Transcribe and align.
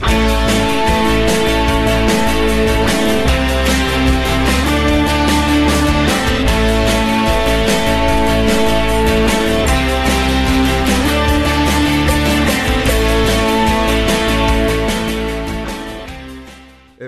Bye. 0.00 0.37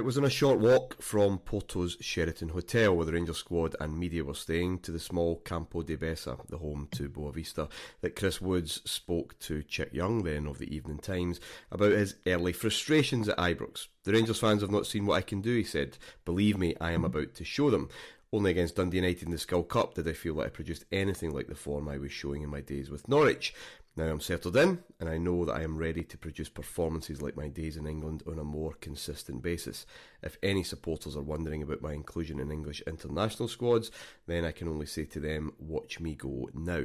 It 0.00 0.06
was 0.06 0.16
on 0.16 0.24
a 0.24 0.30
short 0.30 0.60
walk 0.60 1.02
from 1.02 1.36
Porto's 1.40 1.98
Sheraton 2.00 2.48
Hotel, 2.48 2.96
where 2.96 3.04
the 3.04 3.12
Rangers 3.12 3.36
squad 3.36 3.76
and 3.78 3.98
media 3.98 4.24
were 4.24 4.32
staying, 4.32 4.78
to 4.78 4.92
the 4.92 4.98
small 4.98 5.36
Campo 5.36 5.82
de 5.82 5.94
Bessa, 5.94 6.38
the 6.48 6.56
home 6.56 6.88
to 6.92 7.10
Boavista, 7.10 7.68
that 8.00 8.16
Chris 8.16 8.40
Woods 8.40 8.80
spoke 8.86 9.38
to 9.40 9.62
Chick 9.62 9.90
Young, 9.92 10.22
then 10.22 10.46
of 10.46 10.56
the 10.56 10.74
Evening 10.74 11.00
Times, 11.00 11.38
about 11.70 11.92
his 11.92 12.14
early 12.26 12.54
frustrations 12.54 13.28
at 13.28 13.36
Ibrox. 13.36 13.88
The 14.04 14.12
Rangers 14.12 14.40
fans 14.40 14.62
have 14.62 14.70
not 14.70 14.86
seen 14.86 15.04
what 15.04 15.16
I 15.16 15.20
can 15.20 15.42
do, 15.42 15.54
he 15.54 15.64
said. 15.64 15.98
Believe 16.24 16.56
me, 16.56 16.74
I 16.80 16.92
am 16.92 17.04
about 17.04 17.34
to 17.34 17.44
show 17.44 17.68
them. 17.68 17.90
Only 18.32 18.52
against 18.52 18.76
Dundee 18.76 18.98
United 18.98 19.24
in 19.24 19.32
the 19.32 19.36
Skol 19.36 19.68
Cup 19.68 19.94
did 19.94 20.08
I 20.08 20.14
feel 20.14 20.36
that 20.36 20.46
I 20.46 20.48
produced 20.48 20.86
anything 20.92 21.34
like 21.34 21.48
the 21.48 21.54
form 21.54 21.88
I 21.88 21.98
was 21.98 22.12
showing 22.12 22.42
in 22.42 22.48
my 22.48 22.62
days 22.62 22.88
with 22.88 23.06
Norwich. 23.06 23.52
Now 24.00 24.06
I'm 24.06 24.20
settled 24.20 24.56
in, 24.56 24.78
and 24.98 25.10
I 25.10 25.18
know 25.18 25.44
that 25.44 25.56
I 25.56 25.62
am 25.62 25.76
ready 25.76 26.02
to 26.04 26.16
produce 26.16 26.48
performances 26.48 27.20
like 27.20 27.36
my 27.36 27.48
days 27.48 27.76
in 27.76 27.86
England 27.86 28.22
on 28.26 28.38
a 28.38 28.44
more 28.44 28.72
consistent 28.80 29.42
basis. 29.42 29.84
If 30.22 30.38
any 30.42 30.62
supporters 30.62 31.16
are 31.16 31.22
wondering 31.22 31.62
about 31.62 31.82
my 31.82 31.92
inclusion 31.92 32.40
in 32.40 32.50
English 32.50 32.82
international 32.86 33.46
squads, 33.46 33.90
then 34.26 34.46
I 34.46 34.52
can 34.52 34.68
only 34.68 34.86
say 34.86 35.04
to 35.04 35.20
them, 35.20 35.52
watch 35.58 36.00
me 36.00 36.14
go 36.14 36.48
now. 36.54 36.82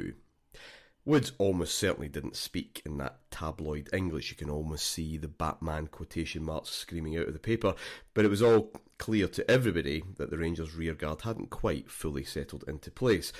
Woods 1.05 1.31
almost 1.37 1.75
certainly 1.75 2.09
didn't 2.09 2.35
speak 2.35 2.81
in 2.85 2.97
that 2.97 3.19
tabloid 3.31 3.87
English. 3.93 4.31
You 4.31 4.35
can 4.35 4.49
almost 4.49 4.85
see 4.85 5.15
the 5.15 5.29
Batman 5.29 5.87
quotation 5.87 6.43
marks 6.43 6.71
screaming 6.71 7.15
out 7.17 7.27
of 7.27 7.33
the 7.33 7.39
paper, 7.39 7.75
but 8.13 8.25
it 8.25 8.29
was 8.29 8.41
all 8.41 8.73
clear 8.97 9.27
to 9.27 9.49
everybody 9.49 10.03
that 10.17 10.31
the 10.31 10.37
Rangers' 10.37 10.75
rearguard 10.75 11.21
hadn't 11.21 11.49
quite 11.49 11.89
fully 11.89 12.23
settled 12.23 12.63
into 12.67 12.91
place. 12.91 13.31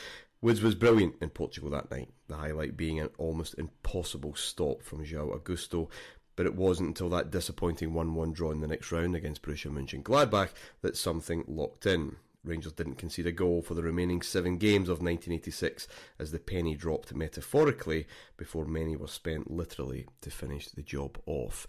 Woods 0.42 0.62
was 0.62 0.76
brilliant 0.76 1.16
in 1.22 1.30
Portugal 1.30 1.70
that 1.72 1.90
night, 1.90 2.10
the 2.28 2.36
highlight 2.36 2.78
being 2.78 3.00
an 3.00 3.10
almost 3.18 3.56
impossible 3.58 4.36
stop 4.36 4.84
from 4.84 5.06
João 5.06 5.36
Augusto, 5.36 5.90
but 6.36 6.46
it 6.46 6.56
wasn't 6.56 6.90
until 6.90 7.10
that 7.10 7.32
disappointing 7.32 7.92
1-1 7.92 8.34
draw 8.34 8.52
in 8.52 8.60
the 8.60 8.68
next 8.68 8.92
round 8.92 9.16
against 9.16 9.42
Borussia 9.42 9.72
Mönchengladbach 9.72 10.50
that 10.82 10.98
something 10.98 11.44
locked 11.48 11.86
in. 11.86 12.18
Rangers 12.44 12.74
didn't 12.74 12.96
concede 12.96 13.26
a 13.26 13.32
goal 13.32 13.64
for 13.64 13.74
the 13.74 13.82
remaining 13.82 14.22
seven 14.22 14.58
games 14.58 14.88
of 14.88 15.02
1986 15.02 15.88
as 16.20 16.32
the 16.32 16.38
penny 16.38 16.76
dropped 16.76 17.16
metaphorically 17.16 18.06
before 18.38 18.66
many 18.66 18.96
were 18.96 19.08
spent 19.08 19.50
literally 19.50 20.06
to 20.22 20.30
finish 20.30 20.68
the 20.70 20.84
job 20.84 21.18
off. 21.26 21.66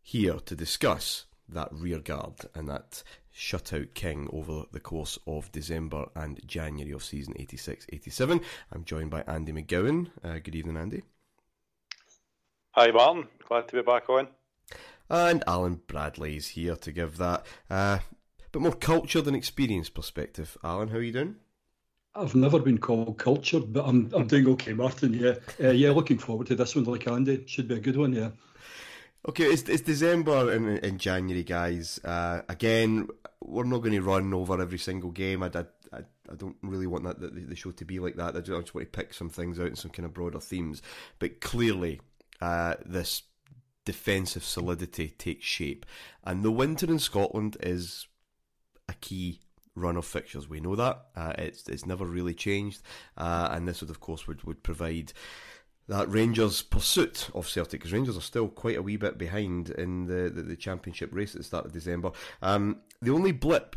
Here 0.00 0.38
to 0.46 0.56
discuss 0.56 1.26
that 1.48 1.68
rearguard 1.72 2.34
and 2.54 2.68
that 2.68 3.02
shutout 3.34 3.94
king 3.94 4.28
over 4.32 4.64
the 4.72 4.80
course 4.80 5.18
of 5.26 5.50
December 5.52 6.06
and 6.14 6.40
January 6.46 6.92
of 6.92 7.04
season 7.04 7.34
86 7.38 7.86
87. 7.92 8.40
I'm 8.72 8.84
joined 8.84 9.10
by 9.10 9.22
Andy 9.22 9.52
McGowan. 9.52 10.10
Uh, 10.22 10.38
good 10.42 10.54
evening, 10.54 10.76
Andy. 10.76 11.02
Hi, 12.72 12.90
Martyn. 12.90 13.28
Glad 13.48 13.68
to 13.68 13.76
be 13.76 13.82
back 13.82 14.08
on. 14.08 14.28
And 15.10 15.44
Alan 15.46 15.80
Bradley 15.86 16.36
is 16.36 16.48
here 16.48 16.76
to 16.76 16.90
give 16.90 17.18
that 17.18 17.44
uh, 17.68 17.98
bit 18.54 18.62
more 18.62 18.72
cultured 18.72 19.26
and 19.26 19.36
experience 19.36 19.88
perspective. 19.88 20.56
Alan, 20.62 20.88
how 20.88 20.98
are 20.98 21.02
you 21.02 21.12
doing? 21.12 21.36
I've 22.14 22.36
never 22.36 22.60
been 22.60 22.78
called 22.78 23.18
cultured, 23.18 23.72
but 23.72 23.84
I'm 23.84 24.08
I'm 24.14 24.28
doing 24.28 24.48
okay, 24.50 24.72
Martyn. 24.72 25.12
Yeah, 25.12 25.34
uh, 25.60 25.72
yeah. 25.72 25.90
Looking 25.90 26.18
forward 26.18 26.46
to 26.46 26.54
this 26.54 26.76
one, 26.76 26.84
like 26.84 27.08
Andy. 27.08 27.42
Should 27.46 27.66
be 27.66 27.74
a 27.74 27.80
good 27.80 27.96
one. 27.96 28.12
Yeah. 28.12 28.30
Okay, 29.26 29.44
it's, 29.44 29.62
it's 29.62 29.82
December 29.82 30.52
and, 30.52 30.84
and 30.84 31.00
January, 31.00 31.44
guys. 31.44 31.98
Uh, 32.04 32.42
again, 32.48 33.08
we're 33.40 33.64
not 33.64 33.78
going 33.78 33.94
to 33.94 34.02
run 34.02 34.34
over 34.34 34.60
every 34.60 34.78
single 34.78 35.10
game. 35.10 35.42
I, 35.42 35.50
I, 35.92 36.00
I 36.30 36.34
don't 36.36 36.56
really 36.62 36.86
want 36.86 37.04
that 37.04 37.20
the, 37.20 37.40
the 37.40 37.56
show 37.56 37.70
to 37.70 37.84
be 37.86 37.98
like 37.98 38.16
that. 38.16 38.36
I 38.36 38.40
just, 38.40 38.52
I 38.52 38.60
just 38.60 38.74
want 38.74 38.92
to 38.92 38.98
pick 38.98 39.14
some 39.14 39.30
things 39.30 39.58
out 39.58 39.66
and 39.68 39.78
some 39.78 39.90
kind 39.90 40.04
of 40.04 40.12
broader 40.12 40.40
themes. 40.40 40.82
But 41.18 41.40
clearly, 41.40 42.02
uh, 42.42 42.74
this 42.84 43.22
defensive 43.86 44.44
solidity 44.44 45.08
takes 45.16 45.46
shape, 45.46 45.86
and 46.24 46.42
the 46.42 46.52
winter 46.52 46.86
in 46.86 46.98
Scotland 46.98 47.56
is 47.60 48.06
a 48.90 48.94
key 48.94 49.40
run 49.74 49.96
of 49.96 50.04
fixtures. 50.04 50.48
We 50.48 50.60
know 50.60 50.76
that 50.76 51.02
uh, 51.16 51.32
it's 51.38 51.68
it's 51.68 51.86
never 51.86 52.04
really 52.04 52.34
changed, 52.34 52.82
uh, 53.16 53.48
and 53.50 53.66
this 53.66 53.80
would 53.80 53.90
of 53.90 54.00
course 54.00 54.26
would 54.26 54.42
would 54.44 54.62
provide 54.62 55.12
that 55.88 56.08
Rangers' 56.08 56.62
pursuit 56.62 57.28
of 57.34 57.48
Celtic, 57.48 57.80
because 57.80 57.92
Rangers 57.92 58.16
are 58.16 58.22
still 58.22 58.48
quite 58.48 58.76
a 58.76 58.82
wee 58.82 58.96
bit 58.96 59.18
behind 59.18 59.70
in 59.70 60.06
the, 60.06 60.30
the, 60.30 60.42
the 60.42 60.56
championship 60.56 61.10
race 61.12 61.34
at 61.34 61.38
the 61.38 61.44
start 61.44 61.66
of 61.66 61.72
December. 61.72 62.12
Um, 62.40 62.78
the 63.02 63.10
only 63.10 63.32
blip, 63.32 63.76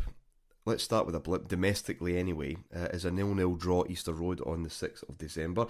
let's 0.64 0.82
start 0.82 1.04
with 1.04 1.14
a 1.14 1.20
blip 1.20 1.48
domestically 1.48 2.18
anyway, 2.18 2.56
uh, 2.74 2.86
is 2.92 3.04
a 3.04 3.10
nil-nil 3.10 3.56
draw 3.56 3.84
Easter 3.88 4.12
Road 4.12 4.40
on 4.46 4.62
the 4.62 4.70
6th 4.70 5.06
of 5.08 5.18
December. 5.18 5.66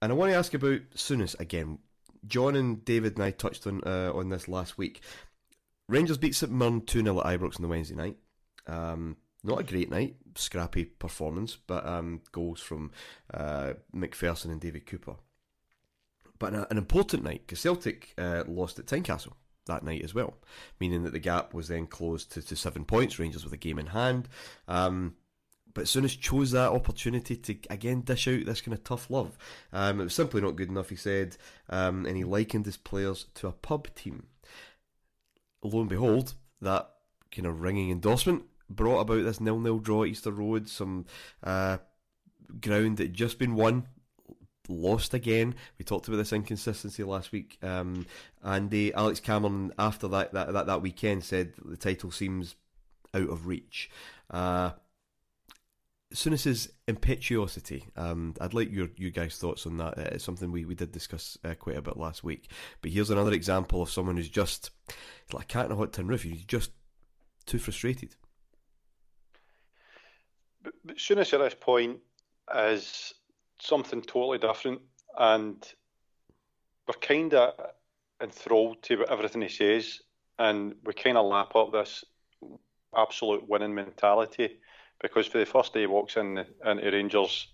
And 0.00 0.12
I 0.12 0.14
want 0.14 0.30
to 0.30 0.36
ask 0.36 0.54
about 0.54 0.90
Souness 0.94 1.38
again. 1.40 1.78
John 2.26 2.54
and 2.54 2.84
David 2.84 3.14
and 3.14 3.24
I 3.24 3.30
touched 3.30 3.66
on 3.66 3.80
uh, 3.84 4.12
on 4.12 4.28
this 4.28 4.48
last 4.48 4.76
week. 4.78 5.02
Rangers 5.88 6.18
beat 6.18 6.34
St 6.34 6.52
Mirren 6.52 6.82
2 6.82 7.02
0 7.02 7.20
at 7.20 7.26
Ibrox 7.26 7.56
on 7.56 7.62
the 7.62 7.68
Wednesday 7.68 7.94
night. 7.94 8.16
Um, 8.66 9.16
not 9.42 9.60
a 9.60 9.64
great 9.64 9.90
night, 9.90 10.16
scrappy 10.34 10.84
performance, 10.84 11.56
but 11.56 11.86
um, 11.86 12.20
goals 12.32 12.60
from 12.60 12.90
uh, 13.32 13.74
McPherson 13.94 14.46
and 14.46 14.60
David 14.60 14.86
Cooper 14.86 15.16
but 16.38 16.52
an, 16.52 16.66
an 16.70 16.78
important 16.78 17.24
night 17.24 17.42
because 17.46 17.60
Celtic 17.60 18.14
uh, 18.18 18.44
lost 18.46 18.78
at 18.78 18.86
Tynecastle 18.86 19.34
that 19.66 19.84
night 19.84 20.02
as 20.02 20.14
well, 20.14 20.34
meaning 20.80 21.04
that 21.04 21.12
the 21.12 21.18
gap 21.18 21.54
was 21.54 21.68
then 21.68 21.86
closed 21.86 22.32
to, 22.32 22.42
to 22.42 22.56
seven 22.56 22.84
points. 22.84 23.18
Rangers 23.18 23.44
with 23.44 23.52
a 23.52 23.58
game 23.58 23.78
in 23.78 23.86
hand. 23.86 24.28
Um, 24.66 25.14
but 25.74 25.84
Souness 25.84 26.18
chose 26.18 26.50
that 26.52 26.72
opportunity 26.72 27.36
to 27.36 27.56
again 27.70 28.00
dish 28.00 28.26
out 28.26 28.46
this 28.46 28.60
kind 28.60 28.74
of 28.74 28.82
tough 28.82 29.10
love. 29.10 29.38
Um, 29.72 30.00
it 30.00 30.04
was 30.04 30.14
simply 30.14 30.40
not 30.40 30.56
good 30.56 30.70
enough, 30.70 30.88
he 30.88 30.96
said, 30.96 31.36
um, 31.68 32.04
and 32.06 32.16
he 32.16 32.24
likened 32.24 32.66
his 32.66 32.76
players 32.76 33.26
to 33.34 33.46
a 33.46 33.52
pub 33.52 33.94
team. 33.94 34.26
Lo 35.62 35.80
and 35.80 35.88
behold, 35.88 36.34
that 36.60 36.90
kind 37.30 37.46
of 37.46 37.60
ringing 37.60 37.90
endorsement 37.90 38.44
brought 38.70 39.00
about 39.00 39.22
this 39.24 39.40
nil-nil 39.40 39.78
draw 39.78 40.02
at 40.02 40.08
Easter 40.08 40.30
Road, 40.30 40.68
some 40.68 41.06
uh, 41.42 41.78
ground 42.60 42.96
that 42.96 43.08
had 43.08 43.14
just 43.14 43.38
been 43.38 43.54
won 43.54 43.86
lost 44.68 45.14
again. 45.14 45.54
We 45.78 45.84
talked 45.84 46.08
about 46.08 46.18
this 46.18 46.32
inconsistency 46.32 47.02
last 47.02 47.32
week. 47.32 47.58
Um, 47.62 48.06
Alex 48.44 49.20
Cameron 49.20 49.72
after 49.78 50.08
that, 50.08 50.32
that 50.32 50.52
that 50.52 50.66
that 50.66 50.82
weekend 50.82 51.24
said 51.24 51.54
the 51.64 51.76
title 51.76 52.10
seems 52.10 52.54
out 53.14 53.28
of 53.28 53.46
reach. 53.46 53.90
Uh, 54.30 54.70
Souness's 56.12 56.70
impetuosity. 56.86 57.86
Um, 57.94 58.34
I'd 58.40 58.54
like 58.54 58.72
your 58.72 58.88
you 58.96 59.10
guys' 59.10 59.36
thoughts 59.36 59.66
on 59.66 59.76
that. 59.76 59.98
It's 59.98 60.24
something 60.24 60.50
we, 60.50 60.64
we 60.64 60.74
did 60.74 60.90
discuss 60.90 61.36
uh, 61.44 61.54
quite 61.54 61.76
a 61.76 61.82
bit 61.82 61.98
last 61.98 62.24
week. 62.24 62.50
But 62.80 62.92
here's 62.92 63.10
another 63.10 63.32
example 63.32 63.82
of 63.82 63.90
someone 63.90 64.16
who's 64.16 64.30
just 64.30 64.70
like 65.32 65.44
a 65.44 65.48
cat 65.48 65.66
in 65.66 65.72
a 65.72 65.76
hot 65.76 65.92
tin 65.92 66.08
roof. 66.08 66.22
He's 66.22 66.44
just 66.44 66.70
too 67.44 67.58
frustrated. 67.58 68.16
But, 70.62 70.74
but 70.84 70.96
Souness 70.96 71.34
at 71.34 71.40
this 71.40 71.54
point 71.54 71.98
is 72.54 73.12
something 73.60 74.02
totally 74.02 74.38
different, 74.38 74.80
and 75.18 75.66
we're 76.86 76.94
kind 77.00 77.34
of 77.34 77.54
enthralled 78.22 78.82
to 78.84 79.04
everything 79.06 79.42
he 79.42 79.48
says, 79.48 80.00
and 80.38 80.74
we 80.84 80.94
kind 80.94 81.18
of 81.18 81.26
lap 81.26 81.54
up 81.56 81.72
this 81.72 82.04
absolute 82.96 83.48
winning 83.48 83.74
mentality 83.74 84.58
because 85.00 85.26
for 85.26 85.38
the 85.38 85.46
first 85.46 85.72
day 85.74 85.80
he 85.80 85.86
walks 85.86 86.16
in 86.16 86.38
into 86.64 86.90
Rangers, 86.90 87.48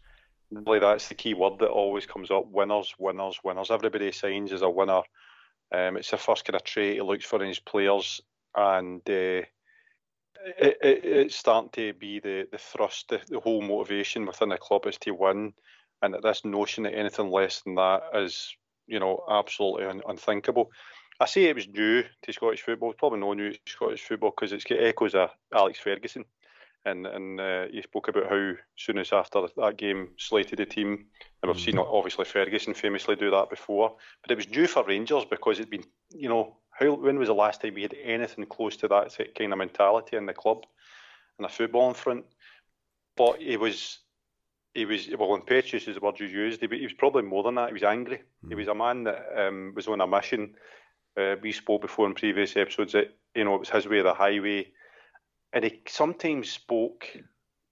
really 0.50 0.78
that's 0.78 1.08
the 1.08 1.14
key 1.14 1.34
word 1.34 1.58
that 1.58 1.68
always 1.68 2.06
comes 2.06 2.30
up: 2.30 2.46
winners, 2.46 2.94
winners, 2.98 3.38
winners. 3.44 3.70
Everybody 3.70 4.12
signs 4.12 4.52
as 4.52 4.62
a 4.62 4.70
winner. 4.70 5.02
Um, 5.72 5.96
it's 5.96 6.10
the 6.10 6.16
first 6.16 6.44
kind 6.44 6.56
of 6.56 6.64
trait 6.64 6.94
he 6.94 7.02
looks 7.02 7.24
for 7.24 7.42
in 7.42 7.48
his 7.48 7.58
players, 7.58 8.20
and 8.54 9.00
uh, 9.08 9.42
it, 10.58 10.78
it, 10.82 11.04
it's 11.04 11.36
starting 11.36 11.70
to 11.72 11.92
be 11.94 12.20
the 12.20 12.46
the 12.50 12.58
thrust, 12.58 13.08
the, 13.08 13.20
the 13.28 13.40
whole 13.40 13.62
motivation 13.62 14.26
within 14.26 14.50
the 14.50 14.58
club 14.58 14.86
is 14.86 14.98
to 14.98 15.10
win, 15.12 15.52
and 16.04 16.14
that 16.14 16.22
this 16.22 16.44
notion 16.44 16.84
that 16.84 16.94
anything 16.94 17.30
less 17.30 17.62
than 17.62 17.74
that 17.76 18.02
is, 18.14 18.54
you 18.86 19.00
know, 19.00 19.24
absolutely 19.30 19.86
un- 19.86 20.02
unthinkable. 20.08 20.70
I 21.20 21.26
say 21.26 21.44
it 21.44 21.56
was 21.56 21.68
new 21.68 22.02
to 22.22 22.32
Scottish 22.32 22.62
football. 22.62 22.90
It's 22.90 22.98
probably 22.98 23.20
no 23.20 23.32
new 23.32 23.52
to 23.52 23.58
Scottish 23.66 24.02
football 24.02 24.30
because 24.30 24.52
it's 24.52 24.64
got 24.64 24.82
echoes 24.82 25.14
of 25.14 25.30
Alex 25.54 25.78
Ferguson 25.78 26.24
and 26.84 27.06
and 27.06 27.40
uh, 27.40 27.64
he 27.70 27.82
spoke 27.82 28.08
about 28.08 28.28
how 28.28 28.52
Souness 28.78 29.12
after 29.12 29.46
that 29.56 29.76
game 29.76 30.10
slated 30.18 30.58
the 30.58 30.66
team, 30.66 31.06
and 31.42 31.50
we've 31.50 31.60
seen 31.60 31.76
mm-hmm. 31.76 31.94
obviously 31.94 32.24
Ferguson 32.24 32.74
famously 32.74 33.16
do 33.16 33.30
that 33.30 33.50
before. 33.50 33.96
But 34.22 34.32
it 34.32 34.36
was 34.36 34.46
due 34.46 34.66
for 34.66 34.84
Rangers 34.84 35.24
because 35.24 35.58
it'd 35.58 35.70
been, 35.70 35.84
you 36.10 36.28
know, 36.28 36.56
how 36.70 36.94
when 36.94 37.18
was 37.18 37.28
the 37.28 37.34
last 37.34 37.62
time 37.62 37.74
we 37.74 37.82
had 37.82 37.94
anything 38.02 38.44
close 38.46 38.76
to 38.78 38.88
that 38.88 39.16
kind 39.36 39.52
of 39.52 39.58
mentality 39.58 40.16
in 40.16 40.26
the 40.26 40.34
club, 40.34 40.64
and 41.38 41.48
the 41.48 41.52
footballing 41.52 41.96
front? 41.96 42.24
But 43.16 43.40
he 43.40 43.56
was. 43.56 44.00
He 44.74 44.84
was 44.84 45.08
well, 45.16 45.34
impetuous 45.34 45.86
is 45.86 45.94
the 45.94 46.00
word 46.00 46.18
you 46.18 46.26
used. 46.26 46.60
He, 46.60 46.66
he 46.66 46.82
was 46.82 46.92
probably 46.92 47.22
more 47.22 47.42
than 47.42 47.54
that. 47.54 47.68
He 47.68 47.74
was 47.74 47.84
angry. 47.84 48.22
Mm. 48.44 48.48
He 48.48 48.54
was 48.56 48.68
a 48.68 48.74
man 48.74 49.04
that 49.04 49.26
um, 49.36 49.72
was 49.74 49.86
on 49.86 50.00
a 50.00 50.06
mission. 50.06 50.54
Uh, 51.16 51.36
we 51.40 51.52
spoke 51.52 51.82
before 51.82 52.06
in 52.06 52.14
previous 52.14 52.56
episodes 52.56 52.92
that 52.92 53.16
you 53.34 53.44
know 53.44 53.54
it 53.54 53.60
was 53.60 53.70
his 53.70 53.86
way 53.86 53.98
of 53.98 54.04
the 54.04 54.14
highway 54.14 54.66
and 55.54 55.64
he 55.64 55.80
sometimes 55.86 56.50
spoke 56.50 57.06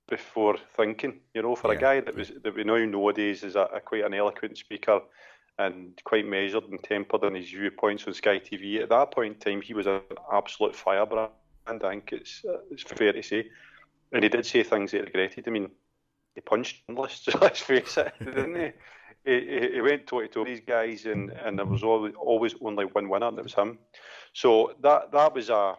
before 0.09 0.57
thinking. 0.77 1.21
You 1.35 1.43
know, 1.43 1.57
for 1.57 1.73
yeah. 1.73 1.79
a 1.79 1.81
guy 1.81 2.01
that 2.01 2.17
was 2.17 2.33
that 2.43 2.55
we 2.55 2.65
now 2.65 2.77
know 2.77 2.87
nowadays 2.87 3.43
is 3.43 3.57
a, 3.57 3.69
a, 3.75 3.81
quite 3.81 4.05
an 4.05 4.15
eloquent 4.15 4.57
speaker 4.57 5.01
and 5.59 6.01
quite 6.05 6.27
measured 6.27 6.65
and 6.65 6.83
tempered 6.83 7.25
in 7.25 7.35
his 7.35 7.51
viewpoints 7.51 8.07
on 8.07 8.15
Sky 8.15 8.39
TV. 8.39 8.81
At 8.81 8.89
that 8.89 9.11
point 9.11 9.35
in 9.35 9.41
time, 9.41 9.61
he 9.61 9.75
was 9.75 9.87
an 9.87 10.01
absolute 10.33 10.75
firebrand. 10.75 11.31
I 11.67 11.79
think 11.79 12.13
it's 12.13 12.43
uh, 12.49 12.59
it's 12.71 12.85
fair 12.85 13.13
to 13.13 13.23
say, 13.23 13.49
and 14.13 14.23
he 14.23 14.29
did 14.29 14.47
say 14.47 14.63
things 14.63 14.93
he 14.93 14.99
regretted. 14.99 15.47
I 15.47 15.51
mean, 15.51 15.71
he 16.35 16.41
punched 16.41 16.87
journalists. 16.87 17.29
Let's 17.41 17.61
face 17.61 17.97
it, 17.97 18.13
didn't 18.19 18.57
he? 18.57 18.73
He, 19.25 19.71
he 19.75 19.81
went 19.81 20.07
toe 20.07 20.21
to 20.21 20.29
toe 20.29 20.45
these 20.45 20.61
guys, 20.67 21.07
and, 21.07 21.31
and 21.31 21.59
there 21.59 21.67
was 21.67 21.85
always, 21.85 22.13
always 22.19 22.55
only 22.61 22.87
one 22.87 23.09
winner, 23.09 23.29
and 23.29 23.39
it 23.39 23.45
was 23.45 23.55
him. 23.55 23.79
So 24.33 24.75
that 24.83 25.13
that 25.13 25.35
was 25.35 25.49
a 25.49 25.77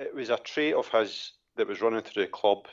it 0.00 0.14
was 0.14 0.30
a 0.30 0.36
trait 0.38 0.74
of 0.74 0.88
his 0.88 1.32
that 1.56 1.68
was 1.68 1.80
running 1.80 2.02
through 2.02 2.24
the 2.24 2.30
club, 2.30 2.66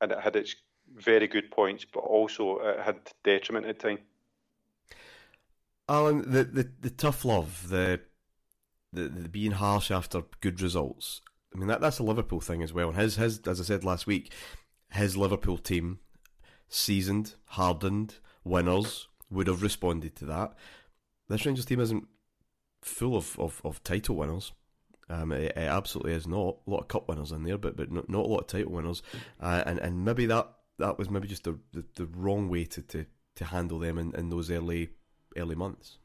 and 0.00 0.12
it 0.12 0.20
had 0.20 0.36
its 0.36 0.54
very 0.94 1.26
good 1.26 1.50
points, 1.50 1.84
but 1.84 2.00
also 2.00 2.58
it 2.58 2.80
had 2.80 2.96
detriment 3.24 3.66
at 3.66 3.78
time. 3.78 3.98
Alan, 5.88 6.30
the, 6.30 6.44
the, 6.44 6.70
the 6.80 6.90
tough 6.90 7.24
love, 7.24 7.68
the, 7.70 8.00
the 8.92 9.08
the 9.08 9.28
being 9.28 9.52
harsh 9.52 9.90
after 9.90 10.22
good 10.40 10.60
results. 10.60 11.22
I 11.54 11.58
mean 11.58 11.68
that 11.68 11.80
that's 11.80 11.98
a 11.98 12.02
Liverpool 12.04 12.40
thing 12.40 12.62
as 12.62 12.74
well. 12.74 12.88
And 12.90 12.98
his 12.98 13.16
his 13.16 13.40
as 13.46 13.60
I 13.60 13.64
said 13.64 13.84
last 13.84 14.06
week, 14.06 14.32
his 14.92 15.16
Liverpool 15.16 15.58
team, 15.58 16.00
seasoned, 16.68 17.34
hardened, 17.46 18.16
winners 18.44 19.08
would 19.30 19.46
have 19.46 19.62
responded 19.62 20.16
to 20.16 20.24
that. 20.26 20.54
This 21.28 21.44
Rangers 21.44 21.64
team 21.64 21.80
isn't 21.80 22.06
full 22.82 23.16
of, 23.16 23.38
of, 23.38 23.60
of 23.64 23.82
title 23.84 24.16
winners. 24.16 24.52
Um, 25.10 25.32
it, 25.32 25.52
it, 25.56 25.58
absolutely 25.58 26.12
is 26.12 26.26
not 26.26 26.58
a 26.66 26.70
lot 26.70 26.80
of 26.80 26.88
cup 26.88 27.08
winners 27.08 27.32
in 27.32 27.42
there, 27.42 27.56
but 27.56 27.76
but 27.76 27.90
not, 27.90 28.10
not 28.10 28.26
a 28.26 28.28
lot 28.28 28.40
of 28.40 28.46
title 28.46 28.72
winners, 28.72 29.02
uh, 29.40 29.62
and 29.64 29.78
and 29.78 30.04
maybe 30.04 30.26
that 30.26 30.52
that 30.78 30.98
was 30.98 31.08
maybe 31.08 31.26
just 31.26 31.44
the 31.44 31.58
the, 31.72 31.82
the 31.94 32.06
wrong 32.06 32.50
way 32.50 32.66
to, 32.66 32.82
to, 32.82 33.06
to 33.36 33.44
handle 33.46 33.78
them 33.78 33.96
in, 33.96 34.14
in 34.14 34.28
those 34.28 34.50
early 34.50 34.90
early 35.34 35.54
months. 35.54 35.96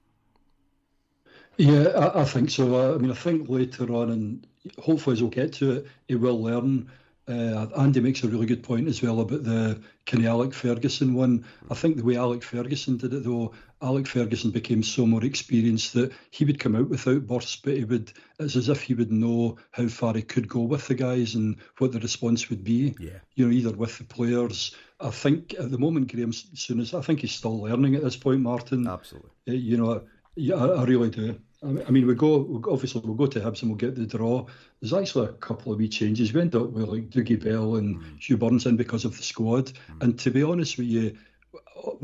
Yeah, 1.57 1.87
I, 1.89 2.21
I 2.21 2.25
think 2.25 2.49
so. 2.49 2.75
Uh, 2.75 2.95
I 2.95 2.97
mean, 2.97 3.11
I 3.11 3.15
think 3.15 3.49
later 3.49 3.91
on, 3.93 4.09
and 4.09 4.47
hopefully 4.81 5.15
as 5.15 5.21
we'll 5.21 5.31
get 5.31 5.51
to 5.53 5.71
it, 5.71 5.87
he 6.07 6.15
will 6.15 6.41
learn 6.41 6.89
uh, 7.27 7.67
Andy 7.77 8.01
makes 8.01 8.23
a 8.23 8.27
really 8.27 8.45
good 8.45 8.63
point 8.63 8.87
as 8.87 9.01
well 9.01 9.21
about 9.21 9.43
the 9.43 9.81
kind 10.05 10.23
of 10.23 10.29
Alec 10.29 10.53
Ferguson 10.53 11.13
one. 11.13 11.45
I 11.71 11.73
think 11.73 11.95
the 11.95 12.03
way 12.03 12.17
Alec 12.17 12.43
Ferguson 12.43 12.97
did 12.97 13.13
it, 13.13 13.23
though, 13.23 13.53
Alec 13.81 14.07
Ferguson 14.07 14.51
became 14.51 14.83
so 14.83 15.05
more 15.05 15.23
experienced 15.23 15.93
that 15.93 16.11
he 16.31 16.43
would 16.43 16.59
come 16.59 16.75
out 16.75 16.89
without 16.89 17.25
bursts, 17.25 17.55
but 17.55 17.75
he 17.75 17.85
would, 17.85 18.11
it's 18.39 18.55
as 18.57 18.67
if 18.67 18.81
he 18.81 18.93
would 18.93 19.11
know 19.11 19.57
how 19.71 19.87
far 19.87 20.13
he 20.13 20.21
could 20.21 20.49
go 20.49 20.61
with 20.61 20.87
the 20.87 20.95
guys 20.95 21.35
and 21.35 21.57
what 21.77 21.93
the 21.93 21.99
response 21.99 22.49
would 22.49 22.63
be. 22.63 22.93
Yeah. 22.99 23.19
You 23.35 23.45
know, 23.45 23.53
either 23.53 23.71
with 23.71 23.97
the 23.97 24.03
players. 24.03 24.75
I 24.99 25.09
think 25.09 25.53
at 25.57 25.71
the 25.71 25.77
moment, 25.77 26.11
Graham 26.11 26.31
Souness, 26.31 26.97
I 26.97 27.01
think 27.01 27.21
he's 27.21 27.33
still 27.33 27.61
learning 27.61 27.95
at 27.95 28.03
this 28.03 28.17
point, 28.17 28.41
Martyn. 28.41 28.87
Absolutely. 28.87 29.31
Uh, 29.47 29.53
you 29.53 29.77
know, 29.77 30.03
yeah, 30.35 30.55
I, 30.55 30.81
I 30.81 30.83
really 30.85 31.09
do. 31.09 31.39
I 31.63 31.91
mean, 31.91 32.05
we 32.05 32.13
go 32.15 32.61
obviously 32.69 33.01
we'll 33.05 33.15
go 33.15 33.27
to 33.27 33.39
Hibs 33.39 33.61
and 33.61 33.71
we'll 33.71 33.77
get 33.77 33.95
the 33.95 34.05
draw. 34.05 34.45
There's 34.81 34.93
actually 34.93 35.27
a 35.27 35.33
couple 35.33 35.71
of 35.71 35.79
wee 35.79 35.87
changes. 35.87 36.33
We 36.33 36.41
end 36.41 36.55
up 36.55 36.71
with 36.71 36.89
like 36.89 37.09
Dougie 37.09 37.41
Bell 37.41 37.75
and 37.75 37.97
mm. 37.97 38.19
Hugh 38.19 38.37
Burns 38.37 38.65
in 38.65 38.75
because 38.75 39.05
of 39.05 39.15
the 39.15 39.23
squad. 39.23 39.67
Mm. 39.67 40.01
And 40.01 40.19
to 40.19 40.31
be 40.31 40.43
honest 40.43 40.77
with 40.77 40.87
you, 40.87 41.17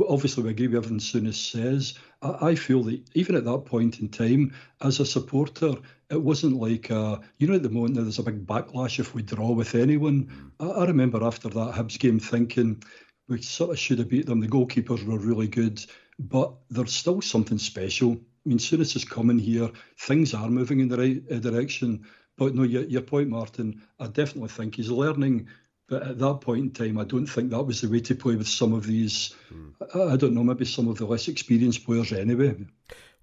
obviously 0.07 0.43
we 0.43 0.51
agree 0.51 0.67
with 0.67 0.85
everything 0.85 0.99
Souness 0.99 1.35
says. 1.35 1.95
I, 2.21 2.49
I, 2.49 2.55
feel 2.55 2.83
that 2.83 3.01
even 3.15 3.35
at 3.35 3.45
that 3.45 3.65
point 3.65 3.99
in 3.99 4.09
time, 4.09 4.53
as 4.81 4.99
a 4.99 5.05
supporter, 5.05 5.73
it 6.09 6.21
wasn't 6.21 6.55
like 6.55 6.89
a, 6.89 7.19
you 7.37 7.47
know 7.47 7.55
at 7.55 7.63
the 7.63 7.69
moment 7.69 7.95
there's 7.95 8.19
a 8.19 8.23
big 8.23 8.45
backlash 8.45 8.99
if 8.99 9.13
we 9.13 9.23
draw 9.23 9.51
with 9.51 9.75
anyone. 9.75 10.25
Mm. 10.59 10.71
I, 10.71 10.81
I 10.81 10.85
remember 10.85 11.23
after 11.23 11.49
that 11.49 11.73
Hibs 11.73 11.99
game 11.99 12.19
thinking 12.19 12.81
we 13.27 13.41
sort 13.41 13.71
of 13.71 13.79
should 13.79 13.99
have 13.99 14.09
beat 14.09 14.25
them. 14.25 14.39
The 14.39 14.47
goalkeepers 14.47 15.05
were 15.05 15.19
really 15.19 15.47
good, 15.47 15.83
but 16.17 16.53
there's 16.69 16.93
still 16.93 17.21
something 17.21 17.57
special 17.57 18.19
I 18.45 18.49
mean, 18.49 18.59
soon 18.59 18.81
as 18.81 18.95
it's 18.95 19.05
coming 19.05 19.39
here, 19.39 19.69
things 19.97 20.33
are 20.33 20.49
moving 20.49 20.79
in 20.79 20.87
the 20.87 20.97
right 20.97 21.23
uh, 21.31 21.39
direction. 21.39 22.05
But 22.37 22.55
no, 22.55 22.63
your, 22.63 22.83
your 22.83 23.01
point, 23.01 23.29
Martyn, 23.29 23.81
I 23.99 24.07
definitely 24.07 24.49
think 24.49 24.75
he's 24.75 24.89
learning. 24.89 25.47
But 25.87 26.03
at 26.03 26.19
that 26.19 26.41
point 26.41 26.61
in 26.61 26.71
time, 26.71 26.97
I 26.97 27.03
don't 27.03 27.25
think 27.25 27.49
that 27.49 27.63
was 27.63 27.81
the 27.81 27.89
way 27.89 27.99
to 28.01 28.15
play 28.15 28.35
with 28.35 28.47
some 28.47 28.73
of 28.73 28.85
these. 28.85 29.35
Mm. 29.53 29.73
I, 29.93 30.13
I, 30.13 30.15
don't 30.17 30.33
know, 30.33 30.43
maybe 30.43 30.65
some 30.65 30.87
of 30.87 30.97
the 30.97 31.05
less 31.05 31.27
experienced 31.27 31.85
players 31.85 32.13
anyway. 32.13 32.55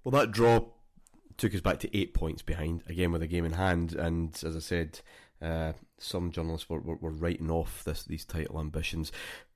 Well, 0.03 0.11
that 0.11 0.31
draw 0.31 0.65
took 1.37 1.55
us 1.55 1.61
back 1.61 1.79
to 1.79 1.97
eight 1.97 2.13
points 2.13 2.41
behind, 2.41 2.83
again 2.87 3.11
with 3.11 3.21
a 3.21 3.27
game 3.27 3.45
in 3.45 3.53
hand. 3.53 3.93
And 3.93 4.39
as 4.45 4.55
I 4.55 4.59
said, 4.59 4.99
uh, 5.41 5.73
some 5.97 6.31
journalists 6.31 6.69
were, 6.69 6.79
were, 6.79 6.97
were 6.97 7.11
writing 7.11 7.49
off 7.49 7.83
this 7.83 8.03
these 8.03 8.25
title 8.25 8.59
ambitions. 8.59 9.11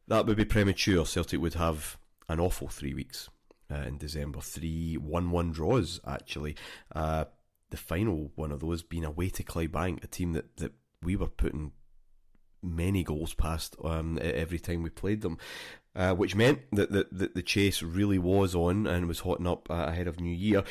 That 0.08 0.25
would 0.25 0.38
be 0.38 0.46
premature. 0.46 1.06
Celtic 1.06 1.39
would 1.39 1.56
have 1.56 1.98
an 2.30 2.39
awful 2.39 2.68
three 2.68 2.94
weeks 2.94 3.30
uh, 3.71 3.83
in 3.87 3.97
December. 3.97 4.41
Three 4.41 4.97
1 4.97 5.31
1 5.31 5.51
draws, 5.51 5.99
actually. 6.05 6.55
Uh, 6.93 7.25
the 7.69 7.77
final 7.77 8.31
one 8.35 8.51
of 8.51 8.59
those 8.59 8.83
being 8.83 9.05
away 9.05 9.29
to 9.29 9.43
Clydebank, 9.43 10.03
a 10.03 10.07
team 10.07 10.33
that, 10.33 10.57
that 10.57 10.73
we 11.01 11.15
were 11.15 11.27
putting 11.27 11.71
many 12.61 13.03
goals 13.03 13.33
past 13.33 13.75
um, 13.83 14.19
every 14.21 14.59
time 14.59 14.83
we 14.83 14.89
played 14.89 15.21
them. 15.21 15.37
Uh, 15.93 16.13
which 16.13 16.35
meant 16.35 16.59
that 16.71 16.89
the, 16.89 17.05
the, 17.11 17.31
the, 17.35 17.41
chase 17.41 17.83
really 17.83 18.17
was 18.17 18.55
on 18.55 18.87
and 18.87 19.07
was 19.07 19.19
hotting 19.19 19.45
up 19.45 19.69
uh, 19.69 19.87
ahead 19.89 20.07
of 20.07 20.21
New 20.21 20.33
Year. 20.33 20.63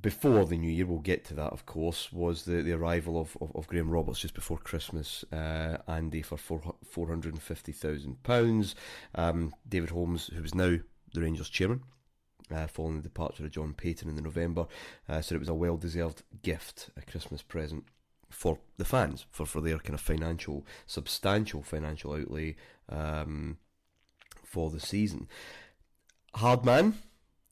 Before 0.00 0.46
the 0.46 0.56
New 0.56 0.70
Year, 0.70 0.86
we'll 0.86 1.00
get 1.00 1.26
to 1.26 1.34
that, 1.34 1.52
of 1.52 1.66
course, 1.66 2.10
was 2.10 2.46
the, 2.46 2.62
the 2.62 2.72
arrival 2.72 3.20
of, 3.20 3.36
of, 3.42 3.54
of 3.54 3.66
Graham 3.66 3.90
Roberts 3.90 4.20
just 4.20 4.32
before 4.32 4.56
Christmas, 4.56 5.26
uh, 5.30 5.76
Andy 5.86 6.22
for 6.22 6.38
four, 6.38 6.74
£450,000. 6.94 8.74
Um, 9.14 9.54
David 9.68 9.90
Holmes, 9.90 10.28
who 10.34 10.42
is 10.42 10.54
now 10.54 10.78
the 11.12 11.20
Rangers 11.20 11.50
chairman, 11.50 11.82
uh, 12.52 12.66
following 12.66 12.96
the 12.96 13.02
departure 13.02 13.44
of 13.44 13.50
John 13.50 13.74
Payton 13.74 14.08
in 14.08 14.16
the 14.16 14.22
November. 14.22 14.66
Uh, 15.08 15.20
so 15.20 15.34
it 15.34 15.38
was 15.38 15.48
a 15.48 15.54
well 15.54 15.76
deserved 15.76 16.22
gift, 16.42 16.90
a 16.96 17.02
Christmas 17.02 17.42
present 17.42 17.84
for 18.28 18.58
the 18.76 18.84
fans, 18.84 19.26
for, 19.30 19.44
for 19.44 19.60
their 19.60 19.78
kind 19.78 19.94
of 19.94 20.00
financial, 20.00 20.64
substantial 20.86 21.62
financial 21.62 22.14
outlay 22.14 22.56
um, 22.88 23.58
for 24.44 24.70
the 24.70 24.80
season. 24.80 25.28
hard 26.34 26.64
man. 26.64 26.94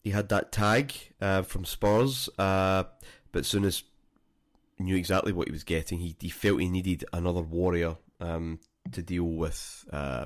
He 0.01 0.11
had 0.11 0.29
that 0.29 0.53
tag 0.53 0.93
uh, 1.19 1.41
from 1.41 1.65
Spurs, 1.65 2.29
uh, 2.39 2.85
but 3.33 3.43
Souness 3.43 3.83
knew 4.79 4.95
exactly 4.95 5.33
what 5.33 5.47
he 5.47 5.51
was 5.51 5.63
getting, 5.63 5.99
he, 5.99 6.15
he 6.19 6.29
felt 6.29 6.61
he 6.61 6.69
needed 6.69 7.03
another 7.11 7.41
warrior 7.41 7.97
um, 8.21 8.59
to 8.91 9.01
deal 9.01 9.25
with 9.25 9.85
uh, 9.91 10.25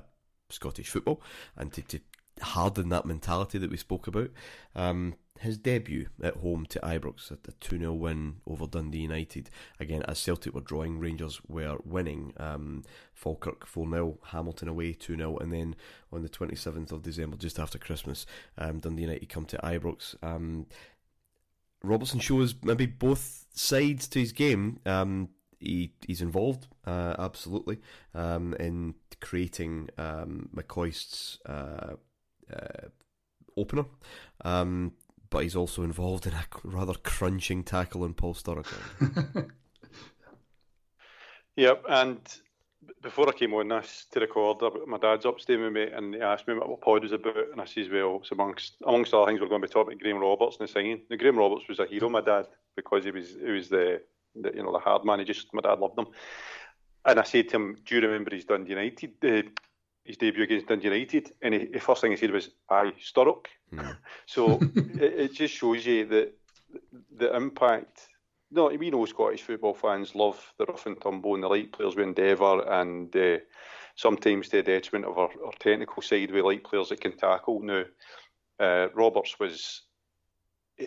Scottish 0.50 0.90
football 0.90 1.22
and 1.58 1.74
to, 1.74 1.82
to 1.82 2.00
harden 2.42 2.90
that 2.90 3.06
mentality 3.06 3.58
that 3.58 3.72
we 3.72 3.78
spoke 3.78 4.08
about. 4.08 4.30
Um, 4.76 5.16
his 5.40 5.58
debut 5.58 6.08
at 6.22 6.38
home 6.38 6.66
to 6.68 6.80
Ibrox 6.80 7.32
at 7.32 7.44
the 7.44 7.52
2 7.54 7.78
0 7.80 7.94
win 7.94 8.38
over 8.48 8.66
Dundee 8.66 9.00
United. 9.00 9.50
Again, 9.80 10.04
as 10.08 10.18
Celtic 10.18 10.54
were 10.54 10.62
drawing, 10.62 11.00
Rangers 11.00 11.42
were 11.48 11.78
winning. 11.84 12.34
Um, 12.38 12.84
Falkirk 13.14 13.66
4 13.66 13.90
0, 13.90 14.20
Hamilton 14.28 14.70
away 14.70 14.94
2 14.94 15.18
0, 15.18 15.38
and 15.38 15.52
then 15.52 15.76
on 16.12 16.24
the 16.24 16.30
27th 16.30 16.92
of 16.92 17.02
December, 17.02 17.36
just 17.36 17.60
after 17.60 17.78
Christmas, 17.78 18.26
um, 18.58 18.80
Dundee 18.80 19.04
United 19.04 19.30
come 19.30 19.46
to 19.46 19.58
Ibrox. 19.58 20.16
Um, 20.24 20.68
Robertson 21.84 22.20
shows 22.20 22.56
maybe 22.64 22.86
both 22.86 23.46
sides 23.54 24.08
to 24.10 24.20
his 24.20 24.32
game. 24.32 24.80
Um, 24.86 25.30
he, 25.60 25.94
he's 26.06 26.22
involved, 26.22 26.68
uh, 26.86 27.16
absolutely, 27.20 27.80
um, 28.14 28.54
in 28.60 28.96
creating 29.20 29.90
um, 29.98 30.50
McCoist's 30.56 31.40
uh, 31.46 31.96
uh, 32.52 32.88
opener. 33.58 33.86
Um, 34.44 34.94
but 35.30 35.44
he's 35.44 35.56
also 35.56 35.84
involved 35.84 36.28
in 36.28 36.34
a 36.34 36.46
rather 36.64 36.94
crunching 36.94 37.64
tackle 37.64 38.04
on 38.04 38.14
Paul 38.14 38.36
Sturrock. 38.36 38.68
yep, 41.56 41.84
and 41.90 42.20
before 43.02 43.28
I 43.28 43.32
came 43.32 43.54
on 43.54 43.68
this 43.68 44.06
to 44.12 44.20
record, 44.20 44.62
my 44.88 44.98
dad's 44.98 45.26
upstairs 45.26 45.60
with 45.60 45.74
me 45.74 45.84
and 45.92 46.14
he 46.14 46.22
asked 46.22 46.48
me 46.48 46.54
what 46.54 46.70
the 46.70 46.76
pod 46.76 47.04
was 47.04 47.12
about, 47.12 47.52
and 47.52 47.60
I 47.60 47.66
says, 47.66 47.90
well, 47.92 48.20
it's 48.22 48.32
amongst 48.32 48.76
amongst 48.86 49.14
other 49.14 49.26
things 49.26 49.42
we're 49.42 49.48
going 49.48 49.62
to 49.62 49.68
be 49.68 49.74
talking 49.74 49.94
about 49.94 50.02
Graham 50.02 50.20
Roberts 50.20 50.58
and 50.60 50.68
the 50.68 50.72
singing. 50.72 51.02
Now, 51.10 51.18
Graham 51.18 51.38
Roberts 51.38 51.68
was 51.68 51.80
a 51.80 51.86
hero, 51.86 52.10
my 52.10 52.22
dad, 52.22 52.48
because 52.76 53.04
he 53.04 53.12
was 53.12 53.36
he 53.44 53.52
was 53.52 53.70
the, 53.70 54.02
the 54.36 54.52
you 54.56 54.64
know 54.64 54.72
the 54.72 54.80
hard 54.80 55.04
man. 55.04 55.20
He 55.20 55.26
just 55.26 55.54
my 55.54 55.62
dad 55.62 55.80
loved 55.80 55.98
him, 55.98 56.08
and 57.06 57.20
I 57.20 57.24
said 57.24 57.50
to 57.50 57.56
him, 57.56 57.78
do 57.86 57.96
you 57.96 58.02
remember 58.02 58.34
he's 58.34 58.46
Dundee 58.46 58.72
United? 58.72 59.14
Uh, 59.24 59.50
his 60.04 60.18
debut 60.18 60.44
against 60.44 60.68
Dundee 60.68 60.90
United, 60.90 61.32
and 61.42 61.54
he, 61.54 61.66
the 61.66 61.80
first 61.80 62.02
thing 62.02 62.12
he 62.12 62.18
said 62.18 62.32
was, 62.32 62.50
"I 62.70 62.92
Sturrock." 63.00 63.46
Mm. 63.74 63.98
so 64.26 64.60
it, 64.76 65.14
it, 65.20 65.34
just 65.34 65.56
shows 65.56 65.86
you 65.86 66.06
that 66.06 66.34
the 67.16 67.36
impact. 67.36 68.10
No, 68.52 68.68
we 68.68 68.92
know 68.92 69.06
Scottish 69.06 69.42
football 69.42 69.74
fans 69.74 70.14
love 70.14 70.54
the 70.60 70.66
rough 70.66 70.86
and 70.86 71.02
tumble 71.02 71.34
and 71.34 71.44
the 71.44 71.48
light 71.48 71.72
players 71.72 71.96
with 71.96 72.06
endeavour, 72.06 72.62
and 72.70 73.16
uh, 73.16 73.38
sometimes 73.96 74.50
to 74.50 74.58
the 74.58 74.64
detriment 74.64 75.10
of 75.10 75.18
our, 75.18 75.30
our, 75.44 75.54
technical 75.60 76.04
side, 76.04 76.32
we 76.32 76.42
like 76.42 76.64
players 76.64 76.90
that 76.90 77.02
can 77.02 77.18
tackle. 77.18 77.62
Now, 77.62 77.84
uh, 78.60 78.90
Roberts 78.94 79.40
was 79.40 79.82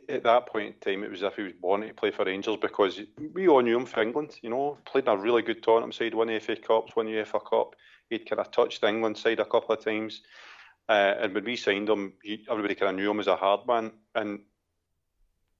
at 0.08 0.24
that 0.24 0.46
point 0.46 0.74
in 0.74 0.80
time, 0.80 1.04
it 1.04 1.10
was 1.10 1.22
as 1.22 1.32
if 1.32 1.36
he 1.36 1.42
was 1.44 1.52
born 1.52 1.80
to 1.80 1.94
play 1.94 2.10
for 2.10 2.24
Rangers 2.24 2.56
because 2.60 3.00
we 3.32 3.48
all 3.48 3.62
knew 3.62 3.78
him 3.78 3.86
for 3.86 4.02
England. 4.02 4.36
You 4.42 4.50
know, 4.50 4.78
played 4.84 5.04
in 5.04 5.10
a 5.10 5.16
really 5.16 5.42
good 5.42 5.62
Tottenham 5.62 5.92
side, 5.92 6.14
won 6.14 6.28
the 6.28 6.38
FA 6.38 6.56
Cups, 6.56 6.94
won 6.94 7.06
the 7.06 7.12
UEFA 7.12 7.44
Cup 7.48 7.74
He'd 8.10 8.28
kind 8.28 8.40
of 8.40 8.50
touched 8.50 8.80
the 8.80 8.88
England 8.88 9.18
side 9.18 9.40
a 9.40 9.44
couple 9.44 9.74
of 9.74 9.84
times. 9.84 10.22
Uh, 10.88 11.14
and 11.20 11.34
when 11.34 11.44
we 11.44 11.56
signed 11.56 11.88
him, 11.88 12.12
he, 12.22 12.44
everybody 12.50 12.74
kind 12.74 12.90
of 12.90 12.96
knew 12.96 13.10
him 13.10 13.20
as 13.20 13.26
a 13.26 13.36
hard 13.36 13.66
man. 13.66 13.92
And 14.14 14.40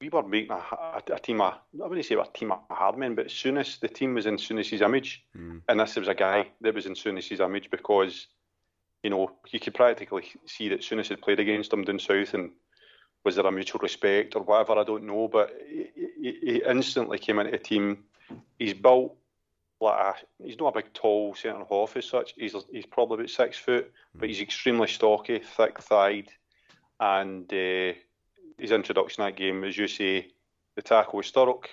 we 0.01 0.09
were 0.09 0.23
making 0.23 0.53
a, 0.53 0.55
a, 0.55 1.03
a 1.13 1.19
team 1.19 1.41
of, 1.41 1.55
I 1.55 1.87
wouldn't 1.87 2.07
say 2.07 2.15
a 2.15 2.25
team 2.33 2.53
of 2.53 2.61
hard 2.71 2.97
men, 2.99 3.15
but 3.15 3.27
Souness, 3.27 3.81
the 3.81 3.89
team 3.89 4.15
was 4.15 4.27
in 4.27 4.37
Souness's 4.37 4.83
image. 4.83 5.25
Mm. 5.37 5.63
And 5.69 5.81
this 5.81 5.97
was 5.97 6.09
a 6.09 6.15
guy 6.15 6.49
that 6.61 6.75
was 6.75 6.87
in 6.87 6.95
Souness's 6.95 7.41
image 7.41 7.71
because, 7.71 8.29
you 9.03 9.11
know, 9.11 9.33
you 9.51 9.59
could 9.59 9.75
practically 9.75 10.25
see 10.47 10.69
that 10.69 10.81
Souness 10.81 11.09
had 11.09 11.23
played 11.23 11.41
against 11.41 11.73
him 11.73 11.83
down 11.83 11.99
south 11.99 12.35
and 12.35 12.51
was 13.25 13.35
there 13.35 13.47
a 13.47 13.51
mutual 13.53 13.81
respect 13.81 14.37
or 14.37 14.43
whatever, 14.43 14.79
I 14.79 14.85
don't 14.85 15.05
know. 15.05 15.27
But 15.27 15.51
he, 15.69 15.89
he, 16.21 16.39
he 16.41 16.63
instantly 16.69 17.19
came 17.19 17.41
into 17.41 17.51
the 17.51 17.59
team. 17.59 18.05
He's 18.59 18.75
built 18.75 19.17
like 19.81 19.99
a, 20.17 20.43
he's 20.43 20.59
not 20.59 20.77
a 20.77 20.81
big 20.81 20.93
tall 20.93 21.35
centre 21.35 21.65
half 21.69 21.97
as 21.97 22.07
such. 22.07 22.35
He's 22.37 22.55
he's 22.73 22.87
probably 22.87 23.17
about 23.17 23.31
six 23.31 23.59
foot, 23.59 23.93
but 24.15 24.29
he's 24.29 24.41
extremely 24.41 24.89
stocky, 24.89 25.39
thick 25.39 25.81
thighed, 25.81 26.29
and 26.99 27.53
uh, 27.53 27.93
his 28.59 28.73
introduction 28.73 29.25
that 29.25 29.37
game, 29.37 29.65
as 29.65 29.77
you 29.77 29.89
say, 29.89 30.29
the 30.77 30.83
tackle 30.83 31.19
with 31.19 31.33
Sturrock, 31.33 31.67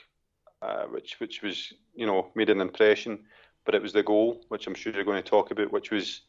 uh, 0.62 0.84
which 0.86 1.20
which 1.20 1.42
was 1.42 1.74
you 1.96 2.06
know 2.06 2.30
made 2.36 2.50
an 2.50 2.62
impression, 2.62 3.20
but 3.66 3.76
it 3.76 3.82
was 3.82 3.94
the 3.94 4.04
goal, 4.04 4.42
which 4.50 4.68
I'm 4.68 4.76
sure 4.76 4.94
you're 4.94 5.04
going 5.04 5.22
to 5.22 5.30
talk 5.30 5.52
about, 5.52 5.72
which 5.72 5.92
was, 5.92 6.22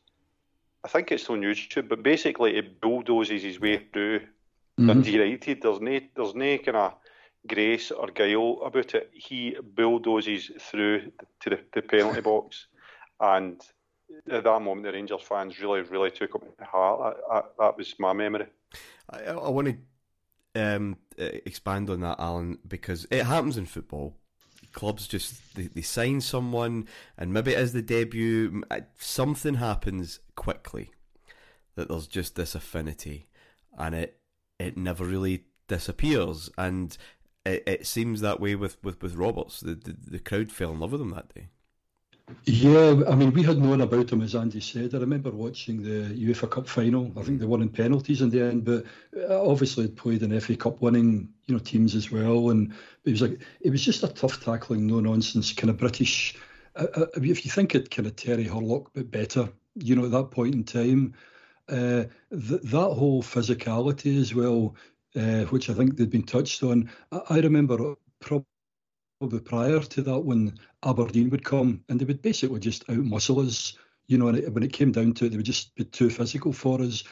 I 0.85 0.88
think 0.88 1.11
it's 1.11 1.28
on 1.28 1.40
YouTube, 1.40 1.88
but 1.88 2.02
basically 2.02 2.57
it 2.57 2.81
bulldozes 2.81 3.43
his 3.43 3.61
way 3.61 3.78
through 3.93 4.21
mm-hmm. 4.21 4.87
Dundee 4.87 5.12
United. 5.12 5.62
There's 5.62 5.81
no 5.81 6.00
there's 6.14 6.35
no 6.35 6.59
kind 6.59 6.76
of 6.76 6.95
grace 7.46 7.90
or 7.90 8.08
guile 8.08 8.60
about 8.64 8.94
it. 8.94 9.10
He 9.12 9.56
bulldozes 9.62 10.50
through 10.60 11.12
to 11.40 11.50
the, 11.50 11.60
the 11.72 11.82
penalty 11.82 12.20
box, 12.32 12.66
and 13.20 13.60
at 14.30 14.44
that 14.44 14.62
moment, 14.62 14.86
the 14.86 14.92
Rangers 14.92 15.22
fans 15.22 15.60
really, 15.60 15.82
really 15.82 16.10
took 16.10 16.34
him 16.34 16.42
to 16.58 16.64
heart. 16.64 17.16
That 17.58 17.76
was 17.76 17.94
my 17.98 18.12
memory. 18.12 18.46
I, 19.10 19.24
I 19.24 19.48
want 19.48 19.68
to 19.68 19.76
um, 20.60 20.96
expand 21.16 21.90
on 21.90 22.00
that, 22.00 22.18
Alan, 22.18 22.58
because 22.66 23.06
it 23.10 23.24
happens 23.24 23.56
in 23.56 23.66
football. 23.66 24.16
Clubs 24.72 25.06
just 25.06 25.54
they, 25.54 25.68
they 25.68 25.82
sign 25.82 26.20
someone, 26.20 26.88
and 27.16 27.32
maybe 27.32 27.54
as 27.54 27.72
the 27.72 27.82
debut, 27.82 28.64
something 28.98 29.54
happens 29.54 30.20
quickly 30.34 30.90
that 31.76 31.88
there's 31.88 32.06
just 32.06 32.34
this 32.34 32.54
affinity, 32.54 33.28
and 33.78 33.94
it 33.94 34.18
it 34.58 34.76
never 34.76 35.04
really 35.04 35.44
disappears. 35.68 36.50
And 36.58 36.96
it, 37.44 37.62
it 37.66 37.86
seems 37.86 38.20
that 38.20 38.40
way 38.40 38.54
with, 38.54 38.82
with, 38.82 39.02
with 39.02 39.14
Roberts. 39.14 39.60
The, 39.60 39.74
the, 39.74 39.96
the 40.12 40.18
crowd 40.18 40.50
fell 40.50 40.72
in 40.72 40.80
love 40.80 40.92
with 40.92 41.00
him 41.00 41.10
that 41.10 41.34
day. 41.34 41.48
Yeah, 42.44 43.02
I 43.06 43.14
mean, 43.14 43.32
we 43.32 43.42
had 43.42 43.58
known 43.58 43.82
about 43.82 44.10
him, 44.10 44.22
as 44.22 44.34
Andy 44.34 44.60
said. 44.60 44.94
I 44.94 44.98
remember 44.98 45.30
watching 45.30 45.82
the 45.82 46.08
UEFA 46.14 46.50
Cup 46.50 46.66
final. 46.66 47.12
I 47.18 47.22
think 47.22 47.38
they 47.38 47.44
won 47.44 47.60
in 47.60 47.68
penalties 47.68 48.22
in 48.22 48.30
the 48.30 48.42
end, 48.42 48.64
but 48.64 48.84
uh, 49.28 49.46
obviously 49.46 49.84
had 49.84 49.96
played 49.96 50.22
in 50.22 50.38
FA 50.40 50.56
Cup 50.56 50.80
winning, 50.80 51.28
you 51.44 51.54
know, 51.54 51.58
teams 51.58 51.94
as 51.94 52.10
well. 52.10 52.48
And 52.48 52.72
it 53.04 53.10
was 53.10 53.20
like 53.20 53.40
it 53.60 53.70
was 53.70 53.84
just 53.84 54.04
a 54.04 54.08
tough 54.08 54.42
tackling, 54.42 54.86
no 54.86 55.00
nonsense 55.00 55.52
kind 55.52 55.68
of 55.68 55.76
British. 55.76 56.34
Uh, 56.76 56.86
uh 56.94 57.06
if 57.16 57.44
you 57.44 57.50
think 57.50 57.74
it 57.74 57.90
kind 57.90 58.06
of 58.06 58.16
Terry 58.16 58.44
Hurlock, 58.44 58.90
but 58.94 59.10
better, 59.10 59.50
you 59.74 59.94
know, 59.94 60.06
at 60.06 60.10
that 60.12 60.30
point 60.30 60.54
in 60.54 60.64
time, 60.64 61.12
uh, 61.68 62.04
th- 62.30 62.62
that 62.62 62.94
whole 62.94 63.22
physicality 63.22 64.18
as 64.18 64.34
well 64.34 64.74
uh, 65.16 65.44
which 65.44 65.71
I 65.71 65.75
think 65.75 65.97
they'd 65.97 66.11
been 66.11 66.25
touched 66.25 66.62
on. 66.62 66.90
I, 67.12 67.21
I 67.30 67.40
remember 67.40 67.94
probably 68.21 69.40
prior 69.44 69.80
to 69.80 70.02
that 70.02 70.21
when 70.21 70.59
Aberdeen 70.85 71.30
would 71.30 71.44
come 71.44 71.83
and 71.88 72.00
they 72.00 72.04
would 72.04 72.23
basically 72.23 72.61
just 72.61 72.87
outmuscle 72.88 73.47
us. 73.47 73.76
You 74.06 74.18
know, 74.18 74.28
and 74.28 74.37
it, 74.37 74.52
when 74.52 74.62
it 74.62 74.73
came 74.73 74.92
down 74.92 75.14
to 75.14 75.25
it, 75.25 75.30
they 75.30 75.37
would 75.38 75.47
just 75.47 75.75
be 75.76 75.85
too 75.85 76.11
physical 76.11 76.52
for 76.52 76.83
us 76.83 77.04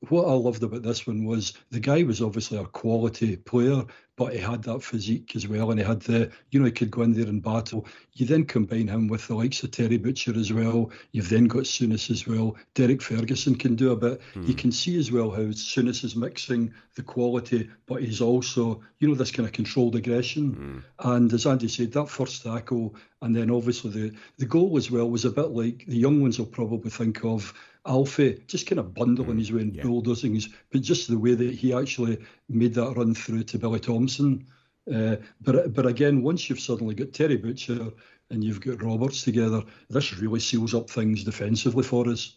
what 0.00 0.28
I 0.28 0.32
loved 0.32 0.62
about 0.62 0.82
this 0.82 1.06
one 1.06 1.24
was 1.24 1.54
the 1.70 1.80
guy 1.80 2.02
was 2.04 2.22
obviously 2.22 2.58
a 2.58 2.64
quality 2.64 3.36
player, 3.36 3.84
but 4.16 4.32
he 4.32 4.38
had 4.38 4.62
that 4.64 4.82
physique 4.82 5.34
as 5.34 5.46
well, 5.46 5.70
and 5.70 5.80
he 5.80 5.86
had 5.86 6.00
the, 6.00 6.30
you 6.50 6.60
know, 6.60 6.66
he 6.66 6.72
could 6.72 6.90
go 6.90 7.02
in 7.02 7.12
there 7.12 7.26
and 7.26 7.42
battle. 7.42 7.86
You 8.14 8.26
then 8.26 8.44
combine 8.44 8.88
him 8.88 9.08
with 9.08 9.26
the 9.26 9.34
likes 9.34 9.62
of 9.62 9.70
Terry 9.70 9.96
Butcher 9.96 10.36
as 10.36 10.52
well. 10.52 10.90
You've 11.12 11.28
then 11.28 11.44
got 11.46 11.64
Souness 11.64 12.10
as 12.10 12.26
well. 12.26 12.56
Derek 12.74 13.02
Ferguson 13.02 13.56
can 13.56 13.74
do 13.74 13.92
a 13.92 13.96
bit. 13.96 14.20
Mm. 14.34 14.48
You 14.48 14.54
can 14.54 14.72
see 14.72 14.98
as 14.98 15.10
well 15.10 15.30
how 15.30 15.42
Souness 15.42 16.04
is 16.04 16.16
mixing 16.16 16.72
the 16.94 17.02
quality, 17.02 17.68
but 17.86 18.02
he's 18.02 18.20
also, 18.20 18.80
you 18.98 19.08
know, 19.08 19.14
this 19.14 19.30
kind 19.32 19.48
of 19.48 19.52
controlled 19.52 19.96
aggression. 19.96 20.84
Mm. 21.00 21.12
And 21.14 21.32
as 21.32 21.46
Andy 21.46 21.68
said, 21.68 21.92
that 21.92 22.08
first 22.08 22.42
tackle, 22.42 22.94
and 23.22 23.34
then 23.34 23.50
obviously 23.50 23.90
the 23.90 24.16
the 24.36 24.46
goal 24.46 24.76
as 24.76 24.90
well 24.90 25.10
was 25.10 25.24
a 25.24 25.30
bit 25.30 25.50
like 25.50 25.84
the 25.86 25.96
young 25.96 26.20
ones 26.20 26.38
will 26.38 26.46
probably 26.46 26.90
think 26.90 27.24
of 27.24 27.52
Alfie 27.88 28.42
just 28.46 28.66
kind 28.66 28.78
of 28.78 28.94
bundling 28.94 29.36
mm, 29.36 29.38
his 29.38 29.52
way 29.52 29.62
and 29.62 29.74
yeah. 29.74 29.82
bulldozing 29.82 30.34
his, 30.34 30.48
but 30.70 30.82
just 30.82 31.08
the 31.08 31.18
way 31.18 31.34
that 31.34 31.54
he 31.54 31.72
actually 31.72 32.18
made 32.48 32.74
that 32.74 32.96
run 32.96 33.14
through 33.14 33.44
to 33.44 33.58
Billy 33.58 33.80
Thomson. 33.80 34.46
Uh, 34.92 35.16
but 35.40 35.74
but 35.74 35.86
again, 35.86 36.22
once 36.22 36.48
you've 36.48 36.60
suddenly 36.60 36.94
got 36.94 37.12
Terry 37.12 37.36
Butcher 37.36 37.90
and 38.30 38.44
you've 38.44 38.60
got 38.60 38.82
Roberts 38.82 39.22
together, 39.22 39.62
this 39.88 40.16
really 40.18 40.40
seals 40.40 40.74
up 40.74 40.88
things 40.88 41.24
defensively 41.24 41.82
for 41.82 42.08
us. 42.08 42.36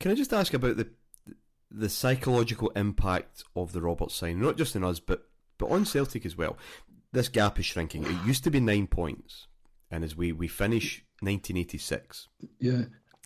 Can 0.00 0.10
I 0.10 0.14
just 0.14 0.32
ask 0.32 0.52
about 0.52 0.76
the 0.76 0.88
the 1.70 1.88
psychological 1.88 2.70
impact 2.70 3.42
of 3.56 3.72
the 3.72 3.80
Roberts 3.80 4.14
sign, 4.14 4.40
not 4.40 4.56
just 4.56 4.76
in 4.76 4.84
us, 4.84 5.00
but 5.00 5.28
but 5.58 5.70
on 5.70 5.84
Celtic 5.84 6.26
as 6.26 6.36
well? 6.36 6.56
This 7.12 7.28
gap 7.28 7.58
is 7.60 7.66
shrinking. 7.66 8.04
It 8.04 8.26
used 8.26 8.44
to 8.44 8.50
be 8.50 8.60
nine 8.60 8.86
points, 8.86 9.46
and 9.90 10.04
as 10.04 10.16
we 10.16 10.32
we 10.32 10.48
finish 10.48 11.04
1986, 11.20 12.28
yeah, 12.58 12.82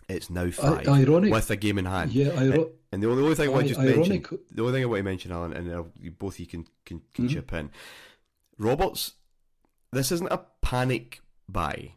it's 0.09 0.31
now 0.31 0.51
five 0.51 0.89
I, 0.89 1.01
ironic, 1.01 1.33
with 1.33 1.51
a 1.51 1.57
game 1.57 1.79
in 1.79 1.85
hand. 1.85 2.13
Yeah, 2.13 2.41
iro- 2.41 2.71
and 2.93 3.03
the 3.03 3.09
only, 3.09 3.23
the 3.23 3.25
only 3.25 3.35
thing 3.35 3.49
I 3.49 3.53
want 3.53 3.69
to 3.69 3.75
just 3.75 3.81
mention, 3.81 4.39
the 4.51 4.63
only 4.63 4.73
thing 4.73 4.83
I 4.83 4.87
want 4.87 4.99
to 5.01 5.03
mention, 5.05 5.33
Alan, 5.33 5.53
and 5.53 5.73
uh, 5.73 5.83
both 6.19 6.41
you 6.41 6.47
can 6.47 6.67
can, 6.85 7.03
can 7.15 7.27
mm-hmm. 7.27 7.35
chip 7.35 7.53
in. 7.53 7.71
Roberts, 8.59 9.13
this 9.93 10.11
isn't 10.13 10.33
a 10.33 10.41
panic 10.63 11.21
buy 11.49 11.93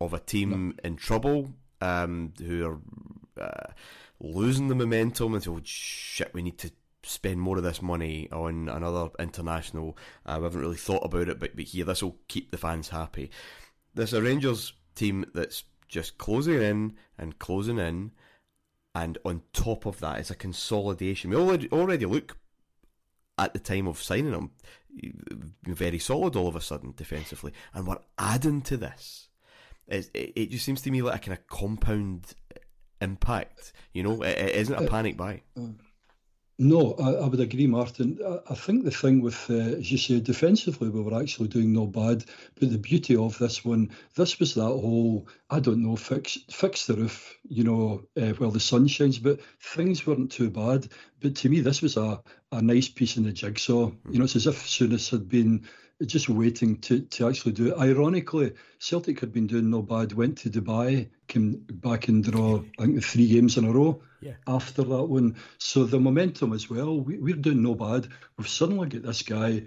of 0.00 0.12
a 0.12 0.18
team 0.18 0.74
no. 0.76 0.88
in 0.88 0.96
trouble 0.96 1.54
um, 1.80 2.32
who 2.38 2.66
are 3.38 3.42
uh, 3.42 3.72
losing 4.20 4.68
the 4.68 4.74
momentum 4.74 5.34
and 5.34 5.42
say, 5.42 5.50
oh 5.50 5.60
shit, 5.64 6.34
we 6.34 6.42
need 6.42 6.58
to 6.58 6.70
spend 7.02 7.40
more 7.40 7.56
of 7.56 7.62
this 7.62 7.80
money 7.80 8.28
on 8.32 8.68
another 8.68 9.08
international. 9.18 9.96
Uh, 10.24 10.36
we 10.38 10.44
haven't 10.44 10.60
really 10.60 10.76
thought 10.76 11.04
about 11.04 11.28
it, 11.28 11.38
but, 11.38 11.56
but 11.56 11.64
here 11.64 11.84
this 11.84 12.02
will 12.02 12.16
keep 12.28 12.50
the 12.50 12.58
fans 12.58 12.88
happy. 12.88 13.30
There's 13.94 14.12
a 14.12 14.20
Rangers 14.20 14.72
team 14.94 15.24
that's 15.34 15.64
just 15.88 16.18
closing 16.18 16.60
in 16.62 16.94
and 17.18 17.38
closing 17.38 17.78
in, 17.78 18.12
and 18.94 19.18
on 19.24 19.42
top 19.52 19.86
of 19.86 20.00
that, 20.00 20.18
it's 20.18 20.30
a 20.30 20.34
consolidation. 20.34 21.30
We 21.30 21.36
already 21.36 21.68
already 21.70 22.06
look 22.06 22.36
at 23.38 23.52
the 23.52 23.58
time 23.58 23.86
of 23.86 24.02
signing 24.02 24.32
them 24.32 24.50
very 25.66 25.98
solid 25.98 26.36
all 26.36 26.48
of 26.48 26.56
a 26.56 26.60
sudden 26.60 26.94
defensively, 26.96 27.52
and 27.74 27.86
we're 27.86 27.98
adding 28.18 28.62
to 28.62 28.76
this. 28.76 29.28
It, 29.86 30.10
it, 30.14 30.32
it 30.34 30.50
just 30.50 30.64
seems 30.64 30.82
to 30.82 30.90
me 30.90 31.02
like 31.02 31.16
a 31.16 31.18
kind 31.18 31.38
of 31.38 31.46
compound 31.46 32.34
impact. 33.00 33.72
You 33.92 34.02
know, 34.02 34.22
it, 34.22 34.38
it 34.38 34.54
isn't 34.56 34.74
a 34.74 34.84
uh, 34.84 34.88
panic 34.88 35.16
buy. 35.16 35.42
Uh, 35.58 35.68
no, 36.58 36.94
I, 36.94 37.12
I, 37.12 37.26
would 37.26 37.40
agree, 37.40 37.66
Martyn. 37.66 38.18
I, 38.26 38.52
I, 38.52 38.54
think 38.54 38.84
the 38.84 38.90
thing 38.90 39.20
with, 39.20 39.50
uh, 39.50 39.54
as 39.54 39.92
you 39.92 39.98
say, 39.98 40.20
defensively, 40.20 40.88
we 40.88 41.02
were 41.02 41.20
actually 41.20 41.48
doing 41.48 41.72
no 41.72 41.86
bad. 41.86 42.24
But 42.58 42.70
the 42.70 42.78
beauty 42.78 43.14
of 43.14 43.36
this 43.38 43.64
one, 43.64 43.90
this 44.14 44.40
was 44.40 44.54
that 44.54 44.62
whole, 44.62 45.28
I 45.50 45.60
don't 45.60 45.82
know, 45.82 45.96
fix 45.96 46.38
fix 46.50 46.86
the 46.86 46.94
roof, 46.94 47.36
you 47.48 47.64
know, 47.64 48.04
uh, 48.16 48.32
while 48.38 48.50
the 48.50 48.60
sun 48.60 48.86
shines. 48.86 49.18
But 49.18 49.40
things 49.60 50.06
weren't 50.06 50.32
too 50.32 50.50
bad. 50.50 50.88
But 51.20 51.36
to 51.36 51.50
me, 51.50 51.60
this 51.60 51.82
was 51.82 51.98
a, 51.98 52.22
a 52.52 52.62
nice 52.62 52.88
piece 52.88 53.18
in 53.18 53.24
the 53.24 53.32
jigsaw. 53.32 53.90
You 54.10 54.18
know, 54.18 54.24
it's 54.24 54.36
as 54.36 54.46
if 54.46 54.62
Souness 54.62 55.10
had 55.10 55.28
been 55.28 55.66
just 56.04 56.28
waiting 56.28 56.76
to, 56.78 57.00
to 57.00 57.28
actually 57.28 57.52
do 57.52 57.68
it. 57.68 57.78
Ironically, 57.78 58.52
Celtic 58.78 59.20
had 59.20 59.32
been 59.32 59.46
doing 59.46 59.70
no 59.70 59.80
bad, 59.80 60.12
went 60.12 60.36
to 60.38 60.50
Dubai, 60.50 61.08
came 61.26 61.64
back 61.70 62.08
and 62.08 62.22
draw, 62.22 62.62
I 62.78 62.84
think, 62.84 63.02
three 63.02 63.28
games 63.28 63.56
in 63.56 63.64
a 63.64 63.72
row 63.72 64.02
yeah. 64.20 64.34
after 64.46 64.82
that 64.82 65.04
one. 65.04 65.36
So 65.58 65.84
the 65.84 65.98
momentum 65.98 66.52
as 66.52 66.68
well, 66.68 67.00
we, 67.00 67.18
we're 67.18 67.36
doing 67.36 67.62
no 67.62 67.74
bad. 67.74 68.08
We've 68.36 68.48
suddenly 68.48 68.88
got 68.88 69.02
this 69.04 69.22
guy, 69.22 69.62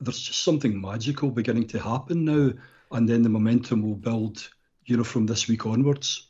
there's 0.00 0.20
just 0.20 0.42
something 0.42 0.80
magical 0.80 1.30
beginning 1.30 1.66
to 1.68 1.78
happen 1.78 2.24
now, 2.24 2.52
and 2.92 3.06
then 3.06 3.22
the 3.22 3.28
momentum 3.28 3.82
will 3.82 3.96
build, 3.96 4.48
you 4.86 4.96
know, 4.96 5.04
from 5.04 5.26
this 5.26 5.46
week 5.46 5.66
onwards. 5.66 6.28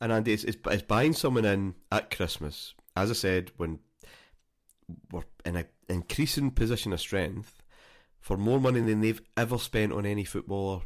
And 0.00 0.10
Andy, 0.10 0.32
it's, 0.32 0.44
it's, 0.44 0.58
it's 0.70 0.82
buying 0.82 1.12
someone 1.12 1.44
in 1.44 1.74
at 1.92 2.14
Christmas, 2.14 2.74
as 2.96 3.10
I 3.10 3.14
said, 3.14 3.50
when 3.58 3.78
we're 5.10 5.24
in 5.44 5.56
an 5.56 5.66
increasing 5.88 6.50
position 6.50 6.94
of 6.94 7.00
strength 7.00 7.62
for 8.26 8.36
more 8.36 8.58
money 8.58 8.80
than 8.80 9.02
they've 9.02 9.22
ever 9.36 9.56
spent 9.56 9.92
on 9.92 10.04
any 10.04 10.24
footballer 10.24 10.80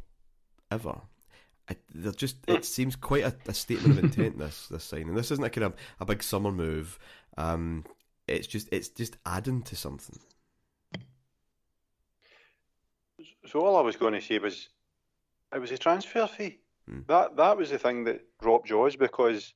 ever. 0.70 1.00
they're 1.94 2.12
just 2.12 2.36
it 2.46 2.66
seems 2.66 2.96
quite 2.96 3.24
a, 3.24 3.34
a, 3.48 3.54
statement 3.54 3.98
of 3.98 4.04
intent 4.04 4.38
this 4.38 4.68
this 4.68 4.84
signing. 4.84 5.14
This 5.14 5.30
isn't 5.30 5.42
a 5.42 5.48
kind 5.48 5.64
of 5.64 5.74
a 6.00 6.04
big 6.04 6.22
summer 6.22 6.52
move. 6.52 6.98
Um, 7.38 7.86
it's 8.28 8.46
just 8.46 8.68
it's 8.70 8.88
just 8.88 9.16
adding 9.24 9.62
to 9.62 9.74
something. 9.74 10.18
So 13.46 13.60
all 13.60 13.78
I 13.78 13.80
was 13.80 13.96
going 13.96 14.12
to 14.12 14.20
say 14.20 14.38
was 14.38 14.68
it 15.54 15.60
was 15.60 15.70
a 15.70 15.78
transfer 15.78 16.26
fee. 16.26 16.58
Hmm. 16.86 17.00
That 17.08 17.38
that 17.38 17.56
was 17.56 17.70
the 17.70 17.78
thing 17.78 18.04
that 18.04 18.20
dropped 18.42 18.68
jaws 18.68 18.96
because 18.96 19.54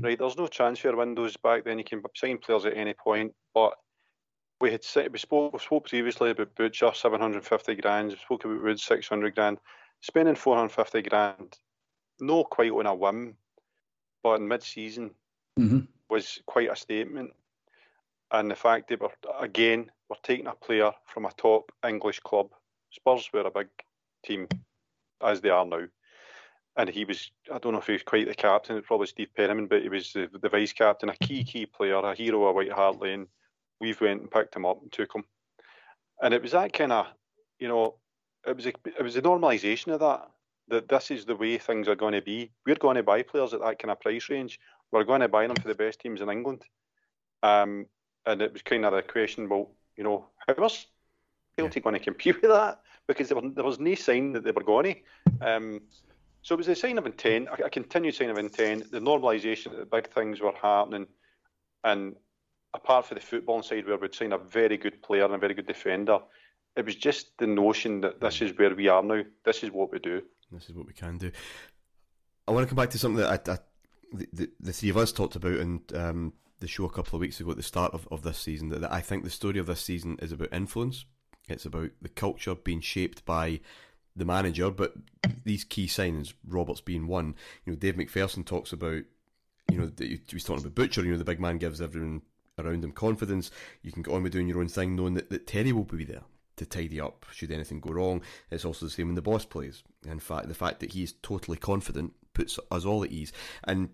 right 0.00 0.18
there's 0.18 0.36
no 0.36 0.48
transfer 0.48 0.96
windows 0.96 1.36
back 1.36 1.64
then. 1.64 1.78
You 1.78 1.84
can 1.84 2.02
sign 2.16 2.38
players 2.38 2.66
at 2.66 2.76
any 2.76 2.94
point, 2.94 3.32
but 3.54 3.74
we 4.60 4.70
had 4.70 4.84
we 5.12 5.18
spoke 5.18 5.52
we 5.52 5.58
spoke 5.58 5.88
previously 5.88 6.30
about 6.30 6.54
Butcher 6.54 6.92
seven 6.94 7.20
hundred 7.20 7.44
fifty 7.44 7.74
grand. 7.74 8.10
We 8.10 8.16
spoke 8.16 8.44
about 8.44 8.62
Wood 8.62 8.80
six 8.80 9.08
hundred 9.08 9.34
grand. 9.34 9.58
Spending 10.00 10.34
four 10.34 10.56
hundred 10.56 10.72
fifty 10.72 11.02
grand, 11.02 11.58
no 12.20 12.44
quite 12.44 12.72
on 12.72 12.86
a 12.86 12.94
whim, 12.94 13.36
but 14.22 14.40
in 14.40 14.48
mid-season 14.48 15.10
mm-hmm. 15.58 15.80
was 16.08 16.40
quite 16.46 16.70
a 16.70 16.76
statement. 16.76 17.32
And 18.30 18.50
the 18.50 18.56
fact 18.56 18.88
that 18.88 19.00
we're 19.00 19.10
again 19.38 19.90
we're 20.08 20.16
taking 20.22 20.46
a 20.46 20.54
player 20.54 20.92
from 21.06 21.26
a 21.26 21.32
top 21.32 21.72
English 21.86 22.20
club. 22.20 22.48
Spurs 22.90 23.30
were 23.32 23.40
a 23.42 23.50
big 23.50 23.68
team, 24.24 24.48
as 25.22 25.40
they 25.40 25.50
are 25.50 25.64
now. 25.64 25.84
And 26.76 26.88
he 26.88 27.04
was, 27.04 27.30
I 27.52 27.58
don't 27.58 27.72
know 27.72 27.78
if 27.78 27.86
he 27.86 27.92
was 27.92 28.02
quite 28.02 28.26
the 28.26 28.34
captain, 28.34 28.82
probably 28.82 29.06
Steve 29.06 29.34
Perryman, 29.36 29.66
but 29.66 29.82
he 29.82 29.88
was 29.88 30.12
the, 30.12 30.28
the 30.40 30.48
vice 30.48 30.72
captain, 30.72 31.08
a 31.08 31.16
key, 31.16 31.44
key 31.44 31.66
player, 31.66 31.96
a 31.96 32.14
hero 32.14 32.46
of 32.46 32.54
White 32.54 32.72
Hart 32.72 33.00
Lane 33.00 33.26
we've 33.80 34.00
went 34.00 34.20
and 34.20 34.30
picked 34.30 34.54
him 34.54 34.66
up 34.66 34.82
and 34.82 34.92
took 34.92 35.14
him, 35.14 35.24
and 36.22 36.34
it 36.34 36.42
was 36.42 36.52
that 36.52 36.72
kind 36.72 36.92
of, 36.92 37.06
you 37.58 37.68
know, 37.68 37.94
it 38.46 38.56
was 38.56 38.66
a, 38.66 38.72
it 38.84 39.02
was 39.02 39.16
a 39.16 39.22
normalisation 39.22 39.92
of 39.92 40.00
that. 40.00 40.28
That 40.68 40.88
this 40.88 41.10
is 41.10 41.24
the 41.24 41.34
way 41.34 41.58
things 41.58 41.88
are 41.88 41.96
going 41.96 42.12
to 42.12 42.22
be. 42.22 42.52
We're 42.64 42.76
going 42.76 42.96
to 42.96 43.02
buy 43.02 43.22
players 43.22 43.52
at 43.54 43.60
that 43.60 43.80
kind 43.80 43.90
of 43.90 44.00
price 44.00 44.28
range. 44.28 44.60
We're 44.92 45.04
going 45.04 45.20
to 45.20 45.28
buy 45.28 45.46
them 45.46 45.56
for 45.56 45.66
the 45.66 45.74
best 45.74 46.00
teams 46.00 46.20
in 46.20 46.30
England. 46.30 46.62
Um, 47.42 47.86
and 48.26 48.40
it 48.40 48.52
was 48.52 48.62
kind 48.62 48.84
of 48.84 48.92
the 48.92 49.02
question, 49.02 49.48
well, 49.48 49.70
you 49.96 50.04
know, 50.04 50.26
how 50.46 50.54
was 50.56 50.86
Celtic 51.56 51.76
yeah. 51.76 51.82
going 51.82 51.98
to 51.98 52.04
compete 52.04 52.36
with 52.42 52.50
that? 52.50 52.80
Because 53.08 53.28
there, 53.28 53.40
were, 53.40 53.48
there 53.48 53.64
was 53.64 53.80
no 53.80 53.94
sign 53.94 54.32
that 54.32 54.44
they 54.44 54.52
were 54.52 54.62
going 54.62 54.94
to. 54.94 55.56
Um, 55.56 55.80
so 56.42 56.54
it 56.54 56.58
was 56.58 56.68
a 56.68 56.74
sign 56.74 56.98
of 56.98 57.06
intent, 57.06 57.48
a, 57.48 57.66
a 57.66 57.70
continued 57.70 58.14
sign 58.14 58.30
of 58.30 58.38
intent, 58.38 58.90
the 58.90 59.00
normalisation 59.00 59.76
that 59.76 59.90
big 59.90 60.08
things 60.08 60.40
were 60.40 60.52
happening, 60.52 61.06
and 61.84 62.16
apart 62.74 63.06
from 63.06 63.16
the 63.16 63.20
football 63.20 63.62
side 63.62 63.86
where 63.86 63.96
we'd 63.96 64.14
sign 64.14 64.32
a 64.32 64.38
very 64.38 64.76
good 64.76 65.02
player 65.02 65.24
and 65.24 65.34
a 65.34 65.38
very 65.38 65.54
good 65.54 65.66
defender, 65.66 66.18
it 66.76 66.84
was 66.84 66.94
just 66.94 67.36
the 67.38 67.46
notion 67.46 68.00
that 68.02 68.20
this 68.20 68.40
is 68.40 68.56
where 68.56 68.74
we 68.74 68.88
are 68.88 69.02
now. 69.02 69.22
This 69.44 69.62
is 69.62 69.70
what 69.70 69.92
we 69.92 69.98
do. 69.98 70.22
This 70.52 70.68
is 70.68 70.74
what 70.74 70.86
we 70.86 70.92
can 70.92 71.18
do. 71.18 71.30
I 72.46 72.52
want 72.52 72.64
to 72.64 72.68
come 72.68 72.82
back 72.82 72.90
to 72.90 72.98
something 72.98 73.22
that 73.22 73.48
I, 73.48 73.52
I, 73.52 73.58
the, 74.12 74.28
the, 74.32 74.50
the, 74.60 74.72
three 74.72 74.90
of 74.90 74.96
us 74.96 75.12
talked 75.12 75.36
about 75.36 75.54
in 75.54 75.82
um, 75.94 76.32
the 76.60 76.68
show 76.68 76.84
a 76.84 76.90
couple 76.90 77.16
of 77.16 77.20
weeks 77.20 77.40
ago 77.40 77.50
at 77.50 77.56
the 77.56 77.62
start 77.62 77.94
of, 77.94 78.08
of 78.10 78.22
this 78.22 78.38
season. 78.38 78.68
That, 78.70 78.80
that 78.80 78.92
I 78.92 79.00
think 79.00 79.24
the 79.24 79.30
story 79.30 79.58
of 79.58 79.66
this 79.66 79.80
season 79.80 80.18
is 80.20 80.32
about 80.32 80.52
influence. 80.52 81.04
It's 81.48 81.66
about 81.66 81.90
the 82.00 82.08
culture 82.08 82.54
being 82.54 82.80
shaped 82.80 83.24
by 83.24 83.60
the 84.16 84.24
manager, 84.24 84.70
but 84.70 84.94
these 85.44 85.64
key 85.64 85.86
signings, 85.86 86.34
Roberts 86.46 86.80
being 86.80 87.06
one. 87.06 87.34
You 87.64 87.72
know, 87.72 87.78
Dave 87.78 87.96
McPherson 87.96 88.44
talks 88.44 88.72
about 88.72 89.02
you 89.70 89.78
know, 89.78 89.90
he 89.98 90.20
was 90.32 90.44
talking 90.44 90.62
about 90.62 90.74
Butcher, 90.74 91.04
you 91.04 91.12
know, 91.12 91.18
the 91.18 91.24
big 91.24 91.40
man 91.40 91.58
gives 91.58 91.80
everyone 91.80 92.22
around 92.66 92.84
him 92.84 92.92
confidence. 92.92 93.50
You 93.82 93.92
can 93.92 94.02
get 94.02 94.14
on 94.14 94.22
with 94.22 94.32
doing 94.32 94.48
your 94.48 94.60
own 94.60 94.68
thing, 94.68 94.96
knowing 94.96 95.14
that, 95.14 95.30
that 95.30 95.46
Terry 95.46 95.72
will 95.72 95.84
be 95.84 96.04
there 96.04 96.22
to 96.56 96.66
tidy 96.66 97.00
up 97.00 97.26
should 97.32 97.50
anything 97.50 97.80
go 97.80 97.92
wrong. 97.92 98.22
It's 98.50 98.64
also 98.64 98.86
the 98.86 98.90
same 98.90 99.06
when 99.06 99.14
the 99.14 99.22
boss 99.22 99.44
plays. 99.44 99.82
In 100.06 100.18
fact, 100.18 100.48
the 100.48 100.54
fact 100.54 100.80
that 100.80 100.92
he's 100.92 101.14
totally 101.22 101.56
confident 101.56 102.12
puts 102.34 102.58
us 102.70 102.84
all 102.84 103.02
at 103.02 103.10
ease. 103.10 103.32
And 103.64 103.90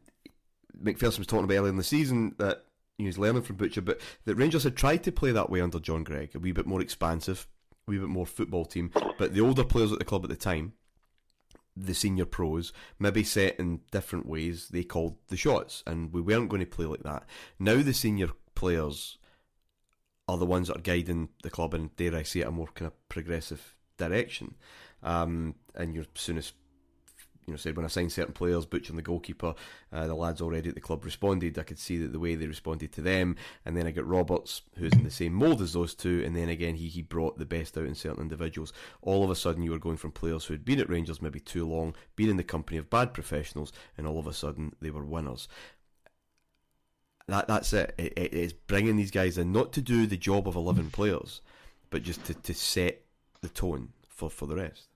McPherson 0.82 1.18
was 1.18 1.26
talking 1.26 1.44
about 1.44 1.54
earlier 1.54 1.70
in 1.70 1.76
the 1.76 1.84
season 1.84 2.34
that 2.38 2.66
know, 2.98 3.06
he's 3.06 3.18
learning 3.18 3.42
from 3.42 3.56
Butcher, 3.56 3.82
but 3.82 4.00
that 4.24 4.36
Rangers 4.36 4.64
had 4.64 4.76
tried 4.76 5.04
to 5.04 5.12
play 5.12 5.32
that 5.32 5.50
way 5.50 5.60
under 5.60 5.78
John 5.78 6.04
Greig, 6.04 6.34
a 6.34 6.38
wee 6.38 6.52
bit 6.52 6.66
more 6.66 6.80
expansive, 6.80 7.46
a 7.86 7.90
wee 7.90 7.98
bit 7.98 8.08
more 8.08 8.26
football 8.26 8.64
team. 8.64 8.90
But 9.18 9.34
the 9.34 9.40
older 9.40 9.64
players 9.64 9.92
at 9.92 9.98
the 9.98 10.04
club 10.04 10.24
at 10.24 10.30
the 10.30 10.36
time, 10.36 10.74
the 11.76 11.94
senior 11.94 12.24
pros, 12.24 12.72
maybe 12.98 13.22
set 13.22 13.60
in 13.60 13.80
different 13.90 14.26
ways, 14.26 14.68
they 14.68 14.82
called 14.82 15.16
the 15.28 15.36
shots, 15.36 15.82
and 15.86 16.12
we 16.12 16.22
weren't 16.22 16.48
going 16.48 16.60
to 16.60 16.66
play 16.66 16.86
like 16.86 17.02
that. 17.02 17.24
Now 17.58 17.82
the 17.82 17.92
senior 17.92 18.28
players 18.56 19.18
are 20.28 20.36
the 20.36 20.46
ones 20.46 20.66
that 20.66 20.78
are 20.78 20.82
guiding 20.82 21.28
the 21.44 21.50
club 21.50 21.72
and 21.72 21.94
dare 21.94 22.16
I 22.16 22.24
say 22.24 22.40
it 22.40 22.48
a 22.48 22.50
more 22.50 22.66
kind 22.74 22.88
of 22.88 23.08
progressive 23.08 23.76
direction. 23.96 24.56
Um, 25.02 25.54
and 25.76 25.94
you're 25.94 26.04
Souness 26.16 26.52
you 27.46 27.52
know 27.52 27.56
said 27.56 27.76
when 27.76 27.84
I 27.84 27.88
signed 27.88 28.12
certain 28.12 28.34
players, 28.34 28.66
Butcher 28.66 28.90
and 28.90 28.98
the 28.98 29.02
goalkeeper, 29.02 29.54
uh, 29.92 30.06
the 30.06 30.14
lads 30.14 30.40
already 30.40 30.68
at 30.68 30.74
the 30.74 30.80
club 30.80 31.04
responded. 31.04 31.58
I 31.58 31.62
could 31.62 31.78
see 31.78 31.96
that 31.98 32.12
the 32.12 32.18
way 32.18 32.34
they 32.34 32.46
responded 32.46 32.92
to 32.92 33.00
them, 33.00 33.36
and 33.64 33.76
then 33.76 33.86
I 33.86 33.92
got 33.92 34.06
Roberts, 34.06 34.62
who's 34.76 34.92
in 34.92 35.04
the 35.04 35.10
same 35.10 35.32
mould 35.32 35.62
as 35.62 35.72
those 35.72 35.94
two, 35.94 36.22
and 36.24 36.34
then 36.34 36.48
again 36.48 36.74
he 36.74 36.88
he 36.88 37.02
brought 37.02 37.38
the 37.38 37.46
best 37.46 37.78
out 37.78 37.86
in 37.86 37.94
certain 37.94 38.22
individuals. 38.22 38.72
All 39.00 39.22
of 39.22 39.30
a 39.30 39.36
sudden, 39.36 39.62
you 39.62 39.70
were 39.70 39.78
going 39.78 39.96
from 39.96 40.10
players 40.10 40.44
who 40.44 40.54
had 40.54 40.64
been 40.64 40.80
at 40.80 40.90
Rangers 40.90 41.22
maybe 41.22 41.40
too 41.40 41.66
long, 41.66 41.94
been 42.16 42.28
in 42.28 42.36
the 42.36 42.44
company 42.44 42.78
of 42.78 42.90
bad 42.90 43.14
professionals, 43.14 43.72
and 43.96 44.06
all 44.06 44.18
of 44.18 44.26
a 44.26 44.32
sudden 44.32 44.74
they 44.80 44.90
were 44.90 45.04
winners 45.04 45.46
that 47.28 47.48
that's 47.48 47.72
it. 47.72 47.94
it. 47.98 48.12
It's 48.16 48.52
bringing 48.52 48.96
these 48.96 49.10
guys 49.10 49.38
in 49.38 49.52
not 49.52 49.72
to 49.74 49.80
do 49.80 50.06
the 50.06 50.16
job 50.16 50.46
of 50.46 50.56
eleven 50.56 50.90
players, 50.90 51.40
but 51.90 52.02
just 52.02 52.24
to, 52.26 52.34
to 52.34 52.54
set 52.54 53.02
the 53.40 53.48
tone 53.48 53.88
for, 54.08 54.30
for 54.30 54.46
the 54.46 54.56
rest. 54.56 54.88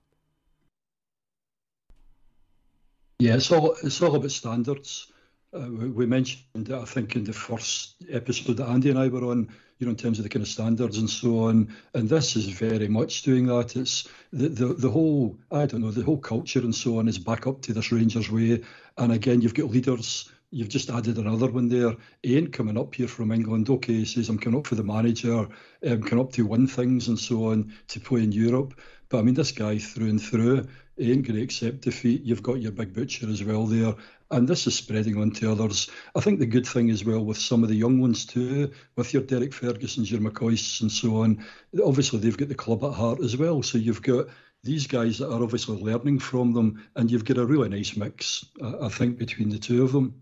Yeah, 3.19 3.35
it's 3.35 3.51
all 3.51 3.75
it's 3.83 4.01
all 4.01 4.15
about 4.15 4.31
standards. 4.31 5.11
Uh, 5.53 5.67
we, 5.69 5.89
we, 5.89 6.05
mentioned 6.05 6.73
I 6.73 6.85
think, 6.85 7.15
in 7.17 7.25
the 7.25 7.33
first 7.33 7.95
episode 8.09 8.57
that 8.57 8.69
Andy 8.69 8.89
and 8.89 8.97
I 8.97 9.09
were 9.09 9.25
on, 9.25 9.49
you 9.79 9.85
know, 9.85 9.91
in 9.91 9.97
terms 9.97 10.17
of 10.17 10.23
the 10.23 10.29
kind 10.29 10.41
of 10.41 10.47
standards 10.47 10.97
and 10.97 11.09
so 11.09 11.43
on. 11.43 11.75
And 11.93 12.07
this 12.07 12.37
is 12.37 12.45
very 12.45 12.87
much 12.87 13.23
doing 13.23 13.47
that. 13.47 13.75
It's 13.75 14.07
the, 14.31 14.47
the, 14.47 14.67
the 14.67 14.89
whole, 14.89 15.37
I 15.51 15.65
don't 15.65 15.81
know, 15.81 15.91
the 15.91 16.05
whole 16.05 16.17
culture 16.17 16.61
and 16.61 16.73
so 16.73 16.99
on 16.99 17.09
is 17.09 17.19
back 17.19 17.47
up 17.47 17.61
to 17.63 17.73
this 17.73 17.91
Rangers 17.91 18.31
way. 18.31 18.63
And 18.97 19.11
again, 19.11 19.41
you've 19.41 19.53
got 19.53 19.69
leaders 19.69 20.31
You've 20.53 20.69
just 20.69 20.89
added 20.89 21.17
another 21.17 21.49
one 21.49 21.69
there. 21.69 21.95
He 22.21 22.37
ain't 22.37 22.51
coming 22.51 22.77
up 22.77 22.93
here 22.93 23.07
from 23.07 23.31
England. 23.31 23.69
Okay, 23.69 23.93
he 23.93 24.05
says, 24.05 24.27
I'm 24.27 24.37
coming 24.37 24.59
up 24.59 24.67
for 24.67 24.75
the 24.75 24.83
manager, 24.83 25.47
I'm 25.81 26.03
coming 26.03 26.23
up 26.23 26.33
to 26.33 26.45
win 26.45 26.67
things 26.67 27.07
and 27.07 27.17
so 27.17 27.51
on 27.51 27.73
to 27.87 27.99
play 28.01 28.23
in 28.23 28.33
Europe. 28.33 28.79
But 29.07 29.19
I 29.19 29.21
mean, 29.23 29.35
this 29.35 29.51
guy 29.51 29.77
through 29.77 30.09
and 30.09 30.21
through 30.21 30.67
ain't 30.99 31.25
going 31.25 31.35
to 31.35 31.41
accept 31.41 31.81
defeat. 31.81 32.23
You've 32.23 32.43
got 32.43 32.61
your 32.61 32.71
big 32.71 32.93
butcher 32.93 33.29
as 33.29 33.43
well 33.43 33.65
there. 33.65 33.95
And 34.29 34.47
this 34.47 34.67
is 34.67 34.75
spreading 34.75 35.17
on 35.21 35.31
to 35.31 35.51
others. 35.51 35.89
I 36.15 36.19
think 36.21 36.39
the 36.39 36.45
good 36.45 36.65
thing 36.65 36.89
as 36.89 37.03
well 37.03 37.23
with 37.23 37.37
some 37.37 37.63
of 37.63 37.69
the 37.69 37.75
young 37.75 37.99
ones 37.99 38.25
too, 38.25 38.71
with 38.95 39.13
your 39.13 39.23
Derek 39.23 39.51
Fergusons, 39.51 40.11
your 40.11 40.21
McCoists 40.21 40.81
and 40.81 40.91
so 40.91 41.21
on, 41.21 41.45
obviously 41.83 42.19
they've 42.19 42.37
got 42.37 42.49
the 42.49 42.55
club 42.55 42.83
at 42.83 42.93
heart 42.93 43.21
as 43.21 43.35
well. 43.35 43.63
So 43.63 43.77
you've 43.77 44.01
got 44.01 44.27
these 44.63 44.85
guys 44.85 45.17
that 45.17 45.31
are 45.31 45.43
obviously 45.43 45.81
learning 45.81 46.19
from 46.19 46.53
them, 46.53 46.87
and 46.95 47.09
you've 47.09 47.25
got 47.25 47.37
a 47.37 47.45
really 47.45 47.69
nice 47.69 47.97
mix, 47.97 48.45
I 48.81 48.89
think, 48.89 49.17
between 49.17 49.49
the 49.49 49.57
two 49.57 49.83
of 49.83 49.91
them. 49.91 50.21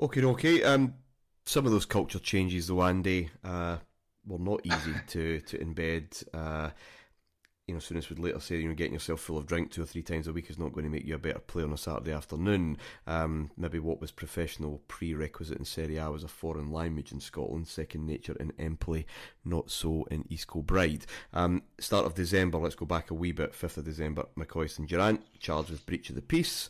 Okay, 0.00 0.24
okay. 0.24 0.62
Um, 0.62 0.94
some 1.44 1.66
of 1.66 1.72
those 1.72 1.86
culture 1.86 2.18
changes, 2.18 2.68
though, 2.68 2.82
Andy, 2.82 3.30
uh, 3.44 3.78
were 4.26 4.38
not 4.38 4.60
easy 4.64 4.94
to 5.08 5.40
to 5.40 5.58
embed. 5.58 6.24
Uh, 6.32 6.70
you 7.68 7.74
know, 7.74 7.80
Souness 7.80 8.08
would 8.08 8.18
later 8.18 8.40
say, 8.40 8.56
you 8.56 8.68
know, 8.68 8.74
getting 8.74 8.92
yourself 8.92 9.20
full 9.20 9.38
of 9.38 9.46
drink 9.46 9.70
two 9.70 9.82
or 9.82 9.86
three 9.86 10.02
times 10.02 10.26
a 10.26 10.32
week 10.32 10.50
is 10.50 10.58
not 10.58 10.72
going 10.72 10.84
to 10.84 10.90
make 10.90 11.04
you 11.04 11.14
a 11.14 11.18
better 11.18 11.38
player 11.38 11.64
on 11.64 11.72
a 11.72 11.78
Saturday 11.78 12.12
afternoon. 12.12 12.76
Um, 13.06 13.52
maybe 13.56 13.78
what 13.78 14.00
was 14.00 14.10
professional 14.10 14.82
prerequisite 14.88 15.58
in 15.58 15.64
Serie 15.64 15.96
A 15.96 16.10
was 16.10 16.24
a 16.24 16.28
foreign 16.28 16.72
language 16.72 17.12
in 17.12 17.20
Scotland, 17.20 17.68
second 17.68 18.04
nature 18.04 18.36
in 18.40 18.52
Empoli, 18.58 19.06
not 19.44 19.70
so 19.70 20.04
in 20.10 20.24
East 20.28 20.50
Kilbride. 20.50 21.06
Um, 21.32 21.62
start 21.78 22.04
of 22.04 22.14
December, 22.14 22.58
let's 22.58 22.74
go 22.74 22.84
back 22.84 23.12
a 23.12 23.14
wee 23.14 23.32
bit, 23.32 23.52
5th 23.52 23.76
of 23.76 23.84
December, 23.84 24.26
McCoist 24.36 24.80
and 24.80 24.88
Durrant 24.88 25.22
charged 25.38 25.70
with 25.70 25.86
breach 25.86 26.10
of 26.10 26.16
the 26.16 26.22
peace 26.22 26.68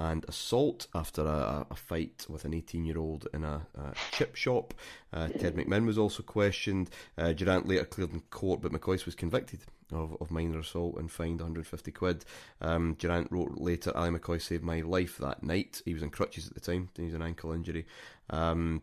and 0.00 0.24
assault 0.28 0.86
after 0.94 1.20
a, 1.20 1.66
a 1.70 1.76
fight 1.76 2.24
with 2.26 2.46
an 2.46 2.54
18 2.54 2.86
year 2.86 2.96
old 2.96 3.28
in 3.34 3.44
a, 3.44 3.66
a, 3.74 3.92
chip 4.12 4.34
shop. 4.34 4.72
Uh, 5.12 5.28
Ted 5.28 5.56
McMinn 5.56 5.84
was 5.84 5.98
also 5.98 6.22
questioned. 6.22 6.88
Uh, 7.18 7.34
Durrant 7.34 7.68
later 7.68 7.84
cleared 7.84 8.14
in 8.14 8.20
court, 8.30 8.62
but 8.62 8.72
McCoist 8.72 9.04
was 9.04 9.14
convicted 9.14 9.60
of, 9.92 10.16
of 10.18 10.30
minor 10.30 10.58
assault 10.58 10.96
and 10.96 11.12
fined 11.12 11.40
150 11.40 11.92
quid. 11.92 12.24
Um, 12.62 12.94
Durrant 12.98 13.30
wrote 13.30 13.58
later, 13.58 13.94
Ali 13.94 14.08
McCoist 14.08 14.42
saved 14.42 14.64
my 14.64 14.80
life 14.80 15.18
that 15.18 15.42
night. 15.42 15.82
He 15.84 15.92
was 15.92 16.02
in 16.02 16.08
crutches 16.08 16.48
at 16.48 16.54
the 16.54 16.60
time, 16.60 16.88
he 16.96 17.04
was 17.04 17.14
an 17.14 17.22
ankle 17.22 17.52
injury. 17.52 17.84
Um, 18.30 18.80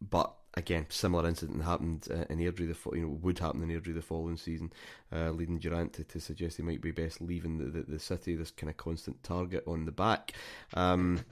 but 0.00 0.32
again, 0.56 0.86
similar 0.88 1.28
incident 1.28 1.62
happened 1.62 2.08
uh, 2.10 2.24
in 2.30 2.38
Airdrie, 2.38 2.66
the 2.68 2.96
you 2.96 3.02
know 3.02 3.18
would 3.22 3.38
happen 3.38 3.62
in 3.62 3.68
Airdrie 3.68 3.94
the 3.94 4.02
following 4.02 4.36
season, 4.36 4.72
uh, 5.12 5.30
leading 5.30 5.58
Durrant 5.58 5.92
to, 5.94 6.04
to, 6.04 6.20
suggest 6.20 6.56
he 6.56 6.62
might 6.62 6.80
be 6.80 6.90
best 6.90 7.20
leaving 7.20 7.58
the, 7.58 7.64
the, 7.66 7.82
the, 7.82 7.98
city. 7.98 8.34
This 8.34 8.50
kind 8.50 8.70
of 8.70 8.76
constant 8.76 9.22
target 9.22 9.64
on 9.66 9.84
the 9.84 9.92
back 9.92 10.32
um, 10.74 11.24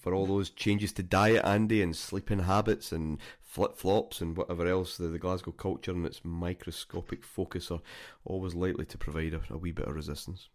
for 0.00 0.14
all 0.14 0.26
those 0.26 0.50
changes 0.50 0.92
to 0.94 1.02
diet, 1.02 1.44
Andy, 1.44 1.82
and 1.82 1.96
sleeping 1.96 2.40
habits 2.40 2.92
and 2.92 3.18
flip 3.40 3.76
flops 3.76 4.20
and 4.20 4.36
whatever 4.36 4.66
else. 4.66 4.96
The, 4.96 5.08
the, 5.08 5.18
Glasgow 5.18 5.52
culture 5.52 5.90
and 5.90 6.06
its 6.06 6.20
microscopic 6.24 7.24
focus 7.24 7.70
are 7.70 7.82
always 8.24 8.54
likely 8.54 8.86
to 8.86 8.98
provide 8.98 9.34
a, 9.34 9.40
a 9.50 9.58
wee 9.58 9.72
bit 9.72 9.88
of 9.88 9.94
resistance. 9.94 10.48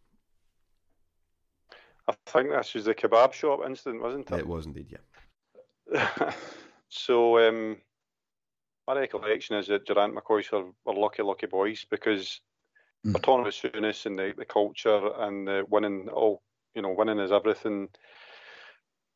I 2.07 2.13
think 2.27 2.51
this 2.51 2.73
was 2.75 2.85
the 2.85 2.95
kebab 2.95 3.33
shop 3.33 3.61
incident, 3.65 4.01
wasn't 4.01 4.31
it? 4.31 4.39
It 4.39 4.47
was 4.47 4.67
indeed, 4.67 4.95
yeah. 5.91 6.31
so 6.89 7.39
um, 7.39 7.77
my 8.87 8.95
recollection 8.95 9.55
is 9.57 9.67
that 9.67 9.85
Durrant 9.85 10.15
McCoist 10.15 10.51
were, 10.51 10.71
were 10.85 10.99
lucky, 10.99 11.23
lucky 11.23 11.47
boys 11.47 11.85
because 11.89 12.41
mm. 13.05 13.13
we're 13.13 13.19
talking 13.19 13.83
and 13.83 14.19
the, 14.19 14.33
the 14.37 14.45
culture 14.45 15.09
and 15.19 15.47
the 15.47 15.65
winning. 15.69 16.09
All 16.09 16.41
you 16.73 16.81
know, 16.81 16.91
winning 16.91 17.19
is 17.19 17.31
everything. 17.31 17.89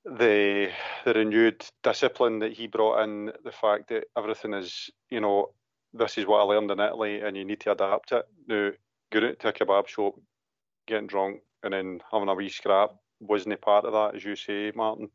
The 0.05 0.71
the 1.05 1.13
renewed 1.13 1.65
discipline 1.83 2.39
that 2.39 2.53
he 2.53 2.67
brought 2.67 3.03
in, 3.03 3.31
the 3.43 3.51
fact 3.51 3.89
that 3.89 4.05
everything 4.17 4.53
is, 4.53 4.89
you 5.09 5.19
know, 5.19 5.51
this 5.93 6.17
is 6.17 6.25
what 6.25 6.39
I 6.39 6.43
learned 6.43 6.71
in 6.71 6.79
Italy, 6.79 7.21
and 7.21 7.35
you 7.35 7.45
need 7.45 7.59
to 7.61 7.73
adapt 7.73 8.13
it. 8.13 8.25
Now, 8.47 8.71
going 9.11 9.35
to 9.35 9.47
a 9.49 9.53
kebab 9.53 9.87
shop, 9.87 10.15
getting 10.87 11.07
drunk, 11.07 11.41
and 11.63 11.73
then 11.73 12.01
having 12.11 12.29
a 12.29 12.33
wee 12.33 12.49
scrap 12.49 12.91
wasn't 13.19 13.53
a 13.53 13.57
part 13.57 13.85
of 13.85 13.93
that, 13.93 14.15
as 14.15 14.23
you 14.23 14.35
say, 14.35 14.71
Martyn. 14.73 15.09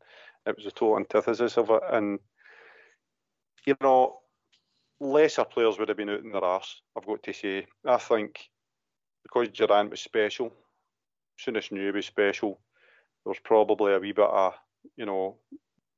It 0.45 0.55
was 0.55 0.67
a 0.67 0.71
total 0.71 0.97
antithesis 0.97 1.57
of 1.57 1.71
it, 1.71 1.81
and 1.91 2.19
you 3.65 3.75
know, 3.81 4.19
lesser 4.99 5.45
players 5.45 5.77
would 5.77 5.89
have 5.89 5.97
been 5.97 6.09
out 6.09 6.23
in 6.23 6.31
their 6.31 6.43
arse, 6.43 6.81
I've 6.97 7.05
got 7.05 7.23
to 7.23 7.33
say. 7.33 7.65
I 7.85 7.97
think 7.97 8.39
because 9.23 9.49
Durrant 9.49 9.91
was 9.91 10.01
special, 10.01 10.53
Souness 11.39 11.71
knew 11.71 11.85
he 11.85 11.91
was 11.91 12.05
special, 12.05 12.59
there 13.23 13.31
was 13.31 13.39
probably 13.43 13.93
a 13.93 13.99
wee 13.99 14.11
bit 14.11 14.25
of, 14.25 14.53
you 14.95 15.05
know, 15.05 15.37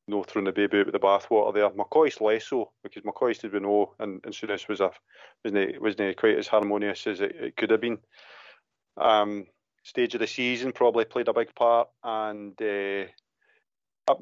no 0.08 0.24
throwing 0.24 0.46
the 0.46 0.52
baby 0.52 0.80
out 0.80 0.86
with 0.86 0.94
the 0.94 1.00
bathwater 1.00 1.54
there. 1.54 1.70
McCoist 1.70 2.22
less 2.22 2.48
so, 2.48 2.72
because 2.84 3.04
McCoist 3.04 3.42
did 3.42 3.54
we 3.54 3.60
know, 3.60 3.94
and, 4.00 4.22
and 4.24 4.34
Souness 4.34 4.68
was 4.68 4.80
a, 4.80 4.92
wasn't, 5.44 5.82
wasn't 5.82 6.18
quite 6.18 6.38
as 6.38 6.48
harmonious 6.48 7.06
as 7.08 7.20
it, 7.20 7.36
it 7.36 7.58
could 7.58 7.72
have 7.72 7.82
been. 7.82 7.98
Um, 8.96 9.46
stage 9.84 10.16
of 10.16 10.22
the 10.22 10.28
season 10.28 10.72
probably 10.72 11.06
played 11.06 11.28
a 11.28 11.34
big 11.34 11.54
part, 11.56 11.90
and 12.04 12.60
uh, 12.62 13.06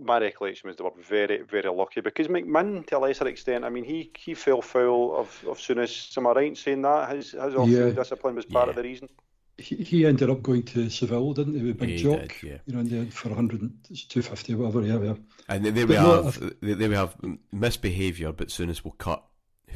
my 0.02 0.20
recollection 0.20 0.68
was 0.68 0.78
they 0.78 0.84
were 0.84 0.92
very, 1.02 1.42
very 1.42 1.70
lucky 1.70 2.02
because 2.02 2.28
McMinn, 2.28 2.86
to 2.88 2.98
a 2.98 3.00
lesser 3.00 3.28
extent, 3.28 3.64
I 3.64 3.70
mean, 3.70 3.84
he 3.84 4.12
he 4.18 4.34
fell 4.34 4.62
foul 4.62 5.16
of, 5.16 5.46
of 5.48 5.58
Souness. 5.58 6.18
Am 6.18 6.28
I 6.28 6.32
right 6.32 6.48
in 6.48 6.56
saying 6.56 6.82
that? 6.82 7.16
His, 7.16 7.32
his 7.32 7.56
off 7.56 7.70
yeah. 7.70 7.90
discipline 7.90 8.36
was 8.36 8.46
part 8.46 8.68
yeah. 8.68 8.70
of 8.72 8.76
the 8.76 8.84
reason? 8.84 9.10
He, 9.58 9.76
he 9.76 10.06
ended 10.06 10.30
up 10.30 10.44
going 10.44 10.64
to 10.64 10.90
Seville, 10.90 11.34
didn't 11.34 11.58
he, 11.58 11.66
with 11.66 11.80
Big 11.80 11.98
Jock? 11.98 12.20
Did, 12.20 12.44
yeah. 12.44 12.58
You 12.66 12.74
know, 12.74 12.80
in 12.82 12.90
the 12.90 12.98
end 12.98 13.14
for 13.14 13.30
100, 13.30 13.60
250, 13.60 14.56
whatever, 14.56 14.82
yeah, 14.82 15.00
yeah. 15.00 15.14
And 15.48 15.66
there 15.66 15.88
we 15.88 15.96
but 15.96 16.26
have, 16.26 16.42
no, 16.42 16.76
there 16.76 16.90
we 16.90 16.96
have 16.96 17.16
misbehaviour, 17.54 18.34
but 18.34 18.50
Souness 18.50 18.84
will 18.84 18.92
cut 18.92 19.24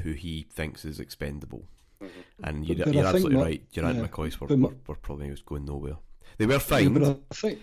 who 0.03 0.11
he 0.11 0.47
thinks 0.51 0.83
is 0.83 0.99
expendable. 0.99 1.63
Mm-hmm. 2.01 2.43
And 2.43 2.67
you're, 2.67 2.89
you're 2.89 3.05
absolutely 3.05 3.37
that, 3.37 3.43
right. 3.43 3.71
Durrant 3.71 3.99
yeah, 3.99 4.07
McCoist 4.07 4.39
were, 4.39 4.47
were, 4.55 4.73
were 4.87 4.95
probably 4.95 5.33
going 5.45 5.65
nowhere. 5.65 5.97
They 6.37 6.45
were 6.45 6.59
fine. 6.59 6.95
Yeah, 7.01 7.13
I 7.31 7.35
think 7.35 7.59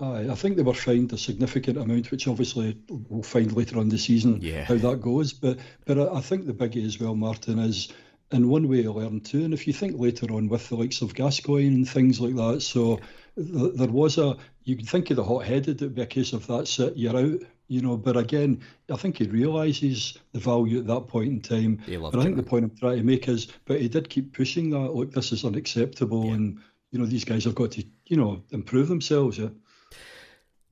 Aye, 0.00 0.26
I 0.28 0.34
think 0.34 0.56
they 0.56 0.62
were 0.62 0.74
fined 0.74 1.12
a 1.12 1.18
significant 1.18 1.78
amount, 1.78 2.10
which 2.10 2.26
obviously 2.26 2.76
we'll 2.88 3.22
find 3.22 3.52
later 3.52 3.78
on 3.78 3.88
the 3.88 3.98
season 3.98 4.40
yeah. 4.42 4.64
how 4.64 4.74
that 4.74 5.00
goes. 5.00 5.32
But 5.32 5.58
but 5.84 5.98
I 5.98 6.20
think 6.20 6.46
the 6.46 6.52
biggie 6.52 6.84
as 6.84 6.98
well, 6.98 7.14
Martyn, 7.14 7.60
is 7.60 7.92
in 8.32 8.48
one 8.48 8.68
way 8.68 8.84
I 8.84 8.90
learned 8.90 9.24
too. 9.24 9.44
And 9.44 9.54
if 9.54 9.66
you 9.66 9.72
think 9.72 9.98
later 9.98 10.26
on 10.32 10.48
with 10.48 10.68
the 10.68 10.76
likes 10.76 11.00
of 11.00 11.14
Gascoigne 11.14 11.68
and 11.68 11.88
things 11.88 12.20
like 12.20 12.34
that, 12.34 12.62
so 12.62 12.98
th- 13.36 13.74
there 13.74 13.88
was 13.88 14.18
a 14.18 14.36
you 14.64 14.76
can 14.76 14.86
think 14.86 15.10
of 15.10 15.16
the 15.16 15.24
hot-headed 15.24 15.80
it'd 15.80 15.94
be 15.94 16.02
a 16.02 16.06
case 16.06 16.32
of 16.32 16.46
that's 16.46 16.78
it, 16.80 16.96
you're 16.96 17.16
out. 17.16 17.40
You 17.68 17.80
know, 17.80 17.96
but 17.96 18.16
again, 18.16 18.60
I 18.90 18.96
think 18.96 19.18
he 19.18 19.24
realises 19.24 20.18
the 20.32 20.38
value 20.38 20.80
at 20.80 20.86
that 20.88 21.08
point 21.08 21.28
in 21.28 21.40
time. 21.40 21.80
But 21.86 22.20
I 22.20 22.24
think 22.24 22.34
it. 22.38 22.42
the 22.42 22.50
point 22.50 22.64
I'm 22.64 22.76
trying 22.76 22.98
to 22.98 23.04
make 23.04 23.26
is, 23.26 23.48
but 23.64 23.80
he 23.80 23.88
did 23.88 24.10
keep 24.10 24.36
pushing 24.36 24.68
that. 24.70 24.94
Look, 24.94 25.12
this 25.12 25.32
is 25.32 25.46
unacceptable, 25.46 26.26
yeah. 26.26 26.34
and 26.34 26.60
you 26.90 26.98
know 26.98 27.06
these 27.06 27.24
guys 27.24 27.44
have 27.44 27.54
got 27.54 27.72
to, 27.72 27.84
you 28.06 28.16
know, 28.18 28.42
improve 28.50 28.88
themselves. 28.88 29.38
Yeah. 29.38 29.48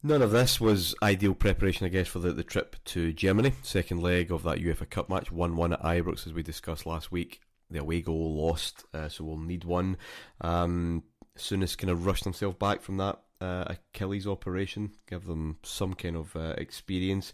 None 0.02 0.22
of 0.22 0.32
this 0.32 0.60
was 0.60 0.94
ideal 1.02 1.34
preparation, 1.34 1.86
I 1.86 1.88
guess, 1.88 2.08
for 2.08 2.18
the, 2.18 2.32
the 2.32 2.42
trip 2.42 2.76
to 2.86 3.12
Germany. 3.12 3.52
Second 3.62 4.02
leg 4.02 4.32
of 4.32 4.42
that 4.42 4.58
UEFA 4.58 4.90
Cup 4.90 5.08
match, 5.08 5.30
1 5.30 5.54
1 5.54 5.72
at 5.72 5.82
Ibrox, 5.82 6.26
as 6.26 6.32
we 6.32 6.42
discussed 6.42 6.86
last 6.86 7.12
week. 7.12 7.40
The 7.70 7.80
away 7.80 8.00
goal 8.00 8.34
lost, 8.34 8.84
uh, 8.92 9.08
so 9.08 9.24
we'll 9.24 9.38
need 9.38 9.64
one. 9.64 9.96
Um, 10.40 11.04
Souness 11.38 11.78
kind 11.78 11.90
of 11.90 12.04
rushed 12.04 12.24
himself 12.24 12.58
back 12.58 12.82
from 12.82 12.98
that 12.98 13.20
uh, 13.42 13.74
Achilles 13.94 14.26
operation, 14.26 14.92
give 15.08 15.26
them 15.26 15.56
some 15.62 15.94
kind 15.94 16.16
of 16.16 16.34
uh, 16.36 16.54
experience. 16.58 17.32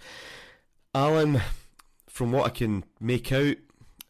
Alan, 0.94 1.40
from 2.08 2.32
what 2.32 2.46
I 2.46 2.50
can 2.50 2.84
make 3.00 3.32
out, 3.32 3.56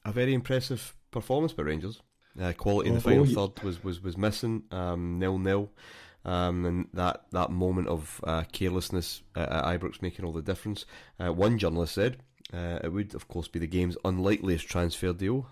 a 0.04 0.12
very 0.12 0.32
impressive 0.34 0.94
performance 1.10 1.52
by 1.52 1.64
Rangers. 1.64 2.00
Uh, 2.40 2.52
quality 2.52 2.88
in 2.88 2.94
the 2.94 3.00
oh, 3.00 3.02
final 3.02 3.38
oh, 3.38 3.46
third 3.46 3.64
was, 3.64 3.82
was, 3.82 4.02
was 4.02 4.16
missing, 4.16 4.62
um, 4.70 5.18
nil 5.18 5.38
nil. 5.38 5.70
Um, 6.24 6.66
and 6.66 6.88
that, 6.92 7.24
that 7.32 7.50
moment 7.50 7.88
of 7.88 8.20
uh, 8.24 8.42
carelessness 8.52 9.22
at 9.34 9.48
Ibrox 9.50 10.02
making 10.02 10.24
all 10.24 10.32
the 10.32 10.42
difference. 10.42 10.84
Uh, 11.18 11.32
one 11.32 11.58
journalist 11.58 11.94
said 11.94 12.18
uh, 12.52 12.78
it 12.82 12.92
would, 12.92 13.14
of 13.14 13.28
course, 13.28 13.48
be 13.48 13.58
the 13.58 13.66
game's 13.66 13.96
unlikeliest 14.04 14.66
transfer 14.66 15.12
deal. 15.12 15.46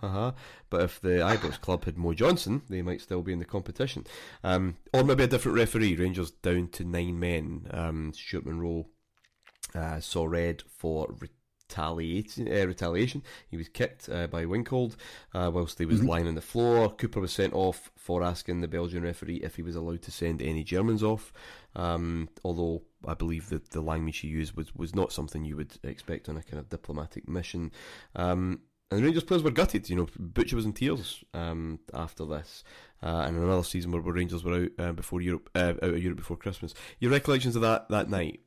But 0.70 0.83
if 0.83 1.00
the 1.00 1.18
Ibrox 1.20 1.61
club 1.61 1.85
had 1.85 1.96
Mo 1.96 2.14
Johnston, 2.14 2.62
they 2.68 2.83
might 2.83 3.00
still 3.00 3.22
be 3.22 3.33
in 3.33 3.38
the 3.38 3.44
competition. 3.44 4.07
Um, 4.42 4.76
or 4.92 5.05
maybe 5.05 5.24
a 5.24 5.29
different 5.29 5.59
referee. 5.59 5.96
Rangers 5.96 6.31
down 6.31 6.68
to 6.68 6.85
nine 6.85 7.18
men. 7.18 7.68
Um, 7.70 8.12
Stuart 8.14 8.46
Munro 8.46 8.87
uh, 9.74 10.00
saw 10.00 10.24
red 10.24 10.62
for 10.68 11.14
retaliation. 11.68 12.48
Uh, 12.48 12.66
retaliation. 12.66 13.22
He 13.48 13.57
was 13.57 13.68
kicked 13.68 14.09
uh, 14.09 14.26
by 14.26 14.44
Winkold 14.44 14.96
uh, 15.35 15.50
whilst 15.52 15.79
he 15.79 15.87
was 15.87 15.98
mm-hmm. 15.98 16.09
lying 16.09 16.29
on 16.29 16.35
the 16.35 16.40
floor. 16.40 16.90
Cooper 16.90 17.20
was 17.20 17.33
sent 17.33 17.55
off 17.55 17.90
for 17.96 18.22
asking 18.22 18.61
the 18.61 18.68
Belgian 18.68 19.02
referee 19.02 19.37
if 19.37 19.57
he 19.57 19.62
was 19.62 19.76
allowed 19.76 20.02
to 20.02 20.11
send 20.11 20.42
any 20.42 20.64
Germans 20.64 21.02
off. 21.02 21.33
Um, 21.74 22.29
although 22.44 22.83
I 23.07 23.14
believe 23.14 23.50
that 23.50 23.70
the 23.70 23.81
language 23.81 24.18
he 24.18 24.29
used 24.29 24.57
was, 24.57 24.74
was 24.74 24.94
not 24.94 25.12
something 25.12 25.44
you 25.44 25.57
would 25.57 25.76
expect 25.83 26.29
on 26.29 26.37
a 26.37 26.42
kind 26.42 26.59
of 26.59 26.68
diplomatic 26.68 27.29
mission. 27.29 27.72
Um, 28.14 28.61
and 28.90 29.00
the 29.00 29.05
Rangers 29.05 29.24
players 29.24 29.42
were 29.42 29.50
gutted. 29.50 29.90
You 29.90 29.96
know, 29.96 30.07
Butcher 30.16 30.57
was 30.57 30.64
in 30.64 30.72
tears 30.72 31.24
um, 31.35 31.81
after 31.92 32.24
this, 32.24 32.62
uh, 33.02 33.24
and 33.26 33.37
another 33.37 33.64
season 33.64 33.90
where, 33.90 34.00
where 34.00 34.14
Rangers 34.14 34.44
were 34.44 34.62
out 34.62 34.70
uh, 34.79 34.92
before 34.92 35.20
Europe, 35.20 35.50
uh, 35.57 35.74
out 35.83 35.83
of 35.83 36.02
Europe 36.02 36.18
before 36.18 36.37
Christmas. 36.37 36.72
Your 37.00 37.11
recollections 37.11 37.57
of 37.57 37.62
that 37.62 37.88
that 37.88 38.09
night? 38.09 38.40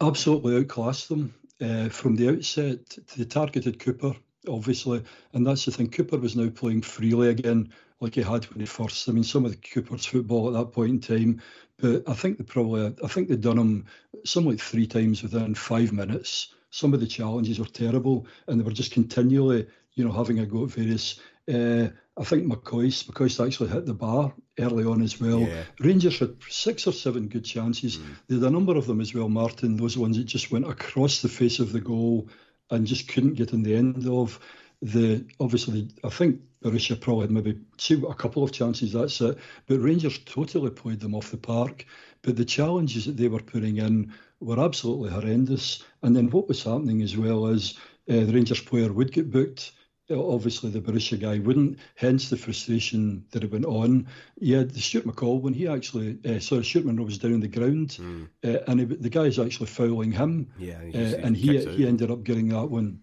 absolutely 0.00 0.56
outclassed 0.56 1.08
them 1.08 1.34
uh, 1.60 1.88
from 1.88 2.16
the 2.16 2.28
outset. 2.28 2.98
They 3.16 3.24
targeted 3.24 3.78
Cooper 3.78 4.14
obviously, 4.48 5.02
and 5.32 5.46
that's 5.46 5.64
the 5.64 5.70
thing. 5.70 5.90
Cooper 5.90 6.18
was 6.18 6.36
now 6.36 6.48
playing 6.50 6.82
freely 6.82 7.28
again, 7.28 7.72
like 8.00 8.14
he 8.14 8.22
had 8.22 8.44
when 8.46 8.60
he 8.60 8.66
first. 8.66 9.08
I 9.08 9.12
mean, 9.12 9.24
some 9.24 9.44
of 9.44 9.50
the 9.50 9.56
Cooper's 9.58 10.06
football 10.06 10.48
at 10.48 10.54
that 10.54 10.72
point 10.72 10.90
in 10.90 11.00
time, 11.00 11.42
but 11.78 12.08
I 12.08 12.14
think 12.14 12.38
they 12.38 12.44
probably, 12.44 12.94
I 13.02 13.08
think 13.08 13.28
they'd 13.28 13.40
done 13.40 13.58
him 13.58 13.86
something 14.24 14.52
like 14.52 14.60
three 14.60 14.86
times 14.86 15.22
within 15.22 15.54
five 15.54 15.92
minutes. 15.92 16.54
Some 16.70 16.94
of 16.94 17.00
the 17.00 17.06
challenges 17.06 17.58
were 17.58 17.66
terrible, 17.66 18.26
and 18.46 18.58
they 18.58 18.64
were 18.64 18.72
just 18.72 18.92
continually, 18.92 19.66
you 19.94 20.04
know, 20.04 20.12
having 20.12 20.38
a 20.38 20.46
go 20.46 20.64
at 20.64 20.70
various. 20.70 21.20
Uh, 21.48 21.88
I 22.16 22.24
think 22.24 22.52
McCoist, 22.52 23.06
McCoist 23.06 23.44
actually 23.44 23.70
hit 23.70 23.86
the 23.86 23.94
bar 23.94 24.34
early 24.58 24.84
on 24.84 25.00
as 25.00 25.20
well. 25.20 25.40
Yeah. 25.40 25.62
Rangers 25.78 26.18
had 26.18 26.36
six 26.48 26.86
or 26.86 26.92
seven 26.92 27.28
good 27.28 27.44
chances. 27.44 27.96
Mm. 27.96 28.04
They 28.28 28.34
had 28.34 28.44
a 28.44 28.50
number 28.50 28.76
of 28.76 28.86
them 28.86 29.00
as 29.00 29.14
well, 29.14 29.28
Martyn. 29.28 29.76
Those 29.76 29.96
ones 29.96 30.16
that 30.16 30.24
just 30.24 30.50
went 30.50 30.68
across 30.68 31.22
the 31.22 31.28
face 31.28 31.60
of 31.60 31.72
the 31.72 31.80
goal 31.80 32.28
and 32.70 32.86
just 32.86 33.08
couldn't 33.08 33.34
get 33.34 33.52
in 33.52 33.62
the 33.62 33.74
end 33.74 34.06
of. 34.06 34.38
The 34.82 35.26
obviously, 35.38 35.88
I 36.04 36.08
think 36.08 36.40
Borussia 36.62 36.98
probably 36.98 37.22
had 37.22 37.30
maybe 37.30 37.58
two, 37.76 38.06
a 38.06 38.14
couple 38.14 38.42
of 38.42 38.52
chances. 38.52 38.92
That's 38.92 39.20
it. 39.20 39.38
But 39.66 39.80
Rangers 39.80 40.18
totally 40.18 40.70
played 40.70 41.00
them 41.00 41.14
off 41.14 41.30
the 41.30 41.36
park. 41.36 41.86
But 42.22 42.36
the 42.36 42.44
challenges 42.44 43.06
that 43.06 43.16
they 43.16 43.28
were 43.28 43.42
putting 43.42 43.78
in 43.78 44.12
were 44.40 44.62
absolutely 44.62 45.10
horrendous. 45.10 45.84
And 46.02 46.14
then 46.14 46.30
what 46.30 46.48
was 46.48 46.64
happening 46.64 47.02
as 47.02 47.16
well 47.16 47.46
is 47.46 47.78
uh, 48.08 48.24
the 48.24 48.32
Rangers 48.32 48.60
player 48.60 48.92
would 48.92 49.12
get 49.12 49.30
booked 49.30 49.72
obviously 50.10 50.70
the 50.70 50.80
Borussia 50.80 51.20
guy 51.20 51.38
wouldn't, 51.38 51.78
hence 51.94 52.30
the 52.30 52.36
frustration 52.36 53.24
that 53.30 53.44
it 53.44 53.52
went 53.52 53.66
on. 53.66 54.06
Yeah, 54.38 54.62
the 54.62 54.80
Stuart 54.80 55.06
McCall, 55.06 55.40
when 55.40 55.54
he 55.54 55.68
actually, 55.68 56.18
uh, 56.24 56.40
sorry, 56.40 56.64
Stuart 56.64 56.86
Munro 56.86 57.04
was 57.04 57.18
down 57.18 57.34
on 57.34 57.40
the 57.40 57.48
ground, 57.48 57.90
mm. 57.90 58.28
uh, 58.44 58.58
and 58.66 58.80
he, 58.80 58.86
the 58.86 59.10
guy's 59.10 59.38
actually 59.38 59.66
fouling 59.66 60.12
him, 60.12 60.52
yeah, 60.58 60.78
uh, 60.94 61.16
and 61.22 61.36
he 61.36 61.64
he 61.64 61.86
ended 61.86 62.10
up 62.10 62.24
getting 62.24 62.48
that 62.48 62.70
one. 62.70 63.00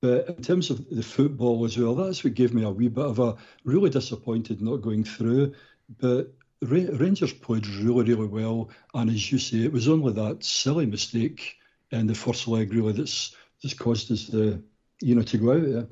But 0.00 0.28
in 0.28 0.42
terms 0.42 0.70
of 0.70 0.88
the 0.88 1.02
football 1.02 1.64
as 1.64 1.76
well, 1.76 1.94
that's 1.94 2.24
what 2.24 2.34
gave 2.34 2.54
me 2.54 2.64
a 2.64 2.70
wee 2.70 2.88
bit 2.88 3.04
of 3.04 3.18
a 3.18 3.36
really 3.64 3.90
disappointed 3.90 4.62
not 4.62 4.76
going 4.76 5.04
through. 5.04 5.54
But 5.98 6.32
Rangers 6.62 7.32
played 7.32 7.66
really, 7.66 8.14
really 8.14 8.26
well, 8.26 8.70
and 8.94 9.10
as 9.10 9.30
you 9.30 9.38
say, 9.38 9.58
it 9.58 9.72
was 9.72 9.88
only 9.88 10.12
that 10.14 10.44
silly 10.44 10.86
mistake 10.86 11.56
in 11.90 12.06
the 12.06 12.14
first 12.14 12.46
leg 12.46 12.72
really 12.72 12.92
that's 12.92 13.34
that's 13.62 13.74
caused 13.74 14.12
us 14.12 14.26
the 14.28 14.62
you 15.00 15.14
know 15.14 15.22
to 15.22 15.38
go 15.38 15.52
out 15.52 15.62
there. 15.62 15.86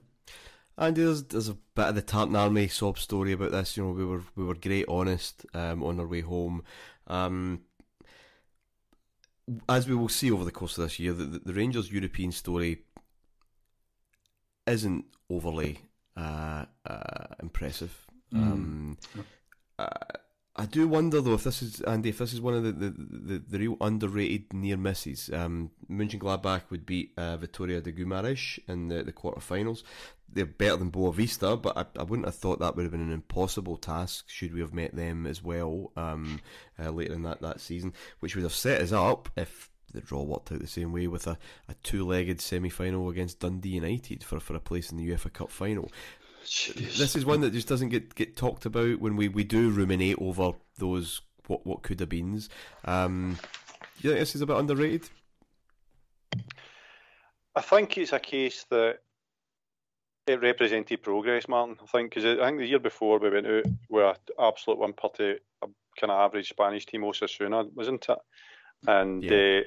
And 0.80 0.96
there's 0.96 1.24
there's 1.24 1.48
a 1.48 1.56
bit 1.74 1.88
of 1.88 1.94
the 1.96 2.02
Tartan 2.02 2.36
Army 2.36 2.68
sob 2.68 2.98
story 2.98 3.32
about 3.32 3.50
this. 3.50 3.76
You 3.76 3.84
know, 3.84 3.90
we 3.90 4.04
were 4.04 4.22
we 4.36 4.44
were 4.44 4.54
great 4.54 4.86
honest 4.88 5.44
um, 5.52 5.82
on 5.82 5.98
our 5.98 6.06
way 6.06 6.20
home. 6.20 6.62
Um, 7.08 7.62
as 9.68 9.88
we 9.88 9.96
will 9.96 10.08
see 10.08 10.30
over 10.30 10.44
the 10.44 10.52
course 10.52 10.78
of 10.78 10.84
this 10.84 11.00
year, 11.00 11.12
the, 11.12 11.40
the 11.44 11.52
Rangers 11.52 11.90
European 11.90 12.30
story 12.30 12.84
isn't 14.66 15.06
overly 15.28 15.80
uh, 16.16 16.66
uh, 16.86 17.26
impressive. 17.42 18.06
Mm. 18.32 18.42
Um, 18.42 18.98
uh, 19.78 19.88
I 20.54 20.66
do 20.66 20.86
wonder 20.86 21.20
though 21.20 21.34
if 21.34 21.44
this 21.44 21.62
is 21.62 21.80
Andy, 21.82 22.10
if 22.10 22.18
this 22.18 22.32
is 22.32 22.40
one 22.40 22.54
of 22.54 22.62
the 22.62 22.72
the, 22.72 22.90
the, 22.90 23.42
the 23.48 23.58
real 23.58 23.76
underrated 23.80 24.52
near 24.52 24.76
misses. 24.76 25.30
Um, 25.32 25.70
Mönchengladbach 25.90 26.70
would 26.70 26.86
beat 26.86 27.12
uh, 27.16 27.36
Vitória 27.36 27.82
de 27.82 27.92
Guimarães 27.92 28.60
in 28.68 28.88
the 28.88 29.02
the 29.02 29.12
quarterfinals. 29.12 29.82
They're 30.30 30.46
better 30.46 30.76
than 30.76 30.90
Boavista, 30.90 31.60
but 31.60 31.76
I, 31.76 31.86
I 31.98 32.02
wouldn't 32.02 32.26
have 32.26 32.34
thought 32.34 32.58
that 32.60 32.76
would 32.76 32.82
have 32.82 32.92
been 32.92 33.00
an 33.00 33.12
impossible 33.12 33.76
task 33.76 34.26
should 34.28 34.52
we 34.52 34.60
have 34.60 34.74
met 34.74 34.94
them 34.94 35.26
as 35.26 35.42
well 35.42 35.90
um, 35.96 36.40
uh, 36.78 36.90
later 36.90 37.14
in 37.14 37.22
that, 37.22 37.40
that 37.40 37.60
season, 37.60 37.94
which 38.20 38.36
would 38.36 38.42
have 38.42 38.52
set 38.52 38.82
us 38.82 38.92
up 38.92 39.30
if 39.36 39.70
the 39.92 40.00
draw 40.00 40.22
worked 40.22 40.52
out 40.52 40.60
the 40.60 40.66
same 40.66 40.92
way 40.92 41.06
with 41.06 41.26
a, 41.26 41.38
a 41.68 41.74
two 41.82 42.06
legged 42.06 42.40
semi 42.40 42.68
final 42.68 43.08
against 43.08 43.40
Dundee 43.40 43.70
United 43.70 44.22
for, 44.22 44.38
for 44.38 44.54
a 44.54 44.60
place 44.60 44.90
in 44.90 44.98
the 44.98 45.08
UEFA 45.08 45.32
Cup 45.32 45.50
final. 45.50 45.90
Jeez. 46.44 46.96
This 46.96 47.16
is 47.16 47.24
one 47.26 47.40
that 47.40 47.52
just 47.52 47.68
doesn't 47.68 47.88
get, 47.88 48.14
get 48.14 48.36
talked 48.36 48.66
about 48.66 49.00
when 49.00 49.16
we, 49.16 49.28
we 49.28 49.44
do 49.44 49.70
ruminate 49.70 50.16
over 50.20 50.52
those 50.78 51.22
what 51.46 51.66
what 51.66 51.82
could 51.82 52.00
have 52.00 52.08
beens. 52.10 52.48
Um, 52.84 53.38
do 54.00 54.08
you 54.08 54.10
think 54.10 54.20
this 54.20 54.34
is 54.34 54.42
a 54.42 54.46
bit 54.46 54.56
underrated? 54.56 55.08
I 57.56 57.60
think 57.60 57.98
it's 57.98 58.12
a 58.12 58.20
case 58.20 58.64
that 58.70 58.98
it 60.28 60.42
represented 60.42 61.02
progress, 61.02 61.48
Martyn. 61.48 61.76
I 61.82 61.86
think 61.86 62.14
because 62.14 62.38
I 62.38 62.46
think 62.46 62.58
the 62.58 62.66
year 62.66 62.78
before 62.78 63.18
we 63.18 63.30
went 63.30 63.46
out 63.46 63.64
with 63.88 64.04
an 64.04 64.34
absolute 64.38 64.78
one 64.78 64.92
party, 64.92 65.36
a 65.62 65.66
kind 65.98 66.10
of 66.10 66.20
average 66.20 66.48
Spanish 66.48 66.86
team, 66.86 67.02
Osasuna, 67.02 67.68
wasn't 67.74 68.08
it? 68.08 68.18
And 68.86 69.24
yeah. 69.24 69.60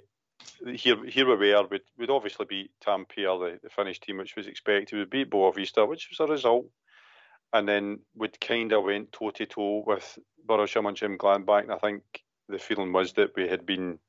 uh, 0.63 0.71
here 0.71 1.05
here 1.05 1.37
we 1.37 1.53
were, 1.53 1.67
we'd, 1.69 1.81
we'd 1.97 2.09
obviously 2.09 2.45
beat 2.45 2.71
Tampere, 2.85 3.39
the, 3.39 3.59
the 3.63 3.69
Finnish 3.69 3.99
team, 3.99 4.17
which 4.17 4.35
was 4.35 4.47
expected. 4.47 4.97
We 4.97 5.05
beat 5.05 5.29
Boavista, 5.29 5.87
which 5.87 6.09
was 6.09 6.19
a 6.19 6.31
result. 6.31 6.67
And 7.53 7.67
then 7.67 7.99
we'd 8.15 8.39
kind 8.39 8.71
of 8.71 8.85
went 8.85 9.11
toe 9.11 9.31
to 9.31 9.45
toe 9.45 9.83
with 9.85 10.17
Borussia 10.47 10.81
Mönchengladbach. 10.81 10.87
And 10.87 10.95
Jim 10.95 11.17
Glanbach, 11.17 11.63
and 11.63 11.71
I 11.73 11.77
think 11.77 12.03
the 12.47 12.59
feeling 12.59 12.93
was 12.93 13.13
that 13.13 13.31
we 13.35 13.47
had 13.47 13.65
been, 13.65 13.99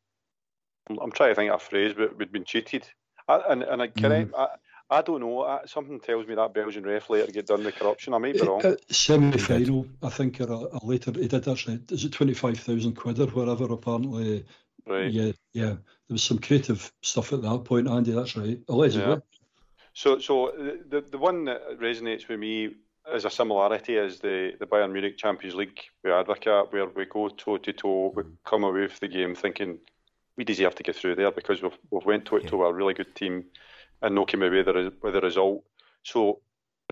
I'm 0.89 1.11
trying 1.11 1.31
to 1.31 1.35
think 1.35 1.51
of 1.51 1.61
a 1.61 1.65
phrase, 1.65 1.95
but 1.97 2.17
we'd 2.17 2.31
been 2.31 2.45
cheated. 2.45 2.89
I, 3.27 3.41
and 3.49 3.63
and 3.63 3.83
I, 3.83 3.89
mm. 3.89 4.31
I, 4.37 4.47
I 4.93 5.01
don't 5.01 5.21
know. 5.21 5.61
Something 5.65 6.01
tells 6.01 6.27
me 6.27 6.35
that 6.35 6.53
Belgian 6.53 6.85
ref 6.85 7.09
later 7.09 7.33
get 7.33 7.47
done 7.47 7.65
with 7.65 7.77
corruption. 7.77 8.13
I 8.13 8.19
might 8.19 8.35
be 8.35 8.43
uh, 8.43 8.47
wrong. 8.47 8.65
Uh, 8.65 8.77
Semi 8.91 9.39
final, 9.39 9.87
I 10.03 10.11
think, 10.11 10.41
or 10.41 10.51
a, 10.51 10.77
a, 10.77 10.81
later. 10.83 11.13
He 11.13 11.29
did 11.29 11.49
actually. 11.49 11.81
Is 11.91 12.05
it 12.05 12.13
twenty 12.13 12.35
five 12.35 12.59
thousand 12.59 12.95
quid 12.95 13.19
or 13.19 13.27
whatever? 13.29 13.73
Apparently. 13.73 14.45
Right. 14.87 15.11
Yeah, 15.11 15.33
yeah. 15.53 15.75
There 16.09 16.15
was 16.17 16.23
some 16.23 16.39
creative 16.39 16.93
stuff 17.01 17.33
at 17.33 17.43
that 17.43 17.65
point, 17.65 17.89
Andy. 17.89 18.13
That's 18.13 18.37
right. 18.37 18.61
Allegedly. 18.69 19.15
Yeah. 19.15 19.21
So, 19.95 20.19
so 20.19 20.53
the 20.89 21.01
the 21.01 21.19
one 21.19 21.47
that 21.47 21.81
resonates 21.81 22.29
with 22.29 22.39
me 22.39 22.75
as 23.11 23.25
a 23.25 23.31
similarity 23.31 23.97
is 23.97 24.21
the 24.21 24.53
the 24.59 24.67
Bayern 24.67 24.93
Munich 24.93 25.17
Champions 25.17 25.55
League 25.55 25.81
with 26.05 26.13
Advocaat, 26.13 26.71
where 26.73 26.87
we 26.87 27.07
go 27.07 27.29
toe 27.29 27.57
to 27.57 27.73
toe, 27.73 28.13
we 28.15 28.25
mm. 28.25 28.33
come 28.45 28.65
away 28.65 28.83
with 28.83 29.01
the 29.01 29.09
game 29.09 29.35
thinking 29.35 29.79
we 30.37 30.45
deserve 30.45 30.75
to 30.75 30.83
get 30.83 30.97
through 30.97 31.15
there 31.15 31.31
because 31.31 31.63
we've 31.63 31.79
we've 31.91 32.05
went 32.05 32.27
toe 32.27 32.39
to 32.39 32.47
toe 32.47 32.59
with 32.59 32.69
a 32.69 32.75
really 32.75 32.95
good 32.95 33.15
team 33.15 33.45
and 34.03 34.15
not 34.15 34.29
came 34.29 34.43
away 34.43 34.63
with 34.63 35.15
the 35.15 35.21
result. 35.21 35.65
So, 36.03 36.41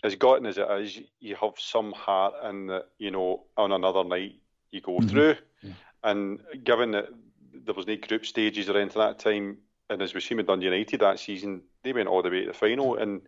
as 0.03 0.15
gotten 0.15 0.47
as 0.47 0.59
it 0.59 0.71
is, 0.71 1.01
you 1.19 1.37
have 1.37 1.55
some 1.59 1.93
heart 1.93 2.35
in 2.49 2.69
that, 2.69 2.87
you 2.99 3.11
know, 3.11 3.45
on 3.57 3.73
another 3.73 4.05
night 4.05 4.37
you 4.71 4.81
go 4.81 4.99
mm-hmm. 4.99 5.09
through. 5.09 5.37
Yeah. 5.63 5.73
And 6.05 6.41
given 6.65 6.93
that 6.93 7.09
there 7.53 7.75
was 7.75 7.87
no 7.87 7.97
group 7.97 8.25
stages 8.25 8.69
or 8.69 8.79
anything 8.79 9.03
at 9.03 9.19
that 9.19 9.19
time, 9.19 9.59
and 9.91 10.01
as 10.01 10.15
we 10.15 10.21
seen 10.21 10.39
with 10.39 10.47
Dundee 10.47 10.67
United 10.67 11.01
that 11.01 11.19
season, 11.19 11.63
they 11.83 11.93
went 11.93 12.09
all 12.09 12.23
the 12.23 12.31
way 12.31 12.43
to 12.43 12.47
the 12.49 12.55
final. 12.55 12.97
And 12.97 13.23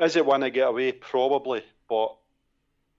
is 0.00 0.16
it 0.16 0.26
one 0.26 0.40
to 0.40 0.50
get 0.50 0.68
away? 0.68 0.92
Probably. 0.92 1.62
But, 1.88 2.16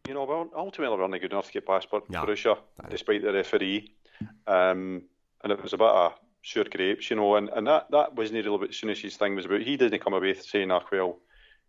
you 0.07 0.13
know, 0.13 0.23
well, 0.23 0.49
ultimately 0.55 0.97
we're 0.97 1.03
only 1.03 1.19
good 1.19 1.33
enough 1.33 1.47
to 1.47 1.53
get 1.53 1.67
past. 1.67 1.91
Borussia, 1.91 2.57
despite 2.89 3.21
the 3.21 3.33
referee. 3.33 3.93
Um, 4.47 5.03
and 5.43 5.51
it 5.51 5.61
was 5.61 5.73
about 5.73 6.13
a 6.13 6.15
sure 6.41 6.65
grapes, 6.65 7.09
you 7.09 7.15
know, 7.15 7.35
and, 7.35 7.49
and 7.49 7.67
that, 7.67 7.91
that 7.91 8.15
wasn't 8.15 8.45
really 8.45 8.57
what 8.57 8.71
Souness's 8.71 9.17
thing 9.17 9.35
was 9.35 9.45
about. 9.45 9.61
He 9.61 9.77
didn't 9.77 10.03
come 10.03 10.13
away 10.13 10.33
saying, 10.33 10.71
ah, 10.71 10.83
well, 10.91 11.19